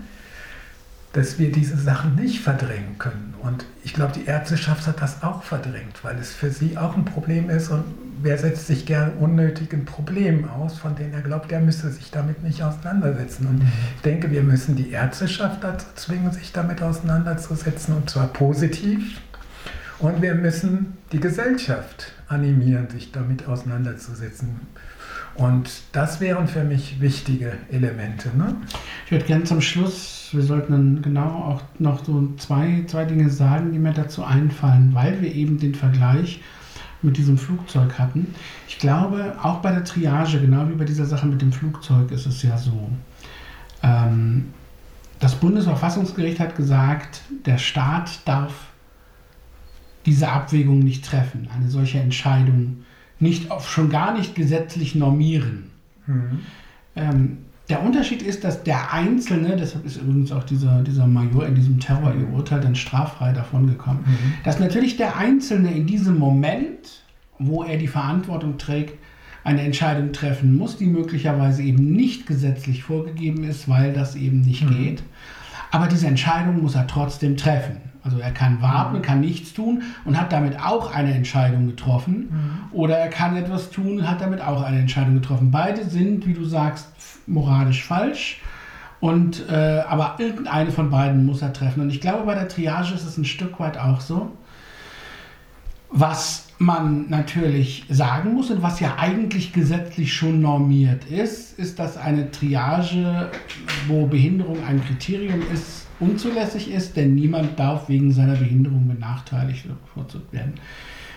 dass 1.13 1.39
wir 1.39 1.51
diese 1.51 1.77
Sachen 1.77 2.15
nicht 2.15 2.41
verdrängen 2.41 2.99
können. 2.99 3.30
Und 3.43 3.65
ich 3.85 3.95
glaube, 3.95 4.13
die 4.13 4.27
Ärzteschaft 4.27 4.87
hat 4.87 5.01
das 5.01 5.23
auch 5.23 5.43
verdrängt, 5.43 6.03
weil 6.03 6.19
es 6.19 6.33
für 6.33 6.51
sie 6.51 6.77
auch 6.77 6.97
ein 6.97 7.05
Problem 7.05 7.49
ist. 7.49 7.71
Und 7.71 7.85
wer 8.23 8.37
setzt 8.39 8.67
sich 8.67 8.87
gern 8.87 9.15
unnötigen 9.15 9.85
Problemen 9.85 10.49
aus, 10.49 10.79
von 10.79 10.95
denen 10.95 11.15
er 11.15 11.23
glaubt, 11.23 11.51
er 11.51 11.61
müsse 11.61 11.91
sich 11.91 12.11
damit 12.11 12.43
nicht 12.43 12.63
auseinandersetzen. 12.63 13.47
Und 13.47 13.59
mhm. 13.61 13.69
ich 13.97 14.03
denke, 14.03 14.31
wir 14.31 14.43
müssen 14.43 14.77
die 14.77 14.91
Ärzteschaft 14.91 15.65
dazu 15.65 15.87
zwingen, 15.95 16.33
sich 16.33 16.53
damit 16.53 16.83
auseinanderzusetzen, 16.83 17.97
und 17.97 18.11
zwar 18.11 18.29
positiv. 18.29 19.21
Und 19.99 20.23
wir 20.23 20.35
müssen 20.35 20.97
die 21.13 21.21
Gesellschaft 21.21 22.13
animieren, 22.29 22.89
sich 22.89 23.13
damit 23.13 23.47
auseinanderzusetzen. 23.47 24.61
Und 25.35 25.71
das 25.93 26.21
wären 26.21 26.49
für 26.49 26.65
mich 26.65 27.01
wichtige 27.01 27.53
Elemente. 27.71 28.37
Ne? 28.37 28.57
Ich 29.07 29.13
würde 29.13 29.25
gerne 29.25 29.45
zum 29.45 29.61
Schluss, 29.61 30.29
wir 30.33 30.43
sollten 30.43 30.73
dann 30.73 31.03
genau 31.03 31.29
auch 31.29 31.63
noch 31.79 32.05
so 32.05 32.35
zwei, 32.37 32.85
zwei 32.87 33.05
Dinge 33.05 33.31
sagen, 33.31 33.73
die 33.73 33.79
mir 33.79 33.93
dazu 33.93 34.25
einfallen, 34.25 34.91
weil 34.93 35.21
wir 35.23 35.35
eben 35.35 35.59
den 35.59 35.75
Vergleich 35.75 36.41
mit 37.03 37.17
diesem 37.17 37.39
Flugzeug 37.39 37.99
hatten. 37.99 38.35
Ich 38.69 38.79
glaube, 38.79 39.35
auch 39.43 39.61
bei 39.61 39.73
der 39.73 39.85
Triage, 39.85 40.41
genau 40.41 40.69
wie 40.69 40.75
bei 40.75 40.85
dieser 40.85 41.07
Sache 41.07 41.27
mit 41.27 41.41
dem 41.41 41.53
Flugzeug, 41.53 42.11
ist 42.11 42.27
es 42.27 42.43
ja 42.43 42.59
so. 42.59 42.91
Ähm, 43.83 44.47
das 45.19 45.35
Bundesverfassungsgericht 45.37 46.41
hat 46.41 46.57
gesagt, 46.57 47.23
der 47.47 47.59
Staat 47.59 48.21
darf 48.27 48.53
diese 50.07 50.29
Abwägung 50.29 50.79
nicht 50.81 51.05
treffen, 51.05 51.49
eine 51.55 51.69
solche 51.69 51.99
Entscheidung 51.99 52.85
nicht 53.21 53.51
auf, 53.51 53.71
schon 53.71 53.91
gar 53.91 54.17
nicht 54.17 54.35
gesetzlich 54.35 54.95
normieren. 54.95 55.71
Mhm. 56.07 56.41
Ähm, 56.97 57.39
der 57.69 57.85
Unterschied 57.85 58.23
ist, 58.23 58.43
dass 58.43 58.65
der 58.65 58.93
Einzelne, 58.93 59.57
deshalb 59.57 59.87
ist 59.87 59.97
übrigens 59.97 60.33
auch 60.33 60.43
dieser, 60.43 60.83
dieser 60.83 61.07
Major 61.07 61.47
in 61.47 61.55
diesem 61.55 61.79
Terrorurteil 61.79 62.61
dann 62.61 62.75
straffrei 62.75 63.33
davon 63.33 63.69
gekommen, 63.69 64.05
mhm. 64.07 64.35
dass 64.45 64.59
natürlich 64.59 64.97
der 64.97 65.17
Einzelne 65.17 65.73
in 65.73 65.87
diesem 65.87 66.19
Moment, 66.19 67.05
wo 67.39 67.63
er 67.63 67.77
die 67.77 67.87
Verantwortung 67.87 68.59
trägt, 68.59 68.99
eine 69.45 69.63
Entscheidung 69.63 70.13
treffen 70.13 70.57
muss, 70.57 70.77
die 70.77 70.87
möglicherweise 70.87 71.63
eben 71.63 71.93
nicht 71.93 72.27
gesetzlich 72.27 72.83
vorgegeben 72.83 73.45
ist, 73.45 73.69
weil 73.69 73.93
das 73.93 74.17
eben 74.17 74.41
nicht 74.41 74.65
mhm. 74.65 74.77
geht. 74.77 75.03
Aber 75.71 75.87
diese 75.87 76.09
Entscheidung 76.09 76.61
muss 76.61 76.75
er 76.75 76.87
trotzdem 76.87 77.37
treffen. 77.37 77.77
Also 78.11 78.23
er 78.23 78.33
kann 78.33 78.61
warten, 78.61 78.99
mhm. 78.99 79.03
kann 79.03 79.21
nichts 79.21 79.53
tun 79.53 79.83
und 80.05 80.21
hat 80.21 80.33
damit 80.33 80.61
auch 80.61 80.93
eine 80.93 81.15
Entscheidung 81.15 81.69
getroffen. 81.69 82.29
Mhm. 82.31 82.73
Oder 82.73 82.99
er 82.99 83.09
kann 83.09 83.37
etwas 83.37 83.71
tun 83.71 84.01
und 84.01 84.11
hat 84.11 84.21
damit 84.21 84.41
auch 84.41 84.63
eine 84.63 84.81
Entscheidung 84.81 85.15
getroffen. 85.15 85.53
Beide 85.53 85.85
sind, 85.85 86.27
wie 86.27 86.35
du 86.35 86.45
sagst, 86.45 86.89
moralisch 87.29 87.85
falsch. 87.85 88.41
Und, 88.99 89.49
äh, 89.49 89.83
aber 89.89 90.17
irgendeine 90.19 90.73
von 90.73 90.91
beiden 90.91 91.25
muss 91.25 91.41
er 91.41 91.53
treffen. 91.53 91.83
Und 91.83 91.91
ich 91.91 92.01
glaube, 92.01 92.27
bei 92.27 92.35
der 92.35 92.49
Triage 92.49 92.93
ist 92.95 93.05
es 93.05 93.17
ein 93.17 93.25
Stück 93.25 93.61
weit 93.61 93.79
auch 93.79 94.01
so. 94.01 94.33
Was 95.89 96.49
man 96.59 97.09
natürlich 97.09 97.85
sagen 97.89 98.35
muss 98.35 98.51
und 98.51 98.63
was 98.63 98.81
ja 98.81 98.97
eigentlich 98.99 99.53
gesetzlich 99.53 100.13
schon 100.13 100.41
normiert 100.41 101.05
ist, 101.05 101.59
ist, 101.59 101.79
dass 101.79 101.97
eine 101.97 102.31
Triage, 102.31 103.31
wo 103.87 104.07
Behinderung 104.07 104.59
ein 104.65 104.85
Kriterium 104.85 105.41
ist, 105.53 105.87
unzulässig 106.01 106.71
ist, 106.71 106.97
denn 106.97 107.15
niemand 107.15 107.59
darf 107.59 107.89
wegen 107.89 108.13
seiner 108.13 108.35
Behinderung 108.35 108.89
benachteiligt 108.89 109.67
oder 109.67 109.75
bevorzugt 109.75 110.33
werden. 110.33 110.55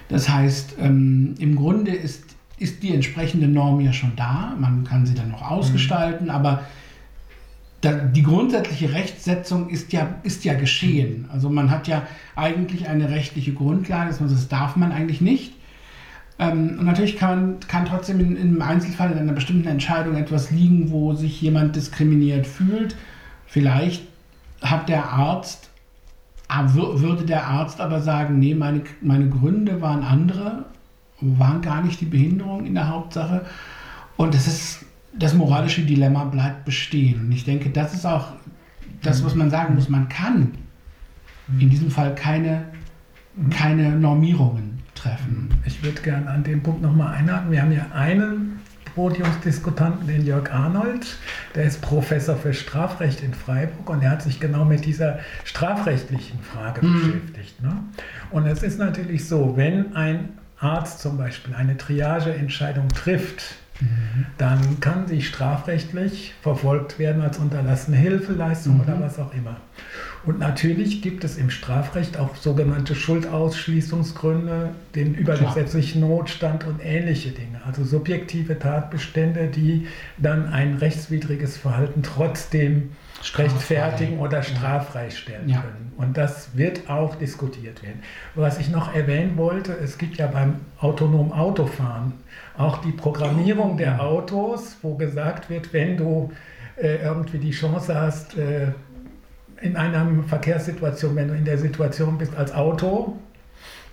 Das 0.09 0.29
heißt, 0.29 0.75
ähm, 0.79 1.36
im 1.39 1.55
Grunde 1.55 1.91
ist, 1.91 2.25
ist 2.59 2.84
die 2.84 2.93
entsprechende 2.93 3.47
Norm 3.47 3.81
ja 3.81 3.93
schon 3.93 4.11
da, 4.15 4.55
man 4.59 4.84
kann 4.84 5.05
sie 5.05 5.15
dann 5.15 5.31
noch 5.31 5.41
ausgestalten, 5.41 6.25
mhm. 6.25 6.31
aber 6.31 6.63
die 7.84 8.23
grundsätzliche 8.23 8.93
Rechtsetzung 8.93 9.67
ist 9.69 9.91
ja, 9.91 10.15
ist 10.23 10.45
ja 10.45 10.53
geschehen. 10.53 11.27
Also 11.34 11.49
man 11.49 11.69
hat 11.69 11.89
ja 11.89 12.07
eigentlich 12.36 12.88
eine 12.88 13.09
rechtliche 13.09 13.53
Grundlage, 13.53 14.15
das 14.17 14.47
darf 14.47 14.77
man 14.77 14.93
eigentlich 14.93 15.19
nicht. 15.19 15.53
Ähm, 16.39 16.77
und 16.79 16.86
natürlich 16.86 17.17
kann, 17.17 17.57
kann 17.67 17.86
trotzdem 17.86 18.19
in, 18.19 18.36
im 18.38 18.61
Einzelfall 18.61 19.11
in 19.11 19.17
einer 19.17 19.34
bestimmten 19.34 19.67
Entscheidung 19.67 20.15
etwas 20.15 20.49
liegen, 20.49 20.91
wo 20.91 21.13
sich 21.13 21.41
jemand 21.41 21.75
diskriminiert 21.75 22.47
fühlt. 22.47 22.95
Vielleicht 23.45 24.03
hat 24.64 24.89
der 24.89 25.09
Arzt, 25.09 25.70
ah, 26.47 26.66
würde 26.74 27.26
der 27.26 27.45
Arzt 27.45 27.80
aber 27.80 28.01
sagen, 28.01 28.39
nee, 28.39 28.55
meine, 28.55 28.82
meine 29.01 29.30
Gründe 29.30 29.82
waren 29.82 30.03
andere, 30.03 30.66
waren 31.22 31.61
gar 31.61 31.84
nicht 31.84 32.01
die 32.01 32.05
Behinderung 32.05 32.66
in 32.66 32.74
der 32.74 32.88
Hauptsache. 32.89 33.45
Und 34.18 34.34
das 34.34 34.47
ist 34.47 34.86
das 35.16 35.34
moralische 35.34 35.84
Dilemma 35.84 36.24
bleibt 36.26 36.66
bestehen. 36.66 37.26
Und 37.26 37.32
ich 37.32 37.45
denke, 37.45 37.70
das 37.70 37.93
ist 37.93 38.05
auch 38.05 38.30
das, 39.01 39.24
was 39.24 39.36
man 39.36 39.49
sagen 39.49 39.76
muss. 39.76 39.89
Man 39.89 40.09
kann 40.09 40.53
in 41.59 41.70
diesem 41.70 41.91
Fall 41.91 42.16
keine, 42.16 42.66
keine 43.51 43.91
Normierungen 43.91 44.80
treffen. 44.95 45.49
Ich 45.66 45.84
würde 45.84 46.01
gerne 46.01 46.30
an 46.30 46.43
dem 46.43 46.64
Punkt 46.64 46.82
nochmal 46.82 47.14
einhaken. 47.16 47.51
Wir 47.51 47.61
haben 47.61 47.72
ja 47.72 47.86
einen 47.93 48.59
Podiumsdiskutanten, 48.95 50.07
den 50.07 50.25
Jörg 50.25 50.51
Arnold, 50.51 51.17
der 51.55 51.65
ist 51.65 51.81
Professor 51.81 52.35
für 52.35 52.53
Strafrecht 52.53 53.21
in 53.21 53.33
Freiburg 53.33 53.89
und 53.89 54.03
er 54.03 54.11
hat 54.11 54.21
sich 54.21 54.39
genau 54.39 54.65
mit 54.65 54.85
dieser 54.85 55.19
strafrechtlichen 55.43 56.39
Frage 56.41 56.85
mhm. 56.85 56.93
beschäftigt. 56.93 57.61
Ne? 57.61 57.75
Und 58.31 58.45
es 58.45 58.63
ist 58.63 58.79
natürlich 58.79 59.27
so, 59.27 59.57
wenn 59.57 59.95
ein 59.95 60.29
Arzt 60.59 60.99
zum 60.99 61.17
Beispiel 61.17 61.55
eine 61.55 61.77
Triageentscheidung 61.77 62.87
trifft, 62.89 63.55
dann 64.37 64.79
kann 64.79 65.07
sie 65.07 65.21
strafrechtlich 65.21 66.33
verfolgt 66.41 66.99
werden 66.99 67.21
als 67.21 67.37
unterlassene 67.37 67.97
Hilfeleistung 67.97 68.75
mhm. 68.75 68.81
oder 68.81 69.01
was 69.01 69.19
auch 69.19 69.33
immer. 69.33 69.57
Und 70.26 70.39
natürlich 70.39 71.01
gibt 71.01 71.26
es 71.26 71.38
im 71.38 71.49
Strafrecht 71.49 72.17
auch 72.17 72.36
sogenannte 72.36 72.95
Schuldausschließungsgründe, 72.95 74.69
den 74.95 75.15
übergesetzlichen 75.15 76.01
Notstand 76.01 76.65
und 76.65 76.80
ähnliche 76.84 77.32
Dinge. 77.32 77.61
Also 77.65 77.84
subjektive 77.84 78.57
Tatbestände, 78.57 79.47
die 79.47 79.88
dann 80.17 80.47
ein 80.47 80.78
rechtswidriges 80.78 81.57
Verhalten 81.57 82.03
trotzdem 82.03 82.91
rechtfertigen 83.36 84.19
oder 84.19 84.43
straffrei 84.43 85.09
stellen 85.09 85.49
ja. 85.49 85.61
können. 85.61 85.91
Und 85.97 86.17
das 86.17 86.55
wird 86.57 86.89
auch 86.89 87.15
diskutiert 87.15 87.84
werden. 87.84 88.01
Was 88.36 88.59
ich 88.59 88.69
noch 88.69 88.93
erwähnen 88.93 89.38
wollte, 89.38 89.74
es 89.74 89.97
gibt 89.97 90.17
ja 90.17 90.28
beim 90.28 90.61
autonomen 90.80 91.32
Autofahren 91.32 92.13
auch 92.57 92.78
die 92.80 92.91
Programmierung 92.91 93.78
der 93.78 94.01
Autos, 94.01 94.78
wo 94.82 94.95
gesagt 94.95 95.49
wird, 95.49 95.74
wenn 95.74 95.97
du 95.97 96.32
äh, 96.76 96.97
irgendwie 97.03 97.38
die 97.38 97.51
Chance 97.51 97.95
hast, 97.95 98.38
äh, 98.38 98.71
in 99.64 99.78
einer 99.78 100.05
Verkehrssituation, 100.28 101.16
wenn 101.16 101.30
du 101.30 101.34
in 101.34 101.45
der 101.45 101.57
Situation 101.57 102.18
bist 102.18 102.36
als 102.36 102.53
Auto, 102.53 103.18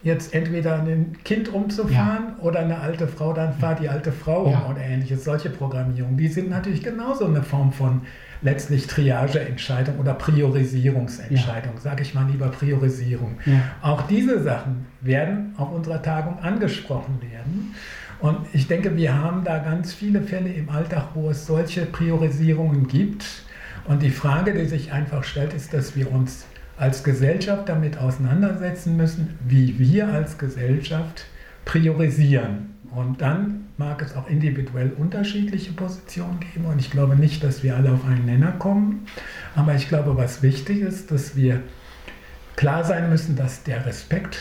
jetzt 0.02 0.34
entweder 0.34 0.82
ein 0.82 1.16
Kind 1.24 1.52
umzufahren 1.52 2.34
ja. 2.38 2.42
oder 2.42 2.60
eine 2.60 2.78
alte 2.80 3.06
Frau, 3.06 3.32
dann 3.32 3.52
fahr 3.52 3.74
die 3.74 3.88
alte 3.88 4.12
Frau 4.12 4.44
um 4.44 4.52
ja. 4.52 4.66
oder 4.68 4.80
ähnliches. 4.80 5.24
Solche 5.24 5.50
Programmierungen, 5.50 6.16
die 6.16 6.28
sind 6.28 6.48
natürlich 6.48 6.82
genauso 6.82 7.26
eine 7.26 7.42
Form 7.42 7.72
von 7.72 8.02
letztlich 8.42 8.86
Triageentscheidung 8.86 9.98
oder 9.98 10.14
Priorisierungsentscheidung, 10.14 11.74
ja. 11.74 11.80
sage 11.80 12.02
ich 12.02 12.14
mal 12.14 12.26
lieber 12.30 12.48
Priorisierung. 12.48 13.36
Auch 13.82 14.02
diese 14.02 14.42
Sachen 14.42 14.86
werden 15.02 15.54
auf 15.58 15.70
unserer 15.70 16.02
Tagung 16.02 16.38
angesprochen 16.38 17.20
werden. 17.20 17.74
Und 18.20 18.38
ich 18.52 18.66
denke, 18.68 18.96
wir 18.96 19.16
haben 19.16 19.44
da 19.44 19.58
ganz 19.58 19.92
viele 19.92 20.22
Fälle 20.22 20.50
im 20.50 20.70
Alltag, 20.70 21.08
wo 21.14 21.30
es 21.30 21.46
solche 21.46 21.86
Priorisierungen 21.86 22.88
gibt. 22.88 23.24
Und 23.84 24.02
die 24.02 24.10
Frage, 24.10 24.52
die 24.52 24.66
sich 24.66 24.92
einfach 24.92 25.24
stellt, 25.24 25.52
ist, 25.52 25.72
dass 25.72 25.96
wir 25.96 26.10
uns 26.12 26.46
als 26.76 27.04
Gesellschaft 27.04 27.68
damit 27.68 27.98
auseinandersetzen 27.98 28.96
müssen, 28.96 29.38
wie 29.46 29.78
wir 29.78 30.08
als 30.08 30.38
Gesellschaft 30.38 31.26
priorisieren. 31.64 32.74
Und 32.90 33.20
dann 33.20 33.68
mag 33.76 34.02
es 34.02 34.16
auch 34.16 34.28
individuell 34.28 34.92
unterschiedliche 34.96 35.72
Positionen 35.72 36.40
geben. 36.40 36.64
Und 36.64 36.80
ich 36.80 36.90
glaube 36.90 37.16
nicht, 37.16 37.44
dass 37.44 37.62
wir 37.62 37.76
alle 37.76 37.92
auf 37.92 38.04
einen 38.04 38.24
Nenner 38.24 38.52
kommen. 38.52 39.06
Aber 39.54 39.74
ich 39.74 39.88
glaube, 39.88 40.16
was 40.16 40.42
wichtig 40.42 40.80
ist, 40.80 41.10
dass 41.10 41.36
wir 41.36 41.60
klar 42.56 42.84
sein 42.84 43.08
müssen, 43.08 43.36
dass 43.36 43.62
der 43.62 43.86
Respekt 43.86 44.38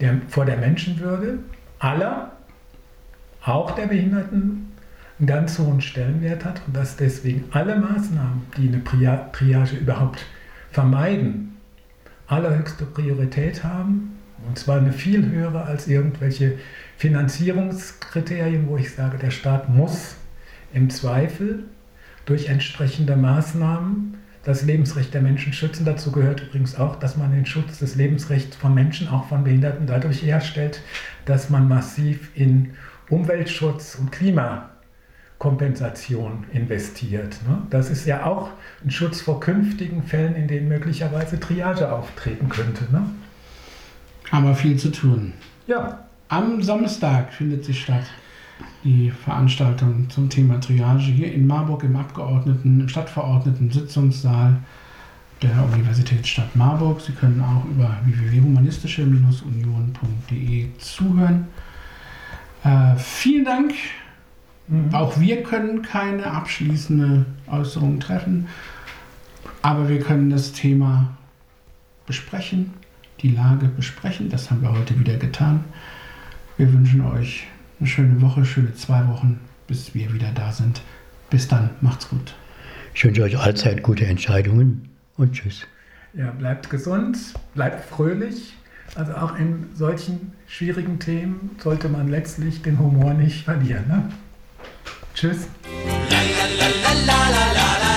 der, 0.00 0.20
vor 0.28 0.44
der 0.44 0.56
Menschenwürde 0.56 1.38
aller 1.78 2.32
auch 3.42 3.72
der 3.72 3.86
Behinderten 3.86 4.72
einen 5.18 5.26
ganz 5.26 5.58
hohen 5.58 5.80
Stellenwert 5.80 6.44
hat 6.44 6.62
und 6.66 6.76
dass 6.76 6.96
deswegen 6.96 7.44
alle 7.52 7.78
Maßnahmen, 7.78 8.42
die 8.56 8.68
eine 8.68 8.82
Triage 9.32 9.76
überhaupt 9.76 10.24
vermeiden, 10.72 11.56
allerhöchste 12.26 12.84
Priorität 12.84 13.62
haben. 13.62 14.18
Und 14.46 14.58
zwar 14.58 14.78
eine 14.78 14.92
viel 14.92 15.30
höhere 15.30 15.64
als 15.64 15.86
irgendwelche 15.88 16.58
Finanzierungskriterien, 16.98 18.68
wo 18.68 18.76
ich 18.76 18.92
sage, 18.92 19.16
der 19.18 19.30
Staat 19.30 19.68
muss 19.68 20.16
im 20.72 20.90
Zweifel 20.90 21.64
durch 22.26 22.48
entsprechende 22.48 23.16
Maßnahmen 23.16 24.18
das 24.44 24.62
Lebensrecht 24.62 25.14
der 25.14 25.22
Menschen 25.22 25.52
schützen. 25.52 25.86
Dazu 25.86 26.12
gehört 26.12 26.42
übrigens 26.42 26.76
auch, 26.76 26.96
dass 26.96 27.16
man 27.16 27.32
den 27.32 27.46
Schutz 27.46 27.78
des 27.78 27.94
Lebensrechts 27.94 28.56
von 28.56 28.74
Menschen, 28.74 29.08
auch 29.08 29.28
von 29.28 29.44
Behinderten, 29.44 29.86
dadurch 29.86 30.22
herstellt, 30.22 30.82
dass 31.24 31.48
man 31.48 31.68
massiv 31.68 32.30
in 32.34 32.74
Umweltschutz 33.08 33.94
und 33.94 34.12
Klimakompensation 35.44 36.44
investiert. 36.52 37.38
Ne? 37.46 37.62
Das 37.70 37.88
ist 37.90 38.06
ja 38.06 38.24
auch 38.24 38.48
ein 38.84 38.90
Schutz 38.90 39.20
vor 39.20 39.38
künftigen 39.40 40.02
Fällen, 40.02 40.34
in 40.34 40.48
denen 40.48 40.68
möglicherweise 40.68 41.38
Triage 41.38 41.92
auftreten 41.92 42.48
könnte. 42.48 42.84
Ne? 42.90 43.04
Haben 44.30 44.46
wir 44.46 44.54
viel 44.54 44.78
zu 44.78 44.90
tun. 44.90 45.34
Ja. 45.66 45.98
Am 46.28 46.62
Samstag 46.62 47.34
findet 47.34 47.66
sie 47.66 47.74
statt 47.74 48.06
die 48.82 49.10
Veranstaltung 49.10 50.08
zum 50.08 50.30
Thema 50.30 50.58
Triage 50.60 51.02
hier 51.02 51.30
in 51.32 51.46
Marburg 51.46 51.84
im 51.84 51.94
Abgeordneten, 51.96 52.80
im 52.80 52.88
Stadtverordneten 52.88 53.70
Sitzungssaal 53.70 54.56
der 55.42 55.52
Universitätsstadt 55.72 56.56
Marburg. 56.56 57.02
Sie 57.02 57.12
können 57.12 57.42
auch 57.42 57.66
über 57.66 57.98
www.humanistische-union.de 58.04 60.68
zuhören. 60.78 61.48
Äh, 62.64 62.96
vielen 62.96 63.44
Dank. 63.44 63.74
Mhm. 64.68 64.94
Auch 64.94 65.18
wir 65.18 65.42
können 65.42 65.82
keine 65.82 66.26
abschließende 66.26 67.26
Äußerung 67.46 68.00
treffen, 68.00 68.48
aber 69.62 69.88
wir 69.88 70.00
können 70.00 70.30
das 70.30 70.52
Thema 70.52 71.16
besprechen, 72.06 72.74
die 73.20 73.30
Lage 73.30 73.66
besprechen. 73.68 74.28
Das 74.28 74.50
haben 74.50 74.62
wir 74.62 74.72
heute 74.72 74.98
wieder 74.98 75.16
getan. 75.16 75.64
Wir 76.56 76.72
wünschen 76.72 77.00
euch 77.00 77.46
eine 77.80 77.88
schöne 77.88 78.20
Woche, 78.20 78.44
schöne 78.44 78.74
zwei 78.74 79.06
Wochen, 79.08 79.40
bis 79.66 79.94
wir 79.94 80.12
wieder 80.12 80.30
da 80.34 80.52
sind. 80.52 80.82
Bis 81.30 81.48
dann, 81.48 81.70
macht's 81.80 82.08
gut. 82.08 82.34
Ich 82.94 83.04
wünsche 83.04 83.22
euch 83.22 83.38
allzeit 83.38 83.82
gute 83.82 84.06
Entscheidungen 84.06 84.88
und 85.16 85.32
tschüss. 85.32 85.66
Ja, 86.12 86.30
bleibt 86.30 86.70
gesund, 86.70 87.18
bleibt 87.54 87.84
fröhlich. 87.84 88.54
Also 88.94 89.14
auch 89.14 89.36
in 89.36 89.66
solchen 89.74 90.32
schwierigen 90.46 91.00
Themen 91.00 91.50
sollte 91.58 91.88
man 91.88 92.08
letztlich 92.08 92.62
den 92.62 92.78
Humor 92.78 93.14
nicht 93.14 93.44
verlieren. 93.44 93.88
Ne? 93.88 94.08
Tschüss. 95.14 95.46
La, 96.10 96.20
la, 97.06 97.48
la, 97.78 97.93